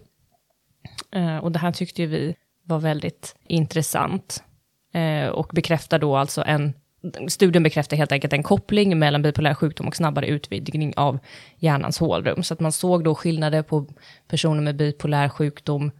Eh, 1.11 1.37
och 1.37 1.51
det 1.51 1.59
här 1.59 1.71
tyckte 1.71 2.05
vi 2.05 2.35
var 2.63 2.79
väldigt 2.79 3.35
intressant. 3.47 4.43
Eh, 4.93 5.27
och 5.27 5.49
bekräftar 5.53 5.99
då 5.99 6.15
alltså 6.15 6.43
en, 6.45 6.73
studien 7.27 7.63
bekräftar 7.63 7.97
helt 7.97 8.11
enkelt 8.11 8.33
en 8.33 8.43
koppling 8.43 8.99
mellan 8.99 9.21
bipolär 9.21 9.53
sjukdom 9.53 9.87
och 9.87 9.95
snabbare 9.95 10.27
utvidgning 10.27 10.93
av 10.97 11.19
hjärnans 11.57 11.99
hålrum. 11.99 12.43
Så 12.43 12.53
att 12.53 12.59
man 12.59 12.71
såg 12.71 13.03
då 13.03 13.15
skillnader 13.15 13.61
på 13.61 13.85
personer 14.27 14.61
med 14.61 14.75
bipolär 14.75 15.29
sjukdom 15.29 15.91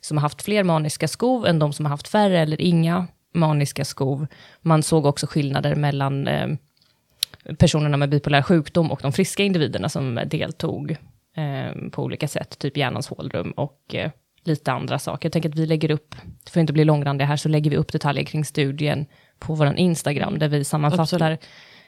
som 0.00 0.16
har 0.16 0.22
haft 0.22 0.42
fler 0.42 0.64
maniska 0.64 1.08
skov 1.08 1.46
än 1.46 1.58
de 1.58 1.72
som 1.72 1.84
har 1.84 1.90
haft 1.90 2.08
färre 2.08 2.40
eller 2.40 2.60
inga 2.60 3.06
maniska 3.34 3.84
skov. 3.84 4.26
Man 4.60 4.82
såg 4.82 5.06
också 5.06 5.26
skillnader 5.26 5.74
mellan 5.74 6.28
eh, 6.28 6.48
personerna 7.58 7.96
med 7.96 8.08
bipolär 8.08 8.42
sjukdom 8.42 8.90
och 8.90 9.00
de 9.02 9.12
friska 9.12 9.42
individerna 9.42 9.88
som 9.88 10.20
deltog 10.26 10.90
eh, 11.36 11.90
på 11.90 12.02
olika 12.02 12.28
sätt, 12.28 12.58
typ 12.58 12.76
hjärnans 12.76 13.08
hålrum 13.08 13.50
och 13.50 13.94
eh, 13.94 14.10
lite 14.46 14.72
andra 14.72 14.98
saker. 14.98 15.26
Jag 15.26 15.32
tänker 15.32 15.48
att 15.48 15.54
vi 15.54 15.66
lägger 15.66 15.90
upp, 15.90 16.14
det 16.44 16.50
får 16.50 16.60
inte 16.60 16.72
bli 16.72 16.84
långrandiga 16.84 17.26
här, 17.26 17.36
så 17.36 17.48
lägger 17.48 17.70
vi 17.70 17.76
upp 17.76 17.92
detaljer 17.92 18.24
kring 18.24 18.44
studien 18.44 19.06
på 19.38 19.54
vår 19.54 19.74
Instagram, 19.76 20.38
där 20.38 20.48
vi 20.48 20.64
sammanfattar 20.64 21.02
Absolut. 21.02 21.40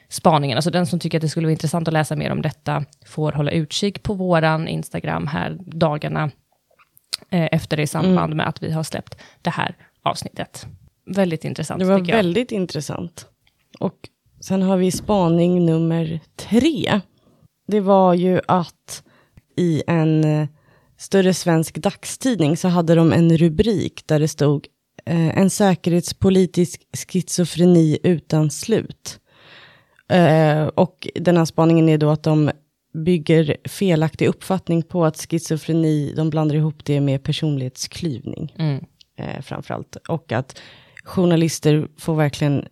spaningen. 0.09 0.61
Så 0.61 0.69
den 0.69 0.87
som 0.87 0.99
tycker 0.99 1.17
att 1.17 1.21
det 1.21 1.29
skulle 1.29 1.47
vara 1.47 1.51
intressant 1.51 1.87
att 1.87 1.93
läsa 1.93 2.15
mer 2.15 2.31
om 2.31 2.41
detta 2.41 2.85
får 3.05 3.31
hålla 3.31 3.51
utkik 3.51 4.03
på 4.03 4.13
vår 4.13 4.67
Instagram 4.67 5.27
här 5.27 5.57
dagarna 5.59 6.31
eh, 7.29 7.47
efter 7.51 7.77
det 7.77 7.83
i 7.83 7.87
samband 7.87 8.33
mm. 8.33 8.37
med 8.37 8.47
att 8.47 8.63
vi 8.63 8.71
har 8.71 8.83
släppt 8.83 9.17
det 9.41 9.49
här 9.49 9.75
avsnittet. 10.03 10.67
Väldigt 11.05 11.45
intressant. 11.45 11.79
Det 11.79 11.85
var 11.85 11.99
väldigt 11.99 12.51
intressant. 12.51 13.25
Och 13.79 14.09
Sen 14.41 14.61
har 14.61 14.77
vi 14.77 14.91
spaning 14.91 15.65
nummer 15.65 16.19
tre. 16.35 17.01
Det 17.67 17.79
var 17.79 18.13
ju 18.13 18.41
att 18.47 19.03
i 19.55 19.83
en 19.87 20.23
eh, 20.23 20.47
större 20.99 21.33
svensk 21.33 21.75
dagstidning 21.77 22.57
så 22.57 22.67
hade 22.67 22.95
de 22.95 23.13
en 23.13 23.37
rubrik 23.37 24.03
där 24.05 24.19
det 24.19 24.27
stod 24.27 24.67
eh, 25.05 25.37
en 25.37 25.49
säkerhetspolitisk 25.49 26.81
schizofreni 27.07 27.99
utan 28.03 28.51
slut. 28.51 29.19
Eh, 30.09 30.63
och 30.63 31.07
den 31.15 31.37
här 31.37 31.45
spaningen 31.45 31.89
är 31.89 31.97
då 31.97 32.09
att 32.09 32.23
de 32.23 32.51
bygger 32.93 33.57
felaktig 33.65 34.27
uppfattning 34.27 34.83
på 34.83 35.05
att 35.05 35.17
schizofreni, 35.17 36.13
de 36.15 36.29
blandar 36.29 36.55
ihop 36.55 36.85
det 36.85 37.01
med 37.01 37.23
personlighetsklyvning 37.23 38.55
Mm. 38.57 38.85
eh, 39.15 39.41
framförallt. 39.41 39.95
Och 39.95 40.31
att 40.31 40.61
journalister 41.03 41.87
får 41.97 42.15
verkligen 42.15 42.65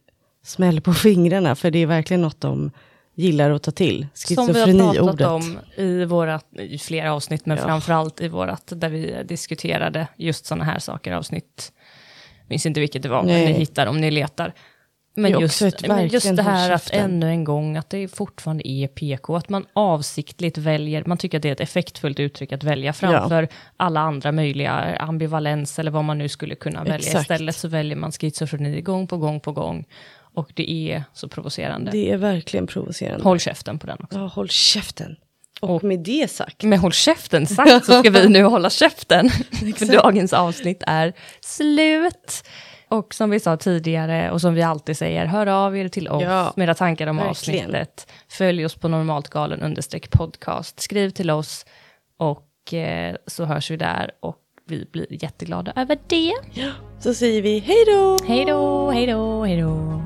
smäll 0.44 0.82
på 0.82 0.94
fingrarna, 1.04 1.56
för 1.56 1.72
det 1.72 1.80
är 1.80 1.86
verkligen 1.86 2.22
något 2.22 2.42
de 2.42 2.72
gillar 3.18 3.51
att 3.51 3.63
ta 3.63 3.72
till. 3.72 4.07
Som 4.13 4.36
vi 4.36 4.59
har 4.59 4.65
pratat 4.65 4.65
Schizofreni-ordet. 4.68 5.28
om 5.28 5.59
i, 5.76 6.05
vårat, 6.05 6.45
i 6.59 6.78
flera 6.78 7.13
avsnitt, 7.13 7.45
men 7.45 7.57
Ja. 7.57 7.63
framförallt 7.63 8.22
i 8.22 8.28
vårat, 8.28 8.63
där 8.76 8.89
vi 8.89 9.24
diskuterade 9.26 10.07
just 10.18 10.45
sådana 10.45 10.63
här 10.65 10.80
saker, 10.80 11.11
avsnitt, 11.11 11.72
minns 12.47 12.65
inte 12.65 12.80
vilket 12.80 13.03
det 13.03 13.09
var, 13.09 13.24
men 13.24 13.34
Nej. 13.34 13.45
ni 13.45 13.53
hittar 13.53 13.88
om 13.88 13.97
ni 14.01 14.11
letar. 14.11 14.53
Men 15.15 15.32
Det 15.32 15.39
just, 15.39 15.88
men 15.88 16.07
just 16.07 16.36
det 16.36 16.43
här 16.43 16.72
att 16.72 16.89
ännu 16.91 17.30
en 17.30 17.43
gång, 17.43 17.78
att 17.78 17.89
det 17.89 18.07
fortfarande 18.07 18.68
är 18.70 18.88
PK, 18.88 19.36
att 19.36 19.49
man 19.49 19.65
avsiktligt 19.74 20.57
väljer, 20.57 21.03
man 21.05 21.18
tycker 21.18 21.38
att 21.38 21.41
det 21.41 21.47
är 21.49 21.53
ett 21.53 21.59
effektfullt 21.59 22.20
uttryck 22.20 22.51
att 22.51 22.63
välja 22.63 22.93
framför 22.93 23.47
alla 23.78 23.99
andra 23.99 24.32
möjliga 24.32 24.72
ambivalens 24.99 25.80
eller 25.80 25.91
vad 25.91 26.03
man 26.03 26.18
nu 26.18 26.30
skulle 26.30 26.55
kunna 26.55 26.84
välja. 26.84 26.95
Exakt. 26.95 27.22
Istället 27.22 27.55
så 27.55 27.68
väljer 27.68 27.95
man 27.97 28.11
schizofreni 28.11 28.82
gång 28.82 29.07
på 29.07 29.18
gång 29.18 29.39
på 29.39 29.51
gång. 29.51 29.86
Och 30.38 30.52
det 30.56 30.72
är 30.72 31.04
så 31.14 31.28
provocerande. 31.30 31.92
Det 31.92 32.12
är 32.12 32.18
verkligen 32.18 32.68
provocerande. 32.68 33.24
Håll 33.24 33.40
käften 33.40 33.80
på 33.80 33.88
den 33.88 33.98
också. 34.04 34.20
Ja, 34.20 34.26
håll 34.26 34.50
käften. 34.50 35.16
Och, 35.62 35.70
Och- 35.76 35.84
med 35.84 36.00
det 36.00 36.32
sagt, 36.32 36.64
Med 36.64 36.80
håll 36.80 36.92
käften 36.94 37.48
sagt 37.48 37.86
så 37.86 38.00
ska 38.00 38.10
vi 38.10 38.30
nu 38.30 38.44
hålla 38.44 38.70
käften. 38.70 39.30
För 39.78 39.94
dagens 39.94 40.34
avsnitt 40.34 40.84
är 40.88 41.14
slut. 41.42 42.44
Och 42.90 43.14
som 43.14 43.30
vi 43.30 43.40
sa 43.40 43.58
tidigare 43.58 44.32
och 44.32 44.42
som 44.42 44.54
vi 44.54 44.62
alltid 44.64 44.98
säger, 44.98 45.26
hör 45.26 45.48
av 45.48 45.78
er 45.78 45.88
till 45.88 46.08
oss 46.08 46.24
Ja, 46.24 46.54
med 46.56 46.64
era 46.68 46.74
tankar 46.74 47.08
om 47.08 47.18
verkligen. 47.18 47.66
avsnittet. 47.66 48.08
Följ 48.30 48.66
oss 48.66 48.76
på 48.76 48.88
normaltgalen 48.88 49.62
understreck 49.62 50.12
podcast. 50.12 50.80
Skriv 50.80 51.10
till 51.10 51.30
oss 51.30 51.66
och 52.18 52.74
eh, 52.74 53.16
så 53.28 53.46
hörs 53.46 53.72
vi 53.72 53.78
där 53.78 54.12
och 54.20 54.38
vi 54.68 54.86
blir 54.92 55.24
jätteglada 55.24 55.74
över 55.76 55.98
det. 56.08 56.34
så 57.00 57.14
säger 57.14 57.42
vi 57.42 57.60
hej 57.60 57.84
då! 57.88 58.18
Hej 58.28 58.46
då, 58.46 58.92
hej 58.92 59.08
då, 59.08 59.44
hej 59.44 59.62
då. 59.62 60.02